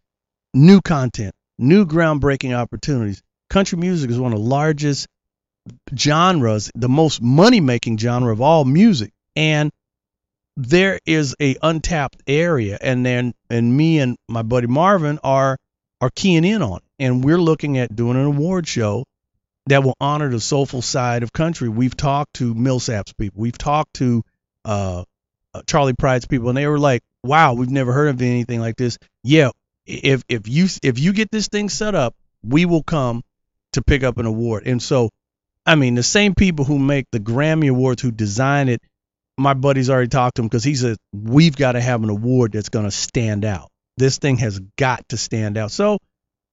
new 0.55 0.81
content, 0.81 1.35
new 1.59 1.87
groundbreaking 1.87 2.57
opportunities. 2.57 3.22
Country 3.49 3.78
music 3.78 4.11
is 4.11 4.18
one 4.18 4.33
of 4.33 4.39
the 4.39 4.45
largest 4.45 5.07
genres, 5.97 6.70
the 6.74 6.89
most 6.89 7.20
money 7.20 7.61
making 7.61 7.99
genre 7.99 8.33
of 8.33 8.41
all 8.41 8.64
music. 8.64 9.12
And 9.37 9.70
there 10.57 10.99
is 11.07 11.35
a 11.41 11.57
untapped 11.62 12.22
area 12.26 12.76
and 12.81 13.07
then 13.07 13.33
and 13.49 13.74
me 13.74 13.99
and 14.01 14.16
my 14.28 14.43
buddy 14.43 14.66
Marvin 14.66 15.18
are 15.22 15.57
are 16.01 16.11
keying 16.14 16.45
in 16.45 16.62
on 16.62 16.78
it. 16.78 16.85
And 16.99 17.24
we're 17.24 17.39
looking 17.39 17.78
at 17.78 17.95
doing 17.95 18.16
an 18.16 18.24
award 18.24 18.66
show 18.66 19.05
that 19.71 19.85
will 19.85 19.97
honor 20.01 20.29
the 20.29 20.41
soulful 20.41 20.83
side 20.83 21.23
of 21.23 21.33
country. 21.33 21.68
We've 21.68 21.97
talked 21.97 22.35
to 22.35 22.55
Milsap's 22.55 23.12
people. 23.12 23.41
We've 23.41 23.57
talked 23.57 23.95
to 23.95 24.23
uh, 24.64 25.05
uh, 25.55 25.62
Charley 25.66 25.95
Pride's 25.95 26.27
people, 26.27 26.49
and 26.49 26.59
they 26.59 26.66
were 26.66 26.79
like, 26.79 27.03
"Wow, 27.23 27.55
we've 27.55 27.71
never 27.71 27.93
heard 27.93 28.09
of 28.09 28.21
anything 28.21 28.61
like 28.61 28.77
this." 28.77 28.99
Yeah, 29.23 29.51
if 29.87 30.25
if 30.29 30.49
you 30.49 30.66
if 30.83 30.99
you 30.99 31.12
get 31.12 31.31
this 31.31 31.47
thing 31.47 31.68
set 31.68 31.95
up, 31.95 32.16
we 32.43 32.64
will 32.64 32.83
come 32.83 33.23
to 33.73 33.83
pick 33.83 34.03
up 34.03 34.18
an 34.18 34.27
award. 34.27 34.66
And 34.66 34.83
so, 34.83 35.11
I 35.64 35.77
mean, 35.77 35.95
the 35.95 36.03
same 36.03 36.35
people 36.35 36.64
who 36.64 36.79
make 36.79 37.07
the 37.12 37.21
Grammy 37.21 37.71
Awards, 37.71 38.03
who 38.03 38.11
design 38.11 38.68
it, 38.68 38.81
my 39.39 39.55
buddy's 39.55 39.89
already 39.89 40.09
talked 40.09 40.37
to 40.37 40.43
him 40.43 40.49
because 40.49 40.64
he 40.64 40.75
said 40.75 40.97
we've 41.12 41.57
got 41.57 41.73
to 41.73 41.81
have 41.81 42.03
an 42.03 42.11
award 42.11 42.53
that's 42.53 42.71
going 42.71 42.87
to 42.87 42.91
stand 42.91 43.45
out. 43.45 43.71
This 43.97 44.18
thing 44.18 44.39
has 44.39 44.59
got 44.77 45.09
to 45.11 45.16
stand 45.16 45.57
out. 45.57 45.71
So, 45.71 45.99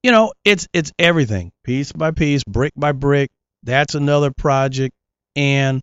you 0.04 0.12
know, 0.12 0.34
it's 0.46 0.68
it's 0.74 0.92
everything, 1.00 1.52
piece 1.64 1.92
by 1.92 2.12
piece, 2.12 2.44
brick 2.44 2.74
by 2.76 2.92
brick. 2.92 3.30
That's 3.64 3.96
another 3.96 4.32
project, 4.32 4.94
and 5.36 5.82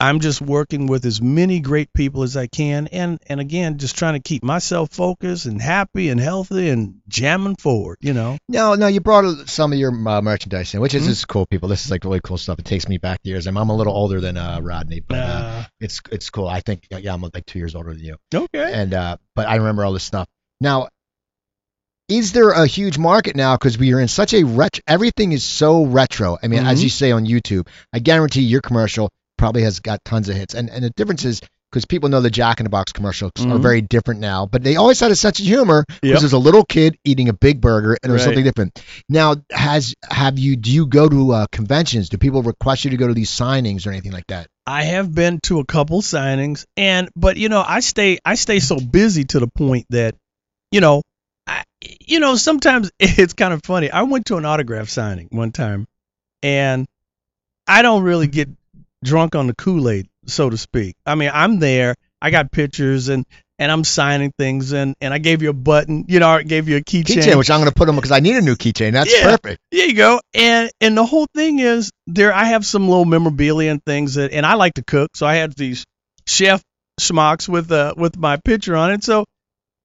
I'm 0.00 0.18
just 0.20 0.40
working 0.42 0.86
with 0.88 1.06
as 1.06 1.22
many 1.22 1.60
great 1.60 1.92
people 1.92 2.24
as 2.24 2.36
I 2.36 2.46
can, 2.48 2.88
and 2.88 3.20
and 3.28 3.40
again, 3.40 3.78
just 3.78 3.96
trying 3.96 4.14
to 4.14 4.20
keep 4.20 4.42
myself 4.42 4.90
focused 4.90 5.46
and 5.46 5.62
happy 5.62 6.08
and 6.08 6.18
healthy 6.18 6.68
and 6.70 6.96
jamming 7.06 7.54
forward. 7.56 7.98
You 8.00 8.12
know. 8.12 8.36
No, 8.48 8.74
no, 8.74 8.88
you 8.88 9.00
brought 9.00 9.48
some 9.48 9.72
of 9.72 9.78
your 9.78 9.92
uh, 9.92 10.20
merchandise 10.20 10.74
in, 10.74 10.80
which 10.80 10.94
is 10.94 11.04
Mhm. 11.04 11.08
just 11.08 11.28
cool, 11.28 11.46
people. 11.46 11.68
This 11.68 11.84
is 11.84 11.90
like 11.90 12.04
really 12.04 12.20
cool 12.24 12.38
stuff. 12.38 12.58
It 12.58 12.64
takes 12.64 12.88
me 12.88 12.98
back 12.98 13.20
years. 13.22 13.46
I'm, 13.46 13.56
I'm 13.56 13.68
a 13.70 13.76
little 13.76 13.94
older 13.94 14.20
than 14.20 14.36
uh, 14.36 14.58
Rodney, 14.60 15.00
but 15.00 15.18
uh, 15.18 15.22
Uh, 15.22 15.64
it's 15.80 16.00
it's 16.10 16.28
cool. 16.30 16.48
I 16.48 16.60
think 16.60 16.88
yeah, 16.90 17.14
I'm 17.14 17.20
like 17.22 17.46
two 17.46 17.60
years 17.60 17.74
older 17.76 17.94
than 17.94 18.02
you, 18.02 18.16
okay. 18.34 18.72
and 18.72 18.92
uh, 18.92 19.16
but 19.36 19.46
I 19.48 19.56
remember 19.56 19.84
all 19.84 19.92
this 19.92 20.04
stuff. 20.04 20.26
Now, 20.60 20.88
is 22.08 22.32
there 22.32 22.50
a 22.50 22.66
huge 22.66 22.98
market 22.98 23.34
now 23.36 23.56
because 23.56 23.78
we 23.78 23.92
are 23.94 24.00
in 24.00 24.08
such 24.08 24.34
a 24.34 24.44
retro? 24.44 24.82
Everything 24.86 25.32
is 25.32 25.44
so 25.44 25.84
retro. 25.84 26.38
I 26.42 26.48
mean, 26.48 26.64
as 26.64 26.80
Mhm. 26.80 26.84
you 26.84 26.88
say 26.90 27.10
on 27.12 27.24
YouTube, 27.26 27.66
I 27.92 27.98
guarantee 27.98 28.42
your 28.42 28.60
commercial 28.60 29.10
probably 29.38 29.62
has 29.62 29.80
got 29.80 30.04
tons 30.04 30.28
of 30.28 30.36
hits, 30.36 30.54
and 30.54 30.70
and 30.70 30.84
the 30.84 30.90
difference 30.90 31.24
is. 31.24 31.40
Because 31.72 31.86
people 31.86 32.08
know 32.08 32.20
the 32.20 32.30
Jack 32.30 32.60
in 32.60 32.64
the 32.64 32.70
Box 32.70 32.92
commercials 32.92 33.32
are 33.40 33.58
Mhm. 33.58 33.60
very 33.62 33.80
different 33.80 34.20
now, 34.20 34.46
but 34.46 34.62
they 34.62 34.76
always 34.76 35.00
had 35.00 35.10
a 35.10 35.16
sense 35.16 35.40
of 35.40 35.44
humor 35.44 35.84
because 35.88 36.00
Yep. 36.08 36.20
there's 36.20 36.32
a 36.32 36.38
little 36.38 36.64
kid 36.64 36.96
eating 37.04 37.28
a 37.28 37.32
big 37.32 37.60
burger 37.60 37.98
and 38.00 38.10
it 38.10 38.12
was 38.12 38.20
Right. 38.20 38.26
something 38.26 38.44
different. 38.44 38.80
Now, 39.08 39.34
has 39.50 39.92
have 40.08 40.38
you 40.38 40.54
do 40.54 40.70
you 40.70 40.86
go 40.86 41.08
to 41.08 41.32
uh, 41.32 41.46
conventions? 41.50 42.08
Do 42.10 42.16
people 42.16 42.44
request 42.44 42.84
you 42.84 42.92
to 42.92 42.96
go 42.96 43.08
to 43.08 43.14
these 43.14 43.28
signings 43.28 43.88
or 43.88 43.90
anything 43.90 44.12
like 44.12 44.28
that? 44.28 44.46
I 44.68 44.84
have 44.84 45.12
been 45.12 45.40
to 45.44 45.58
a 45.58 45.64
couple 45.64 46.00
signings 46.00 46.64
and 46.76 47.08
but 47.16 47.38
you 47.38 47.48
know 47.48 47.64
I 47.66 47.80
stay 47.80 48.18
I 48.24 48.36
stay 48.36 48.60
so 48.60 48.78
busy 48.78 49.24
to 49.24 49.40
the 49.40 49.48
point 49.48 49.86
that 49.90 50.14
you 50.70 50.80
know 50.80 51.02
I 51.46 51.64
you 52.00 52.20
know 52.20 52.36
sometimes 52.36 52.90
it's 52.98 53.34
kind 53.34 53.52
of 53.52 53.62
funny. 53.64 53.90
I 53.90 54.02
went 54.02 54.26
to 54.26 54.36
an 54.36 54.44
autograph 54.44 54.88
signing 54.88 55.28
one 55.30 55.52
time 55.52 55.86
and 56.42 56.86
I 57.66 57.82
don't 57.82 58.02
really 58.02 58.26
get 58.26 58.48
drunk 59.02 59.34
on 59.34 59.46
the 59.46 59.54
Kool-Aid 59.54 60.08
so 60.26 60.50
to 60.50 60.56
speak. 60.56 60.96
I 61.04 61.14
mean, 61.14 61.30
I'm 61.32 61.58
there, 61.58 61.94
I 62.20 62.30
got 62.30 62.50
pictures 62.50 63.08
and 63.08 63.26
and 63.58 63.70
I'm 63.70 63.84
signing 63.84 64.32
things 64.36 64.72
and 64.72 64.94
and 65.00 65.14
I 65.14 65.18
gave 65.18 65.42
you 65.42 65.50
a 65.50 65.54
button, 65.54 66.06
you 66.08 66.20
know, 66.20 66.28
I 66.28 66.42
gave 66.42 66.68
you 66.68 66.76
a 66.76 66.80
keychain. 66.80 67.18
Keychain, 67.18 67.38
which 67.38 67.50
I'm 67.50 67.60
going 67.60 67.70
to 67.70 67.74
put 67.74 67.86
them 67.86 67.96
because 67.96 68.10
I 68.10 68.20
need 68.20 68.36
a 68.36 68.40
new 68.40 68.56
keychain. 68.56 68.92
That's 68.92 69.14
Yeah. 69.14 69.22
perfect. 69.36 69.60
There 69.70 69.86
you 69.86 69.94
go. 69.94 70.20
And 70.34 70.70
and 70.80 70.96
the 70.96 71.04
whole 71.04 71.26
thing 71.34 71.58
is 71.60 71.90
there 72.06 72.32
I 72.32 72.44
have 72.44 72.66
some 72.66 72.88
little 72.88 73.04
memorabilia 73.04 73.70
and 73.70 73.84
things 73.84 74.14
that 74.14 74.32
and 74.32 74.44
I 74.44 74.54
like 74.54 74.74
to 74.74 74.82
cook, 74.82 75.16
so 75.16 75.26
I 75.26 75.34
had 75.36 75.52
these 75.52 75.84
chef 76.26 76.62
schmucks 77.00 77.48
with 77.48 77.70
uh 77.70 77.94
with 77.96 78.16
my 78.16 78.36
picture 78.38 78.76
on 78.76 78.92
it. 78.92 79.04
So 79.04 79.24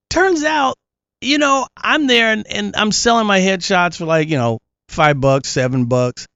turns 0.09 0.43
out, 0.43 0.75
you 1.21 1.37
know, 1.37 1.67
I'm 1.75 2.07
there 2.07 2.31
and, 2.31 2.47
and 2.47 2.75
I'm 2.75 2.91
selling 2.91 3.27
my 3.27 3.39
headshots 3.39 3.97
for 3.97 4.05
like, 4.05 4.29
you 4.29 4.37
know, 4.37 4.59
five 4.87 5.19
bucks, 5.19 5.49
seven 5.49 5.85
bucks. 5.85 6.27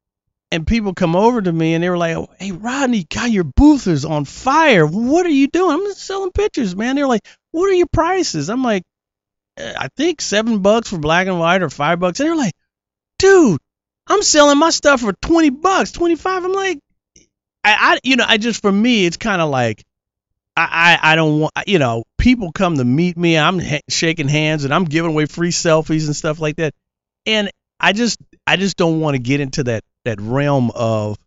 And 0.52 0.68
people 0.68 0.94
come 0.94 1.16
over 1.16 1.42
to 1.42 1.52
me 1.52 1.74
and 1.74 1.84
they 1.84 1.90
were 1.90 1.98
like, 1.98 2.18
Hey 2.40 2.52
Rodney, 2.52 3.06
God, 3.10 3.32
your 3.32 3.44
booth 3.44 3.88
is 3.88 4.06
on 4.06 4.26
fire. 4.26 4.86
What 4.86 5.26
are 5.26 5.30
you 5.30 5.48
doing? 5.48 5.74
I'm 5.74 5.86
just 5.86 6.06
selling 6.06 6.32
pictures, 6.32 6.76
man. 6.76 6.96
They're 6.96 7.08
like, 7.08 7.26
What 7.52 7.70
are 7.70 7.74
your 7.74 7.88
prices? 7.92 8.50
I'm 8.50 8.64
like, 8.64 8.84
"Uh, 9.60 9.74
I 9.78 9.88
think 9.98 10.22
seven 10.22 10.60
bucks 10.60 10.90
for 10.90 11.00
black 11.00 11.28
and 11.28 11.40
white 11.40 11.64
or 11.64 11.70
five 11.70 12.00
bucks. 12.00 12.20
And 12.20 12.30
they're 12.30 12.36
like, 12.36 12.54
dude, 13.18 13.60
I'm 14.08 14.22
selling 14.22 14.60
my 14.60 14.70
stuff 14.70 15.02
for 15.02 15.14
20 15.14 15.50
bucks, 15.50 15.92
25. 15.92 16.46
I'm 16.46 16.54
like, 16.54 16.80
I, 17.64 17.96
I 17.96 18.00
you 18.04 18.18
know, 18.18 18.26
I 18.28 18.38
just, 18.38 18.62
for 18.62 18.72
me, 18.72 19.06
it's 19.06 19.18
kind 19.18 19.42
of 19.42 19.50
like, 19.50 19.84
I, 20.56 21.00
I, 21.02 21.14
I 21.14 21.16
don't 21.16 21.40
want, 21.40 21.54
you 21.68 21.80
know, 21.80 22.04
people 22.18 22.52
come 22.52 22.78
to 22.78 22.84
meet 22.84 23.18
me. 23.18 23.38
I'm 23.38 23.60
ha- 23.60 23.82
shaking 23.90 24.28
hands 24.28 24.66
and 24.66 24.74
I'm 24.74 24.86
giving 24.86 25.12
away 25.12 25.26
free 25.26 25.50
selfies 25.52 26.06
and 26.06 26.16
stuff 26.16 26.40
like 26.40 26.58
that. 26.58 26.74
And 27.26 27.50
I 27.80 27.94
just, 27.94 28.20
I 28.46 28.58
just 28.58 28.78
don't 28.78 29.00
want 29.00 29.16
to 29.16 29.20
get 29.20 29.40
into 29.40 29.64
that, 29.66 29.84
that 30.06 30.22
realm 30.22 30.72
of 30.76 31.18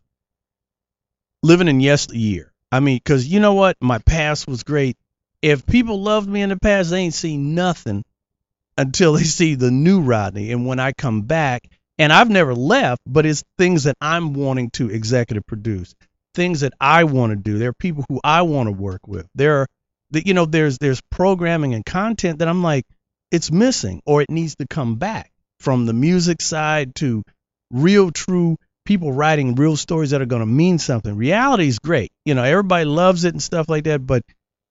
living 1.43 1.67
in 1.67 1.79
yesteryear. 1.79 2.51
I 2.71 2.79
mean, 2.79 2.99
cause 3.03 3.25
you 3.25 3.39
know 3.39 3.53
what? 3.53 3.77
My 3.81 3.99
past 3.99 4.47
was 4.47 4.63
great. 4.63 4.97
If 5.41 5.65
people 5.65 6.01
loved 6.01 6.27
me 6.27 6.41
in 6.41 6.49
the 6.49 6.57
past, 6.57 6.89
they 6.89 6.99
ain't 6.99 7.13
seen 7.13 7.55
nothing 7.55 8.03
until 8.77 9.13
they 9.13 9.23
see 9.23 9.55
the 9.55 9.71
new 9.71 10.01
Rodney. 10.01 10.51
And 10.51 10.65
when 10.65 10.79
I 10.79 10.93
come 10.93 11.23
back, 11.23 11.69
and 11.97 12.13
I've 12.13 12.29
never 12.29 12.53
left, 12.53 13.01
but 13.07 13.25
it's 13.25 13.43
things 13.57 13.85
that 13.85 13.97
I'm 13.99 14.33
wanting 14.33 14.69
to 14.71 14.89
executive 14.89 15.45
produce, 15.45 15.95
things 16.37 16.61
that 16.61 16.73
I 16.79 17.03
want 17.03 17.31
to 17.31 17.35
do. 17.35 17.57
There 17.57 17.69
are 17.69 17.73
people 17.73 18.05
who 18.07 18.21
I 18.23 18.43
want 18.43 18.67
to 18.67 18.71
work 18.71 19.07
with. 19.07 19.27
There 19.35 19.61
are, 19.61 19.67
the, 20.11 20.25
you 20.25 20.33
know, 20.33 20.45
there's 20.45 20.77
there's 20.77 21.01
programming 21.09 21.73
and 21.73 21.85
content 21.85 22.39
that 22.39 22.47
I'm 22.47 22.63
like, 22.63 22.85
it's 23.31 23.51
missing 23.51 24.01
or 24.05 24.21
it 24.21 24.29
needs 24.29 24.55
to 24.57 24.67
come 24.67 24.95
back 24.95 25.31
from 25.59 25.85
the 25.85 25.93
music 25.93 26.41
side 26.41 26.95
to 26.95 27.23
real, 27.71 28.11
true 28.11 28.55
people 28.85 29.11
writing 29.11 29.55
real 29.55 29.75
stories 29.75 30.11
that 30.11 30.21
are 30.21 30.27
going 30.27 30.41
to 30.41 30.45
mean 30.45 30.77
something. 30.77 31.17
Reality 31.17 31.67
is 31.67 31.79
great, 31.79 32.11
you 32.23 32.35
know, 32.35 32.43
everybody 32.43 32.85
loves 32.85 33.25
it 33.25 33.33
and 33.33 33.43
stuff 33.43 33.67
like 33.67 33.83
that, 33.85 34.05
but 34.05 34.21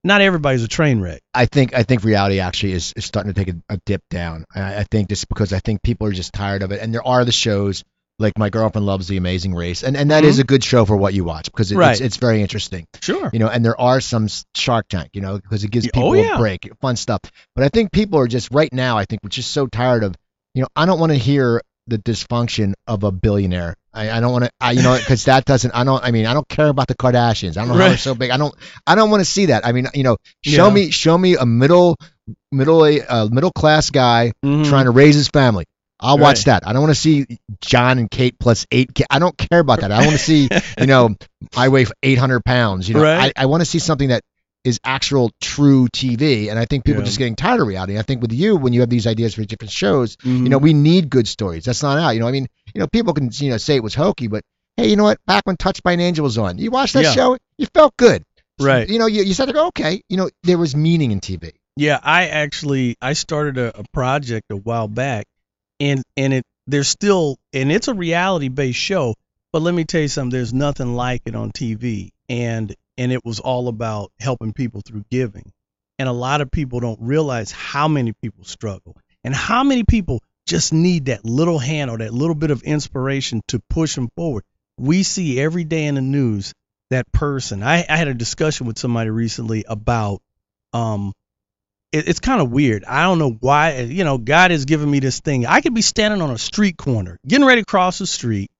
not 0.05 0.21
everybody's 0.21 0.63
a 0.63 0.69
train 0.69 1.01
wreck. 1.01 1.21
I 1.35 1.47
think 1.47 1.75
I 1.75 1.83
think 1.83 2.05
reality 2.05 2.39
actually 2.39 2.73
is, 2.75 2.95
is 2.97 3.05
starting 3.05 3.35
to 3.35 3.45
take 3.45 3.55
a, 3.55 3.75
a 3.75 3.81
dip 3.85 4.03
down. 4.09 4.45
I, 4.55 4.77
I 4.77 4.85
think 4.85 5.09
just 5.09 5.29
because 5.29 5.53
I 5.53 5.59
think 5.59 5.83
people 5.83 6.07
are 6.07 6.13
just 6.13 6.33
tired 6.33 6.63
of 6.63 6.71
it, 6.71 6.81
and 6.81 6.95
there 6.95 7.07
are 7.07 7.25
the 7.25 7.33
shows 7.33 7.83
like 8.19 8.39
my 8.39 8.49
girlfriend 8.51 8.87
loves 8.87 9.09
The 9.09 9.17
Amazing 9.19 9.55
Race, 9.55 9.83
and 9.83 9.97
and 9.97 10.11
that 10.11 10.25
is 10.25 10.39
Mhm. 10.39 10.41
a 10.41 10.45
good 10.45 10.65
show 10.65 10.85
for 10.85 10.97
what 10.97 11.13
you 11.15 11.25
watch 11.25 11.47
because 11.47 11.71
it, 11.73 11.77
Right. 11.77 11.93
it's 11.93 12.01
it's 12.01 12.17
very 12.17 12.41
interesting. 12.43 12.87
Sure. 13.03 13.31
you 13.33 13.39
know, 13.39 13.49
and 13.49 13.65
there 13.65 13.79
are 13.81 14.01
some 14.01 14.29
Shark 14.55 14.87
Tank, 14.89 15.11
you 15.13 15.21
know, 15.21 15.37
because 15.39 15.65
it 15.65 15.71
gives 15.71 15.87
people 15.87 16.09
oh, 16.11 16.13
yeah. 16.15 16.35
a 16.37 16.39
break, 16.39 16.69
fun 16.81 16.97
stuff. 16.97 17.21
But 17.55 17.65
I 17.65 17.69
think 17.69 17.93
people 17.93 18.19
are 18.19 18.27
just 18.29 18.49
right 18.53 18.73
now. 18.73 18.97
I 18.99 19.05
think 19.05 19.23
we're 19.23 19.29
just 19.31 19.53
so 19.53 19.67
tired 19.67 20.03
of, 20.05 20.15
you 20.55 20.63
know, 20.63 20.69
I 20.75 20.87
don't 20.87 20.99
want 20.99 21.13
to 21.13 21.19
hear 21.19 21.61
the 21.89 21.99
dysfunction 21.99 22.73
of 22.87 23.05
a 23.05 23.13
billionaire. 23.13 23.75
I, 23.95 24.11
I 24.11 24.21
don't 24.21 24.33
want 24.33 24.45
to, 24.45 24.51
I, 24.61 24.73
you 24.73 24.83
know, 24.83 24.97
because 24.99 25.25
that 25.27 25.45
doesn't. 25.45 25.71
I 25.75 25.85
don't. 25.85 26.03
I 26.03 26.11
mean, 26.11 26.27
I 26.27 26.35
don't 26.35 26.49
care 26.49 26.69
about 26.69 26.89
the 26.89 26.95
Kardashians. 26.95 27.57
I 27.57 27.61
don't 27.61 27.69
know 27.69 27.75
how 27.83 27.89
they're 27.89 27.97
so 27.99 28.15
big. 28.15 28.31
I 28.31 28.37
don't. 28.39 28.55
I 28.87 28.95
don't 28.95 29.11
want 29.11 29.21
to 29.21 29.25
see 29.25 29.47
that. 29.47 29.65
I 29.67 29.73
mean, 29.73 29.89
you 29.95 30.03
know, 30.05 30.17
show 30.43 30.69
Yeah. 30.69 30.75
me, 30.75 30.91
show 30.91 31.17
me 31.17 31.37
a 31.37 31.47
middle, 31.47 31.97
middle, 32.53 32.83
uh, 33.09 33.29
middle 33.31 33.53
class 33.53 33.91
guy 33.91 34.33
Mhm. 34.45 34.67
trying 34.69 34.85
to 34.87 34.91
raise 34.91 35.15
his 35.15 35.29
family. 35.29 35.65
I'll 36.01 36.19
watch 36.19 36.45
that. 36.45 36.67
I 36.67 36.73
don't 36.73 36.83
want 36.83 36.95
to 36.95 37.01
see 37.01 37.27
John 37.61 37.99
and 37.99 38.11
Kate 38.11 38.39
plus 38.39 38.67
eight. 38.71 38.95
Ki- 38.95 39.05
I 39.11 39.19
don't 39.19 39.37
care 39.37 39.61
about 39.61 39.81
that. 39.81 39.91
I 39.93 40.01
want 40.01 40.13
to 40.13 40.19
see, 40.19 40.49
you 40.79 40.87
know, 40.87 41.15
I 41.57 41.69
weigh 41.69 41.87
800 42.03 42.45
pounds. 42.45 42.89
You 42.89 42.95
know, 42.97 43.03
Right. 43.03 43.33
I, 43.37 43.43
I 43.45 43.47
want 43.47 43.63
to 43.63 43.65
see 43.65 43.79
something 43.79 44.09
that 44.11 44.23
is 44.65 44.79
actual 44.85 45.31
true 45.41 45.87
TV. 45.89 46.51
And 46.51 46.59
I 46.59 46.65
think 46.67 46.85
people 46.85 46.99
Yeah. 46.99 47.03
are 47.05 47.07
just 47.07 47.19
getting 47.19 47.37
tired 47.37 47.61
of 47.61 47.67
reality. 47.69 47.99
I 47.99 48.03
think 48.03 48.21
with 48.21 48.33
you, 48.33 48.57
when 48.57 48.73
you 48.73 48.81
have 48.81 48.91
these 48.91 49.07
ideas 49.07 49.35
for 49.35 49.45
different 49.45 49.71
shows, 49.71 50.17
Mhm. 50.17 50.43
you 50.43 50.49
know, 50.49 50.59
we 50.59 50.75
need 50.75 51.09
good 51.09 51.29
stories. 51.29 51.65
That's 51.65 51.83
not 51.83 51.99
out. 51.99 52.11
You 52.11 52.21
know, 52.21 52.29
I 52.29 52.33
mean, 52.33 52.47
you 52.75 52.81
know, 52.81 52.89
people 52.89 53.15
can 53.15 53.31
you 53.33 53.51
know 53.51 53.57
say 53.59 53.77
it 53.77 53.83
was 53.83 53.95
hokey, 53.95 54.27
but 54.27 54.43
hey, 54.77 54.89
you 54.91 54.97
know 54.97 55.05
what? 55.05 55.19
Back 55.25 55.45
when 55.47 55.57
Touched 55.57 55.83
by 55.83 55.93
an 55.93 56.01
Angel 56.01 56.25
was 56.25 56.37
on, 56.37 56.59
you 56.59 56.71
watched 56.71 56.95
that 56.95 57.05
Yeah. 57.05 57.13
show, 57.13 57.37
you 57.59 57.67
felt 57.73 57.97
good. 57.97 58.23
Right. 58.61 58.89
You 58.89 58.99
know, 58.99 59.07
you, 59.07 59.23
you 59.23 59.35
said, 59.35 59.55
okay, 59.55 60.03
you 60.09 60.17
know, 60.17 60.29
there 60.43 60.59
was 60.59 60.75
meaning 60.75 61.11
in 61.13 61.21
TV. 61.21 61.53
Yeah, 61.77 62.01
I 62.03 62.29
actually 62.29 62.97
I 63.01 63.13
started 63.13 63.59
a, 63.59 63.79
a 63.81 63.85
project 63.93 64.47
a 64.51 64.57
while 64.57 64.89
back, 64.89 65.27
and 65.81 66.03
and 66.17 66.35
it 66.35 66.45
there's 66.67 66.89
still 66.89 67.39
and 67.53 67.71
it's 67.71 67.89
a 67.89 67.95
reality 67.95 68.49
based 68.49 68.79
show. 68.79 69.15
But 69.53 69.63
let 69.63 69.75
me 69.75 69.85
tell 69.85 70.03
you 70.03 70.09
something, 70.09 70.31
there's 70.31 70.53
nothing 70.53 70.95
like 70.95 71.23
it 71.25 71.35
on 71.35 71.53
TV, 71.53 72.11
and 72.29 72.75
and 72.99 73.13
it 73.13 73.25
was 73.25 73.41
all 73.41 73.69
about 73.69 74.13
helping 74.19 74.53
people 74.53 74.83
through 74.85 75.05
giving, 75.11 75.53
and 75.99 76.09
a 76.09 76.13
lot 76.13 76.41
of 76.41 76.51
people 76.51 76.81
don't 76.81 77.01
realize 77.01 77.53
how 77.53 77.89
many 77.89 78.13
people 78.13 78.45
struggle 78.45 78.97
and 79.25 79.35
how 79.35 79.65
many 79.65 79.85
people 79.85 80.23
just 80.47 80.73
need 80.73 81.07
that 81.07 81.25
little 81.25 81.59
hand 81.59 81.91
or 81.91 81.99
that 81.99 82.15
little 82.15 82.35
bit 82.35 82.51
of 82.51 82.63
inspiration 82.63 83.43
to 83.49 83.61
push 83.71 83.95
them 83.95 84.09
forward. 84.17 84.45
We 84.79 85.03
see 85.03 85.41
every 85.41 85.65
day 85.65 85.87
in 85.87 85.97
the 85.97 86.01
news 86.01 86.53
that 86.91 87.11
person. 87.13 87.63
I, 87.63 87.85
I 87.89 87.97
had 87.97 88.09
a 88.09 88.15
discussion 88.15 88.67
with 88.67 88.79
somebody 88.79 89.11
recently 89.11 89.65
about 89.67 90.21
um 90.73 91.13
it, 91.97 92.09
it's 92.09 92.21
kind 92.21 92.41
of 92.41 92.51
weird. 92.51 92.85
I 92.85 93.03
don't 93.03 93.19
know 93.19 93.37
why. 93.41 93.73
Eh, 93.73 93.83
you 93.85 94.05
know, 94.05 94.19
God 94.19 94.51
has 94.51 94.65
given 94.65 94.91
me 94.91 95.01
this 95.01 95.21
thing. 95.21 95.47
I 95.47 95.61
could 95.61 95.75
be 95.75 95.83
standing 95.83 96.21
on 96.21 96.31
a 96.31 96.39
street 96.39 96.77
corner, 96.77 97.19
getting 97.27 97.47
ready 97.47 97.63
to 97.63 97.67
cross 97.67 97.99
the 97.99 98.07
street, 98.07 98.51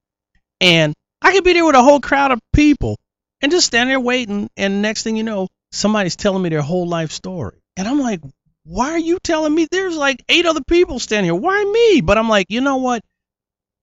and 0.61 0.95
I 1.23 1.33
could 1.33 1.45
be 1.45 1.53
there 1.53 1.65
with 1.65 1.77
a 1.77 1.83
whole 1.83 2.01
crowd 2.01 2.33
of 2.33 2.41
people 2.55 2.97
and 3.41 3.53
just 3.53 3.67
stand 3.67 3.91
there 3.91 4.01
waiting. 4.01 4.49
And 4.57 4.83
next 4.83 5.03
thing 5.03 5.17
you 5.17 5.23
know, 5.23 5.49
somebody's 5.73 6.17
telling 6.17 6.43
me 6.43 6.49
their 6.49 6.63
whole 6.63 6.87
life 6.89 7.11
story. 7.11 7.59
And 7.77 7.87
I'm 7.87 8.01
like, 8.01 8.21
why 8.65 8.93
are 8.93 8.99
you 8.99 9.19
telling 9.23 9.55
me? 9.55 9.69
There's 9.71 9.97
like 9.97 10.25
eight 10.29 10.47
other 10.47 10.63
people 10.67 10.99
standing 10.99 11.33
here. 11.33 11.41
Why 11.41 11.63
me? 11.65 12.01
But 12.01 12.19
I'm 12.19 12.29
like, 12.29 12.47
you 12.49 12.61
know 12.61 12.79
what? 12.79 13.03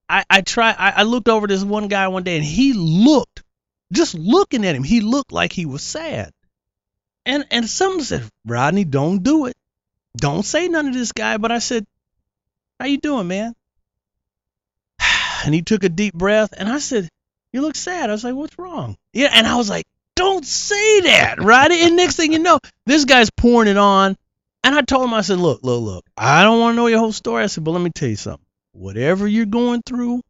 I, 0.09 0.25
I 0.29 0.41
try. 0.41 0.75
I, 0.77 0.89
I 0.97 1.03
looked 1.03 1.29
over 1.29 1.47
this 1.47 1.63
one 1.63 1.87
guy 1.87 2.07
one 2.09 2.23
day, 2.23 2.35
and 2.35 2.45
he 2.45 2.73
looked, 2.73 3.43
just 3.91 4.13
looking 4.15 4.65
at 4.65 4.75
him, 4.75 4.83
he 4.83 5.01
looked 5.01 5.31
like 5.31 5.53
he 5.53 5.65
was 5.65 5.81
sad. 5.81 6.31
And 7.25 7.45
and 7.51 7.69
someone 7.69 8.03
said, 8.03 8.23
Rodney, 8.45 8.83
don't 8.83 9.23
do 9.23 9.45
it. 9.45 9.55
Don't 10.17 10.43
say 10.43 10.67
none 10.67 10.85
to 10.85 10.91
this 10.91 11.11
guy. 11.11 11.37
But 11.37 11.51
I 11.51 11.59
said, 11.59 11.85
How 12.79 12.85
you 12.85 12.97
doing, 12.97 13.27
man? 13.27 13.53
And 15.45 15.53
he 15.53 15.61
took 15.61 15.83
a 15.83 15.89
deep 15.89 16.13
breath 16.13 16.53
and 16.57 16.69
I 16.69 16.79
said, 16.79 17.09
You 17.51 17.61
look 17.61 17.75
sad. 17.75 18.09
I 18.09 18.13
was 18.13 18.23
like, 18.23 18.35
What's 18.35 18.57
wrong? 18.57 18.97
Yeah, 19.13 19.29
and 19.33 19.47
I 19.47 19.55
was 19.55 19.69
like, 19.69 19.85
Don't 20.15 20.45
say 20.45 21.01
that, 21.01 21.41
Rodney. 21.41 21.83
And 21.83 21.95
next 21.95 22.15
thing 22.15 22.33
you 22.33 22.39
know, 22.39 22.59
this 22.85 23.05
guy's 23.05 23.29
pouring 23.29 23.69
it 23.69 23.77
on. 23.77 24.15
And 24.65 24.75
I 24.75 24.81
told 24.81 25.05
him, 25.05 25.13
I 25.13 25.21
said, 25.21 25.39
Look, 25.39 25.61
look, 25.63 25.81
look, 25.81 26.05
I 26.17 26.43
don't 26.43 26.59
want 26.59 26.73
to 26.73 26.77
know 26.77 26.87
your 26.87 26.99
whole 26.99 27.11
story. 27.11 27.43
I 27.43 27.47
said, 27.47 27.63
But 27.63 27.71
let 27.71 27.81
me 27.81 27.91
tell 27.93 28.09
you 28.09 28.15
something. 28.15 28.45
Whatever 28.73 29.27
you're 29.27 29.45
going 29.45 29.81
through, 29.85 30.21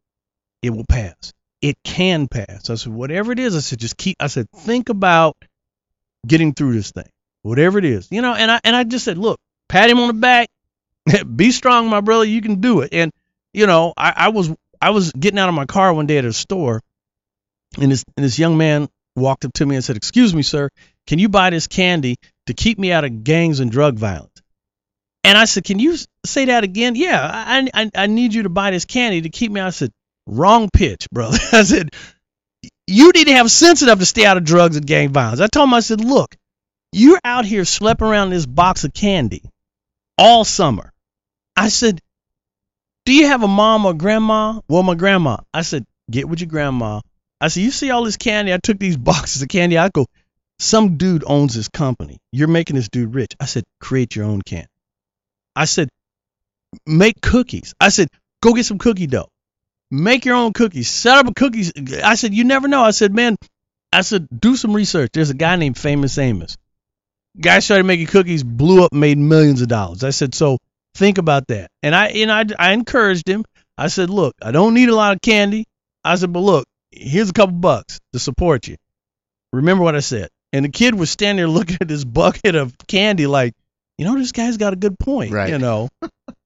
it 0.61 0.71
will 0.71 0.85
pass. 0.89 1.33
It 1.61 1.77
can 1.83 2.27
pass. 2.27 2.69
I 2.69 2.75
said, 2.75 2.91
whatever 2.91 3.31
it 3.31 3.39
is, 3.39 3.55
I 3.55 3.59
said, 3.59 3.79
just 3.79 3.95
keep 3.95 4.17
I 4.19 4.27
said, 4.27 4.49
think 4.49 4.89
about 4.89 5.37
getting 6.25 6.53
through 6.53 6.73
this 6.73 6.91
thing, 6.91 7.09
whatever 7.41 7.79
it 7.79 7.85
is, 7.85 8.07
you 8.11 8.21
know. 8.21 8.33
And 8.33 8.51
I 8.51 8.59
and 8.63 8.75
I 8.75 8.83
just 8.83 9.05
said, 9.05 9.17
look, 9.17 9.39
pat 9.69 9.89
him 9.89 9.99
on 9.99 10.07
the 10.07 10.13
back, 10.13 10.49
be 11.35 11.51
strong, 11.51 11.89
my 11.89 12.01
brother, 12.01 12.25
you 12.25 12.41
can 12.41 12.61
do 12.61 12.81
it. 12.81 12.93
And 12.93 13.11
you 13.53 13.67
know, 13.67 13.93
I, 13.95 14.13
I 14.15 14.29
was 14.29 14.51
I 14.81 14.91
was 14.91 15.11
getting 15.11 15.39
out 15.39 15.49
of 15.49 15.55
my 15.55 15.65
car 15.65 15.93
one 15.93 16.07
day 16.07 16.17
at 16.17 16.25
a 16.25 16.33
store, 16.33 16.81
and 17.79 17.91
this 17.91 18.03
and 18.17 18.23
this 18.23 18.39
young 18.39 18.57
man 18.57 18.89
walked 19.15 19.45
up 19.45 19.53
to 19.53 19.65
me 19.65 19.75
and 19.75 19.83
said, 19.83 19.97
"Excuse 19.97 20.33
me, 20.33 20.41
sir, 20.41 20.69
can 21.07 21.19
you 21.19 21.29
buy 21.29 21.49
this 21.49 21.67
candy 21.67 22.17
to 22.47 22.53
keep 22.53 22.79
me 22.79 22.91
out 22.91 23.05
of 23.05 23.23
gangs 23.23 23.59
and 23.59 23.71
drug 23.71 23.97
violence?" 23.97 24.29
And 25.23 25.37
I 25.37 25.45
said, 25.45 25.63
"Can 25.63 25.79
you 25.79 25.97
say 26.25 26.45
that 26.45 26.63
again?" 26.63 26.95
Yeah, 26.95 27.21
I 27.21 27.67
I, 27.73 27.91
I 27.95 28.07
need 28.07 28.33
you 28.33 28.43
to 28.43 28.49
buy 28.49 28.71
this 28.71 28.85
candy 28.85 29.21
to 29.21 29.29
keep 29.29 29.51
me. 29.51 29.59
out. 29.59 29.67
I 29.67 29.71
said, 29.71 29.91
"Wrong 30.25 30.69
pitch, 30.71 31.07
brother." 31.11 31.37
I 31.51 31.63
said, 31.63 31.89
you 32.87 33.11
need 33.11 33.27
to 33.27 33.33
have 33.33 33.49
sense 33.49 33.81
enough 33.81 33.99
to 33.99 34.05
stay 34.05 34.25
out 34.25 34.37
of 34.37 34.43
drugs 34.43 34.75
and 34.75 34.85
gang 34.85 35.09
violence. 35.09 35.39
I 35.39 35.47
told 35.47 35.69
him, 35.69 35.73
I 35.73 35.79
said, 35.79 36.01
look, 36.01 36.35
you're 36.91 37.19
out 37.23 37.45
here 37.45 37.63
schlepping 37.63 38.09
around 38.09 38.29
this 38.29 38.45
box 38.45 38.83
of 38.83 38.93
candy 38.93 39.41
all 40.17 40.43
summer. 40.43 40.91
I 41.55 41.69
said, 41.69 41.99
do 43.05 43.13
you 43.13 43.27
have 43.27 43.43
a 43.43 43.47
mom 43.47 43.85
or 43.85 43.93
grandma? 43.93 44.59
Well, 44.67 44.83
my 44.83 44.95
grandma. 44.95 45.37
I 45.53 45.61
said, 45.61 45.85
get 46.09 46.27
with 46.27 46.41
your 46.41 46.49
grandma. 46.49 47.01
I 47.39 47.47
said, 47.47 47.63
you 47.63 47.71
see 47.71 47.91
all 47.91 48.03
this 48.03 48.17
candy? 48.17 48.53
I 48.53 48.57
took 48.57 48.79
these 48.79 48.97
boxes 49.11 49.41
of 49.41 49.49
candy. 49.49 49.77
I 49.77 49.89
go, 49.89 50.05
some 50.59 50.97
dude 50.97 51.23
owns 51.25 51.55
this 51.55 51.69
company. 51.69 52.17
You're 52.31 52.47
making 52.47 52.75
this 52.75 52.89
dude 52.89 53.13
rich. 53.13 53.33
I 53.39 53.45
said, 53.45 53.63
create 53.81 54.15
your 54.15 54.25
own 54.25 54.41
candy. 54.41 54.67
I 55.55 55.65
said, 55.65 55.89
make 56.85 57.21
cookies. 57.21 57.73
I 57.79 57.89
said, 57.89 58.07
go 58.41 58.53
get 58.53 58.65
some 58.65 58.77
cookie 58.77 59.07
dough 59.07 59.27
make 59.93 60.25
your 60.25 60.35
own 60.35 60.53
cookies. 60.53 60.89
Set 60.89 61.17
up 61.17 61.27
a 61.27 61.33
cookies. 61.33 61.71
I 62.03 62.15
said, 62.15 62.33
you 62.33 62.43
never 62.43 62.67
know. 62.67 62.83
I 62.83 62.91
said, 62.91 63.13
man, 63.13 63.37
I 63.91 64.01
said, 64.01 64.27
do 64.37 64.55
some 64.55 64.73
research. 64.73 65.11
There's 65.13 65.29
a 65.29 65.35
guy 65.35 65.55
named 65.55 65.77
Famous 65.77 66.17
Amos. 66.17 66.57
Guy 67.39 67.59
started 67.59 67.85
making 67.85 68.07
cookies, 68.07 68.43
blew 68.43 68.83
up, 68.83 68.91
made 68.91 69.17
millions 69.17 69.61
of 69.61 69.67
dollars. 69.67 70.03
I 70.03 70.09
said, 70.09 70.33
so 70.33 70.57
think 70.95 71.19
about 71.19 71.47
that. 71.47 71.69
And 71.83 71.95
I, 71.95 72.07
and 72.07 72.31
I, 72.31 72.45
I 72.57 72.73
encouraged 72.73 73.27
him. 73.27 73.45
I 73.77 73.87
said, 73.87 74.09
look, 74.09 74.35
I 74.41 74.51
don't 74.51 74.73
need 74.73 74.89
a 74.89 74.95
lot 74.95 75.15
of 75.15 75.21
candy. 75.21 75.65
I 76.03 76.15
said, 76.15 76.33
but 76.33 76.41
look, 76.41 76.65
here's 76.91 77.29
a 77.29 77.33
couple 77.33 77.55
bucks 77.55 77.99
to 78.13 78.19
support 78.19 78.67
you. 78.67 78.77
Remember 79.51 79.83
what 79.83 79.95
I 79.95 79.99
said. 79.99 80.29
And 80.51 80.65
the 80.65 80.69
kid 80.69 80.95
was 80.95 81.11
standing 81.11 81.37
there 81.37 81.47
looking 81.53 81.77
at 81.81 81.87
this 81.87 82.03
bucket 82.03 82.55
of 82.55 82.75
candy 82.87 83.27
like, 83.27 83.53
you 83.97 84.05
know, 84.05 84.15
this 84.17 84.31
guy's 84.31 84.57
got 84.57 84.73
a 84.73 84.75
good 84.75 84.97
point. 84.97 85.31
Right. 85.31 85.49
You 85.49 85.59
know. 85.59 85.89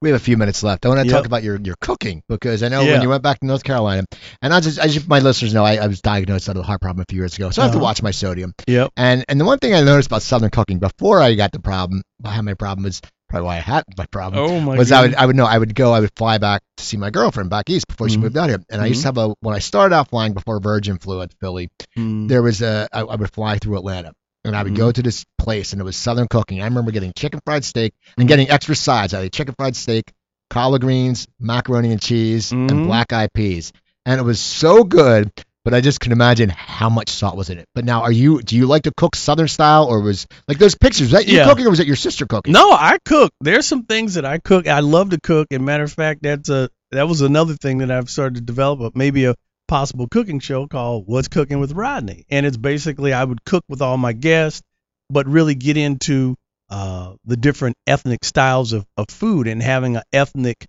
We 0.00 0.10
have 0.10 0.16
a 0.20 0.22
few 0.24 0.36
minutes 0.36 0.62
left. 0.62 0.84
I 0.86 0.88
want 0.88 1.00
to 1.00 1.06
Yep. 1.06 1.14
talk 1.16 1.26
about 1.26 1.42
your, 1.42 1.56
your 1.60 1.74
cooking 1.80 2.22
because 2.28 2.62
I 2.62 2.68
know 2.68 2.84
Yeah. 2.84 2.92
when 2.92 3.02
you 3.02 3.08
went 3.08 3.22
back 3.22 3.40
to 3.40 3.46
North 3.46 3.64
Carolina, 3.64 4.04
and 4.40 4.54
I 4.54 4.60
just, 4.60 4.78
as 4.78 5.06
my 5.08 5.18
listeners 5.18 5.52
know, 5.52 5.64
I, 5.64 5.76
I 5.76 5.86
was 5.88 6.00
diagnosed 6.00 6.48
with 6.48 6.56
a 6.56 6.62
heart 6.62 6.80
problem 6.80 7.02
a 7.08 7.10
few 7.12 7.18
years 7.18 7.36
ago, 7.36 7.50
so 7.50 7.62
I 7.62 7.64
have 7.66 7.72
to 7.72 7.78
Uh-huh. 7.78 7.84
watch 7.84 8.02
my 8.02 8.10
sodium. 8.12 8.54
Yep. 8.66 8.92
And 8.96 9.24
and 9.28 9.40
the 9.40 9.44
one 9.44 9.58
thing 9.58 9.74
I 9.74 9.82
noticed 9.82 10.06
about 10.08 10.22
Southern 10.22 10.50
cooking 10.50 10.78
before 10.78 11.20
I 11.20 11.34
got 11.34 11.52
the 11.52 11.60
problem, 11.60 12.02
I 12.24 12.30
had 12.30 12.44
my 12.44 12.54
problem 12.54 12.84
was 12.84 13.00
probably 13.28 13.46
why 13.46 13.56
I 13.56 13.60
had 13.60 13.84
my 13.96 14.06
problem. 14.06 14.42
Oh 14.42 14.60
my 14.60 14.76
was 14.76 14.90
I 14.92 15.02
would 15.02 15.14
I 15.14 15.26
would 15.26 15.36
know 15.36 15.44
I 15.46 15.58
would 15.58 15.74
go 15.74 15.92
I 15.92 16.00
would 16.00 16.12
fly 16.16 16.38
back 16.38 16.62
to 16.78 16.84
see 16.84 16.96
my 16.96 17.10
girlfriend 17.10 17.50
back 17.50 17.68
east 17.68 17.86
before 17.88 18.08
she 18.08 18.16
Mhm. 18.16 18.20
moved 18.20 18.36
out 18.38 18.48
here, 18.48 18.62
and 18.70 18.80
I 18.80 18.86
used 18.86 19.02
to 19.02 19.08
have 19.08 19.18
a 19.18 19.34
when 19.40 19.54
I 19.54 19.58
started 19.58 19.94
off 19.94 20.08
flying 20.10 20.32
before 20.32 20.60
Virgin 20.60 20.98
flew 20.98 21.20
at 21.22 21.32
Philly, 21.40 21.68
Mm. 21.98 22.28
there 22.28 22.42
was 22.42 22.62
a 22.62 22.88
I, 22.92 23.00
I 23.00 23.16
would 23.16 23.32
fly 23.34 23.58
through 23.58 23.76
Atlanta 23.76 24.12
and 24.48 24.56
I 24.56 24.62
would 24.62 24.74
go 24.74 24.90
to 24.90 25.02
this 25.02 25.24
place 25.38 25.72
and 25.72 25.80
it 25.80 25.84
was 25.84 25.96
Southern 25.96 26.26
cooking. 26.28 26.60
I 26.60 26.64
remember 26.64 26.90
getting 26.90 27.12
chicken 27.14 27.40
fried 27.44 27.64
steak 27.64 27.92
and 28.16 28.26
getting 28.28 28.50
extra 28.50 28.74
sides. 28.74 29.14
I 29.14 29.22
had 29.22 29.32
chicken 29.32 29.54
fried 29.58 29.76
steak, 29.76 30.12
collard 30.50 30.80
greens, 30.82 31.26
macaroni 31.38 31.92
and 31.92 32.00
cheese, 32.00 32.50
Mhm. 32.50 32.70
and 32.70 32.86
black 32.86 33.12
eyed 33.12 33.32
peas, 33.32 33.72
and 34.06 34.20
it 34.20 34.24
was 34.24 34.40
so 34.40 34.84
good. 34.84 35.30
But 35.64 35.74
I 35.74 35.82
just 35.82 36.00
can 36.00 36.12
imagine 36.12 36.48
how 36.48 36.88
much 36.88 37.10
salt 37.10 37.36
was 37.36 37.50
in 37.50 37.58
it. 37.58 37.66
But 37.74 37.84
now, 37.84 38.00
are 38.02 38.12
you? 38.12 38.40
Do 38.40 38.56
you 38.56 38.64
like 38.66 38.84
to 38.84 38.92
cook 38.96 39.14
Southern 39.14 39.48
style, 39.48 39.84
or 39.84 40.00
was 40.00 40.26
like 40.46 40.56
those 40.56 40.74
pictures? 40.74 41.08
Was 41.08 41.10
that 41.10 41.28
you 41.28 41.36
Yeah. 41.38 41.44
cooking, 41.44 41.66
or 41.66 41.70
was 41.70 41.80
it 41.80 41.86
your 41.86 41.96
sister 41.96 42.24
cooking? 42.24 42.54
No, 42.54 42.72
I 42.72 42.96
cook. 43.04 43.32
There's 43.42 43.66
some 43.66 43.82
things 43.82 44.14
that 44.14 44.24
I 44.24 44.38
cook. 44.38 44.66
I 44.66 44.80
love 44.80 45.10
to 45.10 45.20
cook. 45.20 45.48
And 45.50 45.66
matter 45.66 45.82
of 45.84 45.92
fact, 45.92 46.22
that's 46.22 46.48
a 46.48 46.70
that 46.92 47.06
was 47.06 47.20
another 47.20 47.54
thing 47.54 47.78
that 47.78 47.90
I've 47.90 48.08
started 48.08 48.36
to 48.36 48.40
develop. 48.40 48.80
uh, 48.80 48.90
Maybe 48.94 49.26
a 49.26 49.34
possible 49.68 50.08
cooking 50.08 50.40
show 50.40 50.66
called 50.66 51.04
"What's 51.06 51.28
Cooking 51.28 51.60
with 51.60 51.72
Rodney," 51.72 52.24
and 52.30 52.44
it's 52.44 52.56
basically 52.56 53.12
I 53.12 53.22
would 53.22 53.44
cook 53.44 53.64
with 53.68 53.82
all 53.82 53.96
my 53.96 54.12
guests, 54.12 54.62
but 55.08 55.28
really 55.28 55.54
get 55.54 55.76
into 55.76 56.34
uh, 56.70 57.14
the 57.24 57.36
different 57.36 57.76
ethnic 57.86 58.24
styles 58.24 58.72
of, 58.72 58.84
of 58.96 59.06
food 59.08 59.46
and 59.46 59.62
having 59.62 59.96
an 59.96 60.02
ethnic 60.12 60.66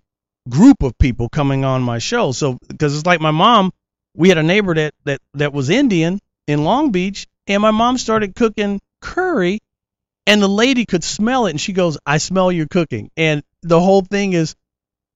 group 0.48 0.84
of 0.84 0.98
people 0.98 1.30
coming 1.30 1.66
on 1.66 1.82
my 1.82 1.98
show. 1.98 2.32
So 2.32 2.60
because 2.68 2.96
it's 2.96 3.06
like 3.06 3.22
my 3.22 3.32
mom, 3.32 3.72
we 4.16 4.30
had 4.30 4.38
a 4.38 4.44
neighbor 4.44 4.76
that 4.76 4.94
that 5.06 5.22
that 5.34 5.54
was 5.54 5.70
Indian 5.70 6.20
in 6.48 6.64
Long 6.64 6.92
Beach, 6.92 7.26
and 7.48 7.62
my 7.62 7.72
mom 7.72 7.98
started 7.98 8.36
cooking 8.36 8.80
curry 9.02 9.60
and 10.28 10.42
the 10.42 10.48
lady 10.48 10.86
could 10.86 11.04
smell 11.04 11.48
it 11.48 11.52
and 11.52 11.62
she 11.62 11.74
goes 11.74 11.98
i 12.06 12.18
smell 12.18 12.52
your 12.52 12.68
cooking 12.68 13.10
and 13.18 13.44
the 13.62 13.80
whole 13.80 14.02
thing 14.02 14.34
is 14.34 14.56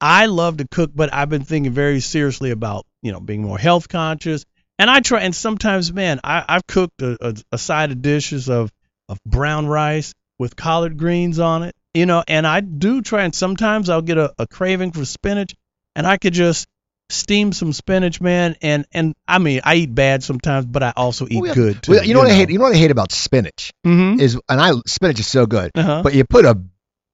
i 0.01 0.25
love 0.25 0.57
to 0.57 0.67
cook 0.67 0.91
but 0.93 1.13
i've 1.13 1.29
been 1.29 1.43
thinking 1.43 1.71
very 1.71 1.99
seriously 1.99 2.51
about 2.51 2.86
you 3.04 3.12
know 3.12 3.20
being 3.20 3.43
more 3.43 3.60
health 3.60 3.88
conscious 3.89 4.45
and 4.80 4.89
i 4.89 4.99
try 4.99 5.22
and 5.22 5.36
sometimes 5.36 5.93
man 5.93 6.20
I, 6.24 6.43
i've 6.49 6.66
cooked 6.66 7.01
a, 7.01 7.18
a, 7.22 7.36
a 7.51 7.58
side 7.60 7.91
of 7.91 8.01
dishes 8.01 8.49
of 8.49 8.72
of 9.10 9.20
brown 9.26 9.68
rice 9.68 10.14
with 10.39 10.56
collard 10.56 10.97
greens 10.97 11.38
on 11.39 11.62
it 11.64 11.76
you 11.93 12.08
know 12.08 12.24
and 12.28 12.47
i 12.47 12.62
do 12.62 13.01
try 13.01 13.24
and 13.24 13.36
sometimes 13.36 13.89
i'll 13.89 14.01
get 14.01 14.18
a, 14.18 14.34
a 14.39 14.47
craving 14.47 14.91
for 14.93 15.06
spinach 15.06 15.54
and 15.95 16.08
i 16.08 16.18
could 16.18 16.34
just 16.34 16.68
steam 17.10 17.51
some 17.51 17.74
spinach 17.74 18.22
man 18.22 18.56
and 18.62 18.86
and 18.91 19.14
i 19.28 19.38
mean 19.38 19.60
i 19.64 19.76
eat 19.76 19.93
bad 19.93 20.24
sometimes 20.24 20.66
but 20.66 20.82
i 20.82 20.93
also 20.95 21.28
eat 21.30 21.36
Well, 21.41 21.47
yeah. 21.47 21.54
good 21.54 21.84
too 21.84 21.91
Well, 21.91 22.04
you 22.04 22.14
know 22.14 22.22
what 22.22 22.32
I 22.32 22.34
hate? 22.34 22.49
You 22.49 22.58
know 22.58 22.64
what 22.64 22.74
I 22.74 22.78
hate 22.78 22.89
about 22.91 23.12
spinach 23.12 23.72
mm-hmm. 23.86 24.20
is, 24.20 24.39
and 24.49 24.60
I 24.60 24.72
spinach 24.88 25.20
is 25.20 25.28
so 25.28 25.45
good, 25.45 25.72
uh-huh. 25.76 26.01
but 26.01 26.16
you 26.16 26.24
put 26.24 26.45
a 26.45 26.60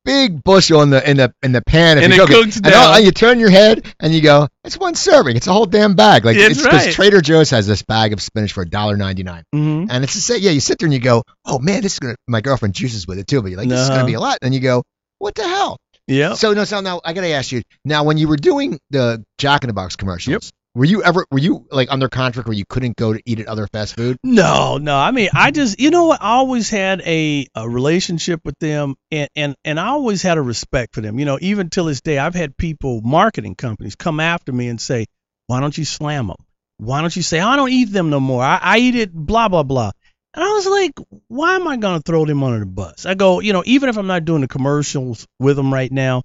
big 0.05 0.43
bushel 0.43 0.81
in 0.83 0.89
the 0.91 1.09
in 1.09 1.17
the 1.17 1.33
in 1.43 1.51
the 1.51 1.61
pan. 1.61 1.97
If 1.97 2.03
And 2.05 2.13
you 2.13 2.23
it 2.23 2.27
cook 2.27 2.43
cooks 2.45 2.57
and, 2.57 2.67
all- 2.67 2.71
down. 2.71 2.95
and 2.97 3.05
you 3.05 3.11
turn 3.11 3.39
your 3.39 3.49
head 3.49 3.93
and 3.99 4.13
you 4.13 4.21
go, 4.21 4.47
it's 4.69 4.77
one 4.77 4.93
serving. 4.93 5.35
It's 5.35 5.47
a 5.47 5.51
whole 5.53 5.65
damn 5.65 5.95
bag. 5.95 6.25
Like 6.25 6.37
it's 6.37 6.61
because 6.61 6.85
right. 6.85 6.93
Trader 6.93 7.21
Joe's 7.21 7.49
has 7.49 7.65
this 7.65 7.81
bag 7.81 8.13
of 8.13 8.21
spinach 8.21 8.53
for 8.53 8.63
$1.99. 8.65 9.43
hmm 9.51 9.85
And 9.89 10.03
it's 10.03 10.13
the 10.13 10.21
same. 10.21 10.39
Yeah, 10.41 10.51
you 10.51 10.59
sit 10.59 10.77
there 10.77 10.85
and 10.85 10.93
you 10.93 10.99
go, 10.99 11.23
oh 11.45 11.57
man, 11.57 11.81
this 11.81 11.93
is 11.93 11.99
gonna. 11.99 12.15
My 12.27 12.41
girlfriend 12.41 12.75
juices 12.75 13.07
with 13.07 13.17
it 13.17 13.25
too, 13.27 13.41
but 13.41 13.49
you're 13.49 13.59
like, 13.59 13.67
this 13.69 13.79
is 13.79 13.89
Uh-huh. 13.89 13.97
gonna 13.99 14.07
be 14.07 14.13
a 14.13 14.19
lot. 14.19 14.37
And 14.43 14.53
you 14.53 14.59
go, 14.59 14.83
what 15.17 15.33
the 15.33 15.47
hell? 15.47 15.77
Yep. 16.07 16.37
So 16.37 16.53
no, 16.53 16.65
so 16.65 16.81
now 16.81 17.01
I 17.03 17.13
gotta 17.13 17.29
ask 17.29 17.51
you. 17.51 17.61
Now, 17.83 18.03
when 18.03 18.17
you 18.17 18.27
were 18.27 18.37
doing 18.37 18.79
the 18.91 19.23
Jack 19.39 19.63
in 19.63 19.67
the 19.67 19.73
Box 19.73 19.95
commercials. 19.95 20.51
Were 20.75 20.85
you 20.85 21.03
ever 21.03 21.25
were 21.31 21.39
you 21.39 21.65
like 21.71 21.87
under 21.91 22.09
contract 22.09 22.47
where 22.47 22.57
you 22.57 22.65
couldn't 22.65 22.95
go 22.95 23.13
to 23.13 23.21
eat 23.25 23.39
at 23.39 23.47
other 23.47 23.67
fast 23.67 23.95
food? 23.95 24.17
No, 24.23 24.77
no. 24.77 24.95
I 24.95 25.11
mean, 25.11 25.29
I 25.33 25.51
just, 25.51 25.79
you 25.79 25.89
know 25.89 26.05
what? 26.05 26.21
I 26.21 26.35
always 26.35 26.69
had 26.69 27.01
a, 27.01 27.47
a 27.55 27.67
relationship 27.67 28.41
with 28.45 28.57
them, 28.59 28.95
and, 29.11 29.29
and 29.35 29.55
and 29.65 29.79
I 29.79 29.87
always 29.87 30.21
had 30.21 30.37
a 30.37 30.41
respect 30.41 30.93
for 30.93 31.01
them. 31.01 31.19
You 31.19 31.25
know, 31.25 31.39
even 31.41 31.69
till 31.69 31.85
this 31.85 32.01
day, 32.01 32.17
I've 32.17 32.35
had 32.35 32.55
people, 32.55 33.01
marketing 33.01 33.55
companies, 33.55 33.95
come 33.95 34.19
after 34.19 34.51
me 34.51 34.67
and 34.67 34.79
say, 34.79 35.07
"Why 35.47 35.59
don't 35.59 35.77
you 35.77 35.85
slam 35.85 36.27
them? 36.27 36.37
Why 36.77 37.01
don't 37.01 37.15
you 37.15 37.23
say 37.23 37.39
I 37.39 37.55
don't 37.55 37.71
eat 37.71 37.91
them 37.91 38.09
no 38.09 38.19
more? 38.19 38.43
I, 38.43 38.59
I 38.61 38.77
eat 38.77 38.95
it, 38.95 39.13
blah 39.13 39.49
blah 39.49 39.63
blah." 39.63 39.91
And 40.35 40.43
I 40.43 40.49
was 40.49 40.67
like, 40.67 40.91
"Why 41.27 41.55
am 41.55 41.67
I 41.67 41.77
gonna 41.77 42.01
throw 42.01 42.25
them 42.25 42.43
under 42.43 42.59
the 42.59 42.67
bus?" 42.67 43.07
I 43.07 43.15
go, 43.15 43.39
you 43.39 43.53
know, 43.53 43.63
even 43.65 43.89
if 43.89 43.97
I'm 43.97 44.07
not 44.07 44.25
doing 44.25 44.41
the 44.41 44.47
commercials 44.47 45.25
with 45.39 45.55
them 45.55 45.73
right 45.73 45.91
now, 45.91 46.21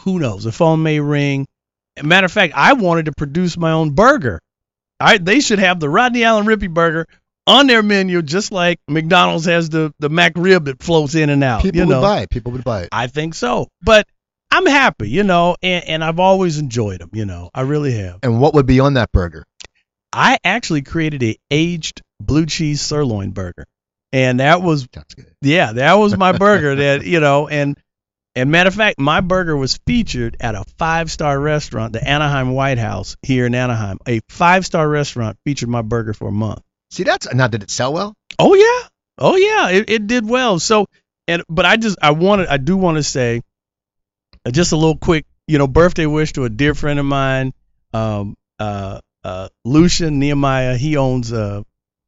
who 0.00 0.18
knows? 0.18 0.44
The 0.44 0.52
phone 0.52 0.82
may 0.82 0.98
ring. 0.98 1.46
Matter 2.02 2.24
of 2.24 2.32
fact, 2.32 2.54
I 2.56 2.72
wanted 2.72 3.06
to 3.06 3.12
produce 3.12 3.56
my 3.56 3.72
own 3.72 3.90
burger. 3.90 4.40
I 5.00 5.18
they 5.18 5.40
should 5.40 5.58
have 5.58 5.80
the 5.80 5.88
Rodney 5.88 6.24
Allen 6.24 6.46
Rippy 6.46 6.72
burger 6.72 7.06
on 7.46 7.66
their 7.66 7.82
menu, 7.82 8.22
just 8.22 8.52
like 8.52 8.80
McDonald's 8.88 9.44
has 9.46 9.68
the 9.68 9.92
the 9.98 10.08
McRib 10.08 10.64
that 10.66 10.82
floats 10.82 11.14
in 11.14 11.30
and 11.30 11.44
out. 11.44 11.62
People 11.62 11.80
you 11.80 11.86
would 11.86 12.00
buy 12.00 12.20
it. 12.22 12.30
People 12.30 12.52
would 12.52 12.64
buy 12.64 12.82
it. 12.82 12.88
I 12.92 13.06
think 13.06 13.34
so. 13.34 13.68
But 13.82 14.06
I'm 14.50 14.66
happy, 14.66 15.08
you 15.08 15.24
know, 15.24 15.56
and, 15.62 15.84
and 15.84 16.04
I've 16.04 16.20
always 16.20 16.58
enjoyed 16.58 17.00
them. 17.00 17.10
You 17.12 17.24
know, 17.24 17.50
I 17.54 17.62
really 17.62 17.92
have. 17.94 18.20
And 18.22 18.40
what 18.40 18.54
would 18.54 18.66
be 18.66 18.80
on 18.80 18.94
that 18.94 19.12
burger? 19.12 19.44
I 20.12 20.38
actually 20.44 20.82
created 20.82 21.22
a 21.22 21.36
aged 21.50 22.02
blue 22.20 22.46
cheese 22.46 22.80
sirloin 22.80 23.32
burger, 23.32 23.66
and 24.12 24.40
that 24.40 24.62
was 24.62 24.86
That's 24.92 25.14
good. 25.14 25.34
yeah, 25.42 25.72
that 25.72 25.94
was 25.94 26.16
my 26.16 26.32
burger. 26.32 26.76
That 26.76 27.04
you 27.04 27.20
know, 27.20 27.48
and 27.48 27.76
and 28.36 28.50
matter 28.50 28.68
of 28.68 28.74
fact, 28.74 28.98
my 28.98 29.20
burger 29.20 29.56
was 29.56 29.78
featured 29.86 30.36
at 30.40 30.54
a 30.54 30.64
five 30.78 31.10
star 31.10 31.38
restaurant, 31.38 31.92
the 31.92 32.06
Anaheim 32.06 32.52
White 32.52 32.78
House 32.78 33.16
here 33.22 33.46
in 33.46 33.54
Anaheim. 33.54 33.98
A 34.06 34.20
five 34.28 34.66
star 34.66 34.88
restaurant 34.88 35.38
featured 35.44 35.68
my 35.68 35.82
burger 35.82 36.14
for 36.14 36.28
a 36.28 36.32
month. 36.32 36.60
See, 36.90 37.04
that's 37.04 37.32
now. 37.32 37.46
Did 37.46 37.62
it 37.62 37.70
sell 37.70 37.92
well? 37.92 38.14
Oh 38.38 38.54
yeah, 38.54 38.88
oh 39.18 39.36
yeah, 39.36 39.70
it, 39.70 39.90
it 39.90 40.06
did 40.06 40.28
well. 40.28 40.58
So 40.58 40.86
and 41.28 41.42
but 41.48 41.64
I 41.64 41.76
just 41.76 41.98
I 42.02 42.10
wanted 42.10 42.48
I 42.48 42.56
do 42.56 42.76
want 42.76 42.96
to 42.96 43.02
say 43.02 43.40
uh, 44.44 44.50
just 44.50 44.72
a 44.72 44.76
little 44.76 44.96
quick 44.96 45.26
you 45.46 45.58
know 45.58 45.66
birthday 45.66 46.06
wish 46.06 46.32
to 46.34 46.44
a 46.44 46.50
dear 46.50 46.74
friend 46.74 46.98
of 46.98 47.06
mine, 47.06 47.52
um 47.92 48.36
uh 48.58 49.00
uh 49.22 49.48
Lucian 49.64 50.18
Nehemiah. 50.18 50.76
He 50.76 50.96
owns 50.96 51.32
uh 51.32 51.62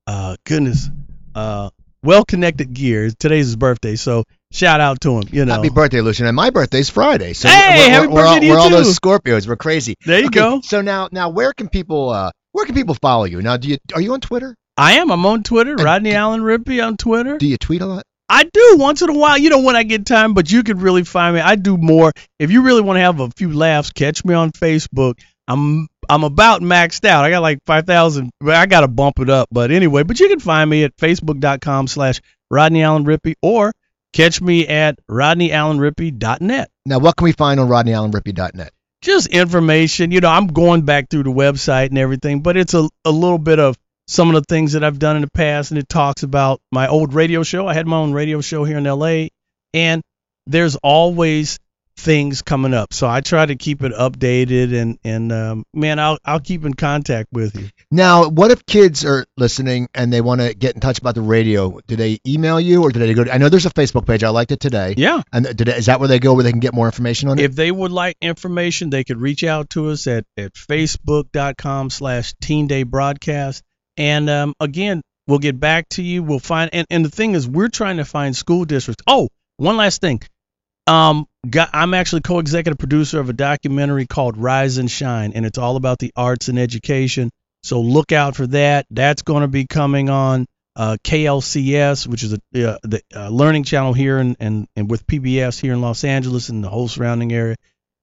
uh 0.06 0.36
goodness 0.44 0.90
uh 1.34 1.70
well 2.02 2.24
connected 2.24 2.72
gear. 2.72 3.10
Today's 3.10 3.46
his 3.46 3.56
birthday, 3.56 3.96
so 3.96 4.24
shout 4.56 4.80
out 4.80 5.00
to 5.02 5.18
him. 5.18 5.24
You 5.30 5.44
know, 5.44 5.54
Happy 5.54 5.68
birthday, 5.70 6.00
Lucian. 6.00 6.26
And 6.26 6.34
my 6.36 6.50
birthday's 6.50 6.88
Friday. 6.90 7.32
So 7.32 7.48
Hey, 7.48 7.88
we're, 7.88 7.90
happy 7.90 8.06
we're, 8.08 8.14
we're 8.14 8.20
all, 8.26 8.32
birthday 8.34 8.40
to 8.40 8.46
you 8.46 8.52
we're 8.52 8.58
all 8.58 8.70
those. 8.70 8.98
Scorpios. 8.98 9.46
We're 9.48 9.56
crazy. 9.56 9.94
there 10.04 10.20
you 10.20 10.26
Okay, 10.26 10.40
go. 10.40 10.60
So 10.62 10.80
now, 10.80 11.08
now, 11.12 11.28
where 11.28 11.52
can 11.52 11.68
people, 11.68 12.10
uh, 12.10 12.30
where 12.52 12.64
can 12.66 12.74
people 12.74 12.94
follow 12.94 13.24
you? 13.24 13.42
Now, 13.42 13.56
do 13.56 13.68
you 13.68 13.78
are 13.94 14.00
you 14.00 14.12
on 14.14 14.20
Twitter? 14.20 14.54
I 14.76 14.94
am. 14.94 15.10
I'm 15.10 15.24
on 15.26 15.42
Twitter. 15.42 15.72
And- 15.72 15.82
Rodney 15.82 16.14
Allen 16.14 16.40
Rippy 16.40 16.84
on 16.84 16.96
Twitter. 16.96 17.38
Do 17.38 17.46
you 17.46 17.56
tweet 17.56 17.82
a 17.82 17.86
lot? 17.86 18.02
I 18.28 18.42
do 18.42 18.76
once 18.78 19.02
in 19.02 19.08
a 19.08 19.14
while, 19.14 19.38
you 19.38 19.50
know, 19.50 19.60
when 19.60 19.76
I 19.76 19.84
get 19.84 20.04
time, 20.04 20.34
but 20.34 20.50
you 20.50 20.64
can 20.64 20.80
really 20.80 21.04
find 21.04 21.36
me. 21.36 21.40
I 21.40 21.54
do 21.54 21.76
more. 21.76 22.10
If 22.40 22.50
you 22.50 22.62
really 22.62 22.82
want 22.82 22.96
to 22.96 23.00
have 23.02 23.20
a 23.20 23.30
few 23.36 23.52
laughs, 23.52 23.92
catch 23.92 24.24
me 24.24 24.34
on 24.34 24.50
Facebook. 24.50 25.20
I'm 25.46 25.86
I'm 26.08 26.24
about 26.24 26.60
maxed 26.60 27.04
out. 27.04 27.24
I 27.24 27.30
got 27.30 27.42
like 27.42 27.60
five 27.66 27.86
thousand. 27.86 28.30
I 28.44 28.66
got 28.66 28.80
to 28.80 28.88
bump 28.88 29.20
it 29.20 29.30
up, 29.30 29.48
but 29.52 29.70
anyway. 29.70 30.02
But 30.02 30.18
you 30.18 30.28
can 30.28 30.40
find 30.40 30.68
me 30.68 30.82
at 30.82 30.96
facebook.com 30.96 31.86
slash 31.86 32.20
Rodney 32.50 32.82
Allen 32.82 33.04
Rippy 33.04 33.34
or 33.42 33.72
catch 34.16 34.40
me 34.40 34.66
at 34.66 34.98
rodneyallenrippy.net. 35.10 36.70
Now, 36.86 36.98
what 36.98 37.16
can 37.16 37.24
we 37.24 37.32
find 37.32 37.60
on 37.60 37.68
RodneyAllenRippy.net? 37.68 38.72
Just 39.02 39.28
information. 39.28 40.10
You 40.10 40.20
know, 40.20 40.30
I'm 40.30 40.46
going 40.46 40.82
back 40.82 41.10
through 41.10 41.24
the 41.24 41.30
website 41.30 41.88
and 41.88 41.98
everything, 41.98 42.40
but 42.40 42.56
it's 42.56 42.74
a 42.74 42.88
a 43.04 43.10
little 43.10 43.38
bit 43.38 43.58
of 43.58 43.76
some 44.08 44.28
of 44.28 44.34
the 44.34 44.44
things 44.48 44.72
that 44.72 44.82
I've 44.82 44.98
done 44.98 45.16
in 45.16 45.22
the 45.22 45.30
past, 45.30 45.70
and 45.70 45.78
it 45.78 45.88
talks 45.88 46.22
about 46.22 46.60
my 46.72 46.88
old 46.88 47.12
radio 47.12 47.42
show. 47.42 47.66
I 47.66 47.74
had 47.74 47.86
my 47.86 47.96
own 47.96 48.12
radio 48.12 48.40
show 48.40 48.64
here 48.64 48.78
in 48.78 48.86
L.A. 48.86 49.30
and 49.74 50.02
there's 50.46 50.76
always 50.76 51.58
things 51.96 52.42
coming 52.42 52.74
up. 52.74 52.92
So 52.92 53.08
I 53.08 53.20
try 53.20 53.46
to 53.46 53.56
keep 53.56 53.82
it 53.82 53.92
updated 53.92 54.74
and 54.74 54.98
and 55.04 55.32
um, 55.32 55.64
man, 55.72 55.98
I'll 55.98 56.18
I'll 56.24 56.40
keep 56.40 56.64
in 56.64 56.74
contact 56.74 57.32
with 57.32 57.56
you. 57.56 57.68
Now, 57.90 58.28
what 58.28 58.50
if 58.50 58.66
kids 58.66 59.04
are 59.04 59.26
listening 59.36 59.88
and 59.94 60.12
they 60.12 60.20
want 60.20 60.40
to 60.40 60.54
get 60.54 60.74
in 60.74 60.80
touch 60.80 60.98
about 60.98 61.14
the 61.14 61.22
radio? 61.22 61.80
Do 61.86 61.96
they 61.96 62.18
email 62.26 62.60
you 62.60 62.82
or 62.82 62.90
do 62.90 63.00
they 63.00 63.14
go? 63.14 63.24
To, 63.24 63.34
I 63.34 63.38
know 63.38 63.48
there's 63.48 63.66
a 63.66 63.70
Facebook 63.70 64.06
page. 64.06 64.22
I 64.22 64.28
liked 64.28 64.52
it 64.52 64.60
today. 64.60 64.94
Yeah. 64.96 65.22
And 65.32 65.44
did, 65.56 65.68
is 65.68 65.86
that 65.86 65.98
where 66.00 66.08
they 66.08 66.18
go 66.18 66.34
where 66.34 66.44
they 66.44 66.50
can 66.50 66.60
get 66.60 66.74
more 66.74 66.86
information 66.86 67.28
on 67.28 67.38
it? 67.38 67.44
If 67.44 67.54
they 67.54 67.70
would 67.70 67.92
like 67.92 68.16
information, 68.20 68.90
they 68.90 69.04
could 69.04 69.20
reach 69.20 69.44
out 69.44 69.70
to 69.70 69.90
us 69.90 70.06
at, 70.06 70.24
at 70.36 70.54
facebook.com 70.54 71.90
slash 71.90 72.34
teen 72.40 72.66
day 72.66 72.82
broadcast. 72.82 73.62
And 73.96 74.28
um, 74.28 74.54
again, 74.60 75.02
we'll 75.26 75.38
get 75.38 75.58
back 75.58 75.88
to 75.90 76.02
you. 76.02 76.22
We'll 76.22 76.38
find 76.38 76.70
and, 76.72 76.86
and 76.90 77.04
the 77.04 77.10
thing 77.10 77.34
is 77.34 77.48
we're 77.48 77.68
trying 77.68 77.96
to 77.96 78.04
find 78.04 78.36
school 78.36 78.64
districts. 78.64 79.02
Oh, 79.06 79.28
one 79.56 79.76
last 79.76 80.00
thing. 80.00 80.20
Um, 80.86 81.26
got, 81.48 81.70
I'm 81.72 81.94
actually 81.94 82.22
co-executive 82.22 82.78
producer 82.78 83.18
of 83.20 83.28
a 83.28 83.32
documentary 83.32 84.06
called 84.06 84.36
Rise 84.36 84.78
and 84.78 84.90
Shine, 84.90 85.32
and 85.34 85.44
it's 85.44 85.58
all 85.58 85.76
about 85.76 85.98
the 85.98 86.12
arts 86.16 86.48
and 86.48 86.58
education. 86.58 87.30
So 87.62 87.80
look 87.80 88.12
out 88.12 88.36
for 88.36 88.46
that. 88.48 88.86
That's 88.90 89.22
going 89.22 89.42
to 89.42 89.48
be 89.48 89.66
coming 89.66 90.08
on 90.08 90.46
uh, 90.76 90.96
KLCS, 91.02 92.06
which 92.06 92.22
is 92.22 92.34
a 92.34 92.36
uh, 92.70 92.78
the 92.82 93.02
uh, 93.14 93.28
learning 93.28 93.64
channel 93.64 93.92
here 93.92 94.18
and, 94.18 94.36
and 94.38 94.68
and 94.76 94.90
with 94.90 95.06
PBS 95.06 95.58
here 95.58 95.72
in 95.72 95.80
Los 95.80 96.04
Angeles 96.04 96.48
and 96.50 96.62
the 96.62 96.68
whole 96.68 96.86
surrounding 96.86 97.32
area. 97.32 97.56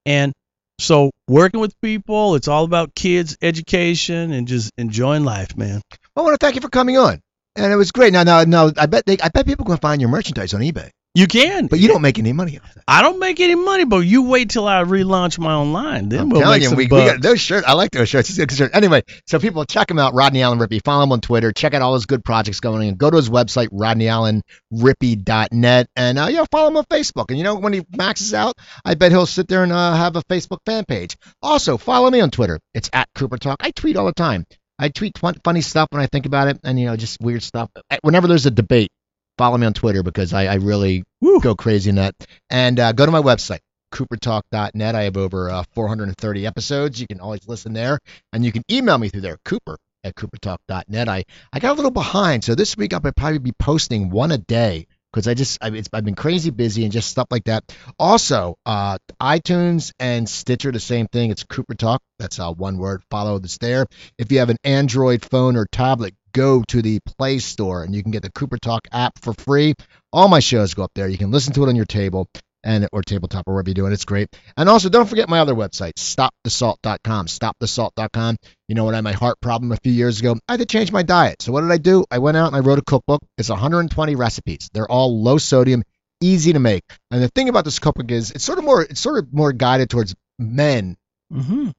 And 0.06 0.34
so 0.80 1.12
working 1.28 1.60
with 1.60 1.80
people, 1.82 2.36
it's 2.36 2.48
all 2.48 2.66
about 2.66 2.96
kids 2.96 3.38
education 3.42 4.34
and 4.34 4.48
just 4.48 4.72
enjoying 4.78 5.24
life, 5.24 5.56
man. 5.56 5.82
I 6.16 6.22
want 6.22 6.40
to 6.40 6.44
thank 6.44 6.56
you 6.56 6.62
for 6.62 6.70
coming 6.70 6.98
on. 6.98 7.22
And 7.56 7.72
it 7.72 7.76
was 7.76 7.92
great. 7.92 8.12
Now, 8.12 8.24
now, 8.24 8.44
now, 8.44 8.72
I 8.78 8.88
bet 8.88 9.06
they, 9.06 9.18
I 9.20 9.30
bet 9.30 9.46
people 9.46 9.66
can 9.66 9.78
find 9.78 10.02
your 10.02 10.10
merchandise 10.10 10.56
on 10.56 10.62
eBay, 10.62 10.90
You 11.16 11.28
can, 11.28 11.68
but 11.68 11.78
you 11.78 11.90
don't 11.90 12.02
make 12.02 12.18
any 12.18 12.34
money 12.34 12.58
off 12.58 12.74
that. 12.74 12.86
I 12.88 13.04
don't 13.04 13.20
make 13.20 13.40
any 13.40 13.54
money, 13.54 13.86
but 13.86 14.00
you 14.00 14.24
wait 14.24 14.50
till 14.50 14.68
I 14.68 14.84
relaunch 14.84 15.38
my 15.38 15.54
own 15.54 15.72
line, 15.72 16.10
then 16.10 16.22
I'm 16.22 16.30
we'll 16.30 16.42
telling 16.42 16.56
make 16.56 16.64
you, 16.64 16.70
some 16.70 16.78
we, 16.78 16.86
we 16.86 16.90
got 16.90 17.22
those 17.22 17.40
shirts. 17.40 17.68
I 17.68 17.74
like 17.74 17.92
those 17.92 18.10
shirts. 18.10 18.32
It's 18.32 18.40
a 18.40 18.48
good 18.48 18.58
shirt. 18.58 18.72
Anyway, 18.74 19.04
so 19.28 19.38
people 19.38 19.64
check 19.66 19.92
him 19.92 20.00
out, 20.00 20.16
Rodney 20.16 20.42
Allen 20.42 20.58
Rippy. 20.58 20.84
Follow 20.84 21.04
him 21.04 21.12
on 21.12 21.22
Twitter. 21.22 21.52
Check 21.52 21.76
out 21.76 21.84
all 21.84 21.94
his 21.94 22.08
good 22.08 22.26
projects 22.26 22.62
going 22.62 22.90
on. 22.90 22.96
Go 22.96 23.12
to 23.12 23.18
his 23.18 23.30
website, 23.30 23.68
rodneyallenrippy.net, 23.68 25.88
and 25.96 26.18
uh, 26.18 26.28
yeah, 26.32 26.46
follow 26.52 26.70
him 26.70 26.78
on 26.78 26.86
Facebook. 26.86 27.26
And 27.30 27.38
you 27.38 27.44
know, 27.44 27.60
when 27.60 27.74
he 27.74 27.86
maxes 27.96 28.34
out, 28.34 28.56
I 28.84 28.96
bet 28.96 29.12
he'll 29.12 29.28
sit 29.28 29.48
there 29.48 29.62
and 29.62 29.72
uh, 29.72 29.94
have 29.94 30.16
a 30.16 30.24
Facebook 30.24 30.62
fan 30.66 30.84
page. 30.86 31.16
Also, 31.44 31.78
follow 31.78 32.10
me 32.10 32.22
on 32.22 32.32
Twitter. 32.32 32.60
It's 32.74 32.90
at 32.92 33.08
Cooper 33.14 33.38
Talk. 33.38 33.58
I 33.60 33.70
tweet 33.70 33.98
all 33.98 34.08
the 34.08 34.14
time. 34.14 34.48
I 34.80 34.90
tweet 34.90 35.20
fun, 35.20 35.36
funny 35.44 35.62
stuff 35.62 35.90
when 35.92 36.02
I 36.02 36.08
think 36.08 36.26
about 36.26 36.48
it, 36.48 36.60
and 36.64 36.80
you 36.80 36.88
know, 36.88 36.96
just 36.96 37.22
weird 37.22 37.44
stuff. 37.44 37.70
Whenever 38.02 38.28
there's 38.28 38.48
a 38.48 38.52
debate, 38.52 38.90
follow 39.38 39.58
me 39.58 39.66
on 39.66 39.74
Twitter 39.74 40.04
because 40.04 40.34
I, 40.34 40.46
I 40.46 40.56
really 40.56 41.04
Woo. 41.22 41.40
go 41.40 41.56
crazy 41.56 41.90
in 41.90 41.96
that. 41.96 42.16
And 42.50 42.80
uh, 42.80 42.92
go 42.92 43.06
to 43.06 43.12
my 43.12 43.22
website, 43.22 43.60
coopertalk.net. 43.94 44.96
I 44.96 45.04
have 45.04 45.18
over 45.18 45.50
uh, 45.50 45.64
430 45.74 46.46
episodes. 46.46 47.00
You 47.00 47.08
can 47.08 47.20
always 47.20 47.48
listen 47.48 47.74
there, 47.74 48.00
and 48.32 48.44
you 48.46 48.52
can 48.52 48.64
email 48.70 48.98
me 48.98 49.10
through 49.10 49.22
there, 49.22 49.38
Cooper 49.46 49.78
at 50.04 50.16
coopertalk.net. 50.16 51.08
I, 51.08 51.24
I 51.52 51.60
got 51.60 51.74
a 51.74 51.76
little 51.76 51.92
behind, 51.92 52.44
so 52.44 52.56
this 52.56 52.76
week 52.76 52.94
I'll 52.94 53.00
probably 53.00 53.40
be 53.40 53.54
posting 53.54 54.10
one 54.10 54.32
a 54.32 54.38
day 54.38 54.88
because 55.14 55.28
I 55.28 55.34
just 55.34 55.64
I, 55.64 55.70
it's, 55.70 55.90
I've 55.94 56.04
been 56.04 56.16
crazy 56.16 56.50
busy 56.50 56.84
and 56.84 56.92
just 56.92 57.10
stuff 57.10 57.28
like 57.32 57.46
that. 57.46 57.64
Also, 58.00 58.56
uh, 58.66 58.98
iTunes 59.22 59.94
and 60.00 60.28
Stitcher, 60.28 60.72
the 60.72 60.80
same 60.80 61.08
thing. 61.08 61.32
It's 61.32 61.44
Cooper 61.44 61.76
Talk. 61.76 62.02
That's 62.20 62.40
uh, 62.40 62.52
one 62.52 62.78
word. 62.78 63.04
Follow 63.10 63.40
this 63.40 63.58
there. 63.60 63.86
If 64.18 64.32
you 64.32 64.40
have 64.40 64.50
an 64.50 64.58
Android 64.64 65.24
phone 65.24 65.56
or 65.56 65.68
tablet, 65.72 66.16
go 66.34 66.64
to 66.68 66.82
the 66.82 67.00
Play 67.18 67.40
Store 67.40 67.84
and 67.84 67.96
you 67.96 68.04
can 68.04 68.12
get 68.12 68.24
the 68.24 68.32
Cooper 68.32 68.58
Talk 68.58 68.82
app 68.92 69.20
for 69.22 69.34
free. 69.34 69.76
All 70.12 70.28
my 70.28 70.40
shows 70.40 70.74
go 70.74 70.84
up 70.84 70.92
there. 70.96 71.08
You 71.08 71.18
can 71.18 71.32
listen 71.32 71.54
to 71.54 71.64
it 71.64 71.70
on 71.70 71.76
your 71.76 71.86
table 71.86 72.28
and 72.64 72.88
or 72.92 73.02
tabletop 73.02 73.48
or 73.48 73.54
wherever 73.54 73.70
you're 73.70 73.76
doing. 73.76 73.94
It's 73.94 74.06
great. 74.06 74.30
And 74.58 74.70
also, 74.70 74.90
don't 74.90 75.08
forget 75.08 75.30
my 75.30 75.40
other 75.40 75.54
website, 75.54 75.94
stopthesalt.com. 75.94 77.28
Stopthesalt.com. 77.28 78.38
You 78.68 78.76
know, 78.76 78.86
when 78.86 78.96
I 78.96 78.98
had 78.98 79.04
my 79.04 79.14
heart 79.14 79.40
problem 79.42 79.72
a 79.72 79.78
few 79.78 79.92
years 79.92 80.20
ago, 80.20 80.36
I 80.48 80.54
had 80.54 80.60
to 80.60 80.66
change 80.66 80.92
my 80.92 81.04
diet. 81.04 81.42
So 81.42 81.52
what 81.52 81.62
did 81.62 81.72
I 81.72 81.78
do? 81.78 82.06
I 82.10 82.20
went 82.20 82.38
out 82.38 82.48
and 82.48 82.56
I 82.56 82.60
wrote 82.60 82.80
a 82.80 82.84
cookbook. 82.84 83.22
It's 83.38 83.50
120 83.50 84.16
recipes. 84.16 84.70
They're 84.74 84.90
all 84.90 85.22
low 85.22 85.38
sodium, 85.38 85.84
easy 86.22 86.54
to 86.54 86.60
make. 86.60 86.84
And 87.12 87.22
the 87.22 87.30
thing 87.30 87.50
about 87.50 87.66
this 87.66 87.80
cookbook 87.80 88.12
is 88.12 88.32
it's 88.32 88.44
sort 88.44 88.58
of 88.58 88.64
more 88.64 88.82
it's 88.84 89.02
sort 89.02 89.20
of 89.20 89.34
more 89.34 89.52
guided 89.52 89.90
towards 89.90 90.16
men 90.40 90.98
hmm 91.32 91.70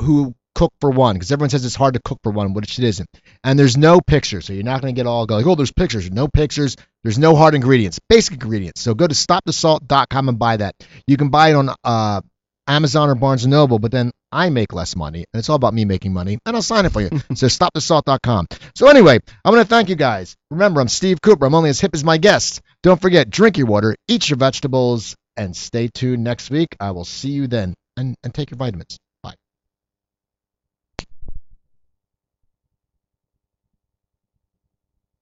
who 0.00 0.34
cook 0.54 0.72
for 0.80 0.90
one 0.90 1.16
because 1.16 1.32
everyone 1.32 1.50
says 1.50 1.64
it's 1.64 1.74
hard 1.74 1.94
to 1.94 2.00
cook 2.04 2.18
for 2.22 2.32
one, 2.32 2.52
which 2.52 2.78
it 2.78 2.84
isn't. 2.84 3.08
And 3.44 3.58
there's 3.58 3.76
no 3.76 4.00
pictures, 4.00 4.46
so 4.46 4.52
you're 4.52 4.62
not 4.62 4.80
going 4.82 4.94
to 4.94 4.98
get 4.98 5.06
all 5.06 5.26
go 5.26 5.36
like, 5.36 5.46
oh, 5.46 5.54
there's 5.54 5.72
pictures. 5.72 6.10
No 6.10 6.28
pictures. 6.28 6.76
There's 7.02 7.18
no 7.18 7.34
hard 7.34 7.54
ingredients, 7.54 7.98
basic 8.08 8.34
ingredients. 8.34 8.80
So 8.80 8.94
go 8.94 9.06
to 9.06 9.14
stopthesalt.com 9.14 10.28
and 10.28 10.38
buy 10.38 10.58
that. 10.58 10.74
You 11.06 11.16
can 11.16 11.30
buy 11.30 11.50
it 11.50 11.54
on 11.54 11.70
uh, 11.82 12.20
Amazon 12.66 13.08
or 13.08 13.14
Barnes 13.14 13.46
& 13.46 13.48
Noble, 13.48 13.78
but 13.78 13.90
then 13.90 14.12
I 14.30 14.50
make 14.50 14.72
less 14.72 14.94
money, 14.94 15.24
and 15.32 15.38
it's 15.38 15.48
all 15.48 15.56
about 15.56 15.74
me 15.74 15.84
making 15.84 16.12
money, 16.12 16.38
and 16.46 16.54
I'll 16.54 16.62
sign 16.62 16.86
it 16.86 16.92
for 16.92 17.00
you. 17.00 17.10
so 17.34 17.46
stopthesalt.com. 17.46 18.46
So 18.76 18.88
anyway, 18.88 19.18
I 19.44 19.50
want 19.50 19.60
to 19.60 19.66
thank 19.66 19.88
you 19.88 19.96
guys. 19.96 20.36
Remember, 20.50 20.80
I'm 20.80 20.88
Steve 20.88 21.20
Cooper. 21.20 21.46
I'm 21.46 21.54
only 21.54 21.70
as 21.70 21.80
hip 21.80 21.94
as 21.94 22.04
my 22.04 22.18
guests. 22.18 22.60
Don't 22.82 23.00
forget, 23.00 23.28
drink 23.28 23.58
your 23.58 23.66
water, 23.66 23.96
eat 24.06 24.28
your 24.28 24.36
vegetables, 24.36 25.16
and 25.36 25.56
stay 25.56 25.88
tuned 25.88 26.22
next 26.22 26.50
week. 26.50 26.68
I 26.78 26.92
will 26.92 27.04
see 27.04 27.30
you 27.30 27.46
then, 27.46 27.74
and, 27.96 28.14
and 28.22 28.32
take 28.32 28.50
your 28.50 28.58
vitamins. 28.58 28.98